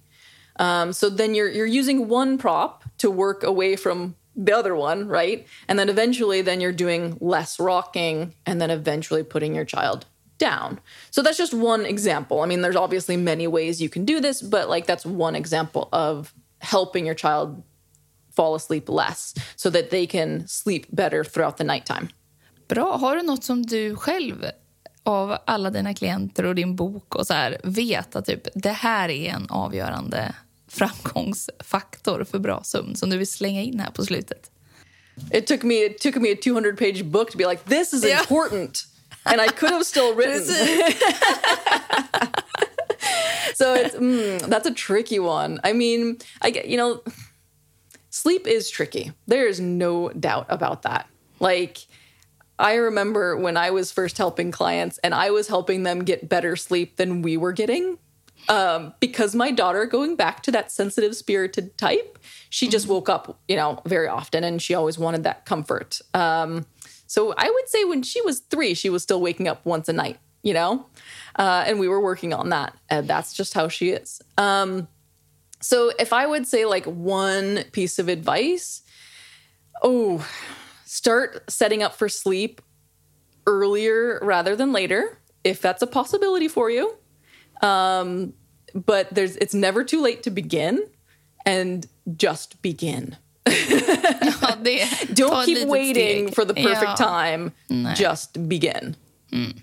Um, 0.59 0.92
so 0.92 1.11
then 1.11 1.34
you're 1.34 1.50
you're 1.50 1.66
using 1.66 2.09
one 2.09 2.38
prop 2.38 2.84
to 2.98 3.11
work 3.11 3.42
away 3.42 3.76
from 3.76 4.14
the 4.34 4.52
other 4.52 4.74
one, 4.74 5.09
right? 5.09 5.46
And 5.68 5.78
then 5.78 5.88
eventually, 5.88 6.42
then 6.42 6.61
you're 6.61 6.72
doing 6.72 7.16
less 7.20 7.59
rocking, 7.59 8.32
and 8.44 8.61
then 8.61 8.70
eventually 8.70 9.22
putting 9.22 9.54
your 9.54 9.64
child 9.64 10.07
down. 10.38 10.78
So 11.11 11.22
that's 11.22 11.38
just 11.38 11.54
one 11.54 11.86
example. 11.86 12.42
I 12.42 12.46
mean, 12.46 12.61
there's 12.62 12.76
obviously 12.76 13.16
many 13.16 13.46
ways 13.46 13.80
you 13.80 13.88
can 13.88 14.04
do 14.04 14.20
this, 14.20 14.42
but 14.42 14.68
like 14.68 14.86
that's 14.86 15.07
one 15.07 15.34
example 15.34 15.88
of 15.92 16.34
helping 16.61 17.07
your 17.07 17.14
child 17.14 17.62
fall 18.36 18.54
asleep 18.54 18.88
less 18.88 19.34
so 19.57 19.70
that 19.70 19.90
they 19.90 20.07
can 20.07 20.46
sleep 20.46 20.86
better 20.90 21.24
throughout 21.24 21.57
the 21.57 21.64
nighttime. 21.64 22.09
Bra. 22.68 22.96
Har 22.96 23.16
du 23.16 23.22
något 23.22 23.44
som 23.44 23.62
du 23.62 23.96
själv 23.96 24.46
av 25.02 25.38
alla 25.44 25.70
dina 25.70 25.94
klienter 25.94 26.44
och 26.44 26.54
din 26.54 26.76
bok 26.76 27.14
och 27.14 27.26
så 27.26 27.34
här, 27.34 27.57
vet 27.64 28.16
att 28.16 28.26
typ, 28.26 28.48
det 28.54 28.70
här 28.70 29.09
är 29.09 29.30
en 29.30 29.46
avgörande 29.50 30.34
framgångsfaktor 30.76 32.24
för 32.24 32.38
bra 32.38 32.62
sömn 32.64 32.96
som 32.96 33.10
du 33.10 33.18
vill 33.18 33.26
slänga 33.26 33.62
in 33.62 33.80
här 33.80 33.90
på 33.90 34.04
slutet? 34.04 34.50
It 35.32 35.46
took 35.46 35.62
me 35.62 35.74
it 35.74 35.98
took 35.98 36.16
me 36.16 36.32
a 36.32 36.36
200 36.44 36.76
page 36.76 37.02
book 37.02 37.30
to 37.30 37.38
be 37.38 37.46
like 37.46 37.64
this 37.64 37.92
is 37.92 38.04
yeah. 38.04 38.20
important 38.20 38.86
and 39.24 39.40
I 39.40 39.48
could 39.48 39.70
have 39.70 39.84
still 39.84 40.14
written 40.14 40.44
so 43.54 43.74
it's 43.74 43.94
mm, 43.94 44.38
that's 44.46 44.66
a 44.66 44.74
tricky 44.74 45.18
one. 45.18 45.60
I 45.64 45.72
mean, 45.72 46.18
I 46.42 46.50
get 46.50 46.68
you 46.68 46.76
know, 46.76 47.02
sleep 48.10 48.46
is 48.46 48.70
tricky. 48.70 49.12
There 49.26 49.46
is 49.46 49.60
no 49.60 50.10
doubt 50.10 50.46
about 50.48 50.82
that. 50.82 51.06
Like 51.40 51.78
I 52.58 52.74
remember 52.74 53.36
when 53.36 53.56
I 53.56 53.70
was 53.70 53.92
first 53.92 54.18
helping 54.18 54.50
clients 54.50 54.98
and 54.98 55.14
I 55.14 55.30
was 55.30 55.48
helping 55.48 55.82
them 55.82 56.04
get 56.04 56.28
better 56.28 56.56
sleep 56.56 56.96
than 56.96 57.22
we 57.22 57.36
were 57.36 57.52
getting. 57.52 57.98
Um, 58.49 58.95
because 59.01 59.34
my 59.34 59.51
daughter, 59.51 59.87
going 59.87 60.14
back 60.16 60.43
to 60.45 60.53
that 60.53 60.70
sensitive 60.70 61.16
spirited 61.16 61.76
type, 61.76 62.18
she 62.49 62.68
just 62.68 62.84
mm-hmm. 62.84 62.95
woke 62.95 63.09
up, 63.09 63.41
you 63.49 63.57
know, 63.57 63.80
very 63.87 64.09
often 64.09 64.45
and 64.45 64.62
she 64.62 64.74
always 64.74 64.99
wanted 64.99 65.24
that 65.24 65.45
comfort. 65.47 66.01
Um, 66.14 66.66
so 67.07 67.34
I 67.37 67.51
would 67.51 67.68
say 67.68 67.84
when 67.84 68.03
she 68.03 68.20
was 68.22 68.41
three, 68.41 68.74
she 68.74 68.91
was 68.91 69.03
still 69.03 69.20
waking 69.20 69.49
up 69.49 69.64
once 69.64 69.89
a 69.89 69.93
night, 69.93 70.18
you 70.43 70.55
know? 70.55 70.87
Uh, 71.37 71.64
and 71.66 71.78
we 71.78 71.89
were 71.89 72.01
working 72.01 72.32
on 72.32 72.51
that. 72.51 72.74
And 72.89 73.09
that's 73.09 73.32
just 73.32 73.55
how 73.55 73.68
she 73.68 73.91
is. 73.91 74.20
Um, 74.39 74.89
so 75.61 75.93
if 75.99 76.12
I 76.12 76.26
would 76.26 76.47
say 76.47 76.64
like 76.64 76.84
one 76.84 77.64
piece 77.72 77.99
of 77.99 78.09
advice, 78.09 78.82
oh, 79.82 80.26
start 80.84 81.51
setting 81.51 81.82
up 81.82 81.95
for 81.95 82.09
sleep 82.09 82.61
earlier 83.47 84.18
rather 84.22 84.57
than 84.57 84.72
later, 84.72 85.18
if 85.45 85.61
that's 85.61 85.82
a 85.82 85.87
possibility 85.87 86.49
for 86.49 86.70
you. 86.70 86.97
Um, 87.62 88.32
but 88.74 89.14
there's 89.14 89.36
it's 89.36 89.54
never 89.54 89.84
too 89.84 90.02
late 90.02 90.22
to 90.22 90.30
begin 90.30 90.86
and 91.44 91.86
just 92.16 92.62
begin. 92.62 93.16
Don't 95.14 95.46
keep 95.46 95.68
waiting 95.68 96.32
for 96.32 96.44
the 96.44 96.54
perfect 96.54 96.96
time. 96.96 97.52
Just 97.94 98.48
begin. 98.48 98.96
Mm. 99.32 99.62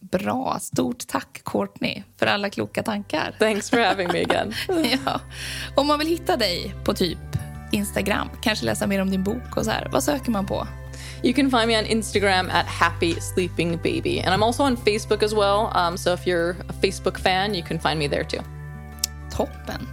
Bra. 0.00 0.58
Stort 0.58 1.06
tack, 1.06 1.42
Courtney, 1.44 2.02
för 2.16 2.26
alla 2.26 2.50
kloka 2.50 2.82
tankar. 2.82 3.36
Thanks 3.38 3.70
for 3.70 3.78
having 3.78 4.08
me 4.12 4.22
again. 4.22 4.54
ja. 5.04 5.20
Om 5.76 5.86
man 5.86 5.98
vill 5.98 6.08
hitta 6.08 6.36
dig 6.36 6.74
på 6.84 6.94
typ 6.94 7.18
Instagram, 7.72 8.28
kanske 8.42 8.64
läsa 8.64 8.86
mer 8.86 9.02
om 9.02 9.10
din 9.10 9.24
bok 9.24 9.56
och 9.56 9.64
så 9.64 9.70
här, 9.70 9.88
vad 9.92 10.04
söker 10.04 10.30
man 10.30 10.46
på? 10.46 10.66
You 11.22 11.34
can 11.34 11.50
find 11.50 11.68
me 11.68 11.76
on 11.76 11.84
Instagram 11.84 12.50
at 12.50 12.66
Happy 12.66 13.20
Sleeping 13.20 13.76
Baby. 13.82 14.20
And 14.20 14.34
I'm 14.34 14.42
also 14.42 14.62
on 14.62 14.76
Facebook 14.76 15.22
as 15.22 15.34
well. 15.34 15.70
Um, 15.74 15.96
so 15.96 16.12
if 16.12 16.26
you're 16.26 16.50
a 16.50 16.72
Facebook 16.72 17.18
fan, 17.18 17.54
you 17.54 17.62
can 17.62 17.78
find 17.78 17.98
me 17.98 18.08
there 18.08 18.24
too. 18.24 18.42
Toppen. 19.30 19.88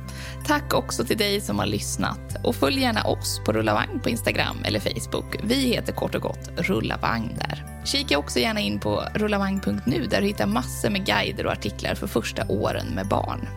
Tack 0.46 0.74
också 0.74 1.06
till 1.06 1.18
dig 1.18 1.42
som 1.42 1.60
har 1.60 1.66
lyssnat. 1.66 2.38
Och 2.44 2.56
följ 2.56 2.82
gärna 2.82 3.04
oss 3.04 3.42
på 3.46 3.54
Rulla 3.54 3.74
Vagn 3.74 4.00
på 4.00 4.10
Instagram 4.10 4.58
eller 4.66 4.80
Facebook. 4.80 5.36
Vi 5.44 5.56
heter 5.56 5.94
kort 5.94 6.16
och 6.16 6.22
gott 6.22 6.50
Rulla 6.58 6.98
Vagn 6.98 7.36
där. 7.40 7.66
Kika 7.86 8.18
också 8.18 8.40
gärna 8.40 8.60
in 8.60 8.80
på 8.80 9.04
rullavagn.nu 9.14 10.06
där 10.06 10.22
du 10.22 10.28
hittar 10.28 10.46
massor 10.46 10.90
med 10.90 11.06
guider 11.06 11.46
och 11.46 11.52
artiklar 11.52 11.96
för 11.96 12.08
första 12.08 12.48
åren 12.48 12.88
med 12.88 13.08
barn. 13.08 13.48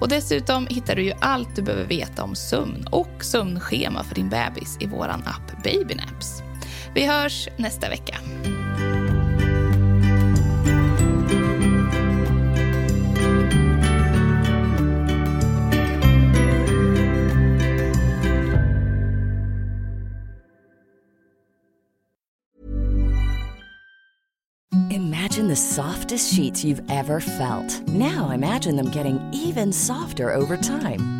Och 0.00 0.08
dessutom 0.08 0.66
hittar 0.66 0.96
du 0.96 1.02
ju 1.02 1.12
allt 1.20 1.56
du 1.56 1.62
behöver 1.62 1.84
veta 1.84 2.22
om 2.22 2.34
sömn 2.34 2.86
och 2.90 3.24
sömnschema 3.24 4.04
för 4.04 4.14
din 4.14 4.28
bebis 4.28 4.76
i 4.80 4.86
vår 4.86 5.08
app 5.08 5.62
Babynaps. 5.64 6.42
Vi 6.94 7.06
hörs 7.06 7.48
nästa 7.56 7.88
vecka. 7.88 8.16
Imagine 24.90 25.48
the 25.48 25.56
softest 25.56 26.34
sheets 26.34 26.64
you've 26.64 26.82
ever 26.88 27.20
felt. 27.20 27.88
Now 27.88 28.30
imagine 28.30 28.76
them 28.76 28.90
getting 28.90 29.20
even 29.32 29.72
softer 29.72 30.34
over 30.34 30.56
time. 30.56 31.19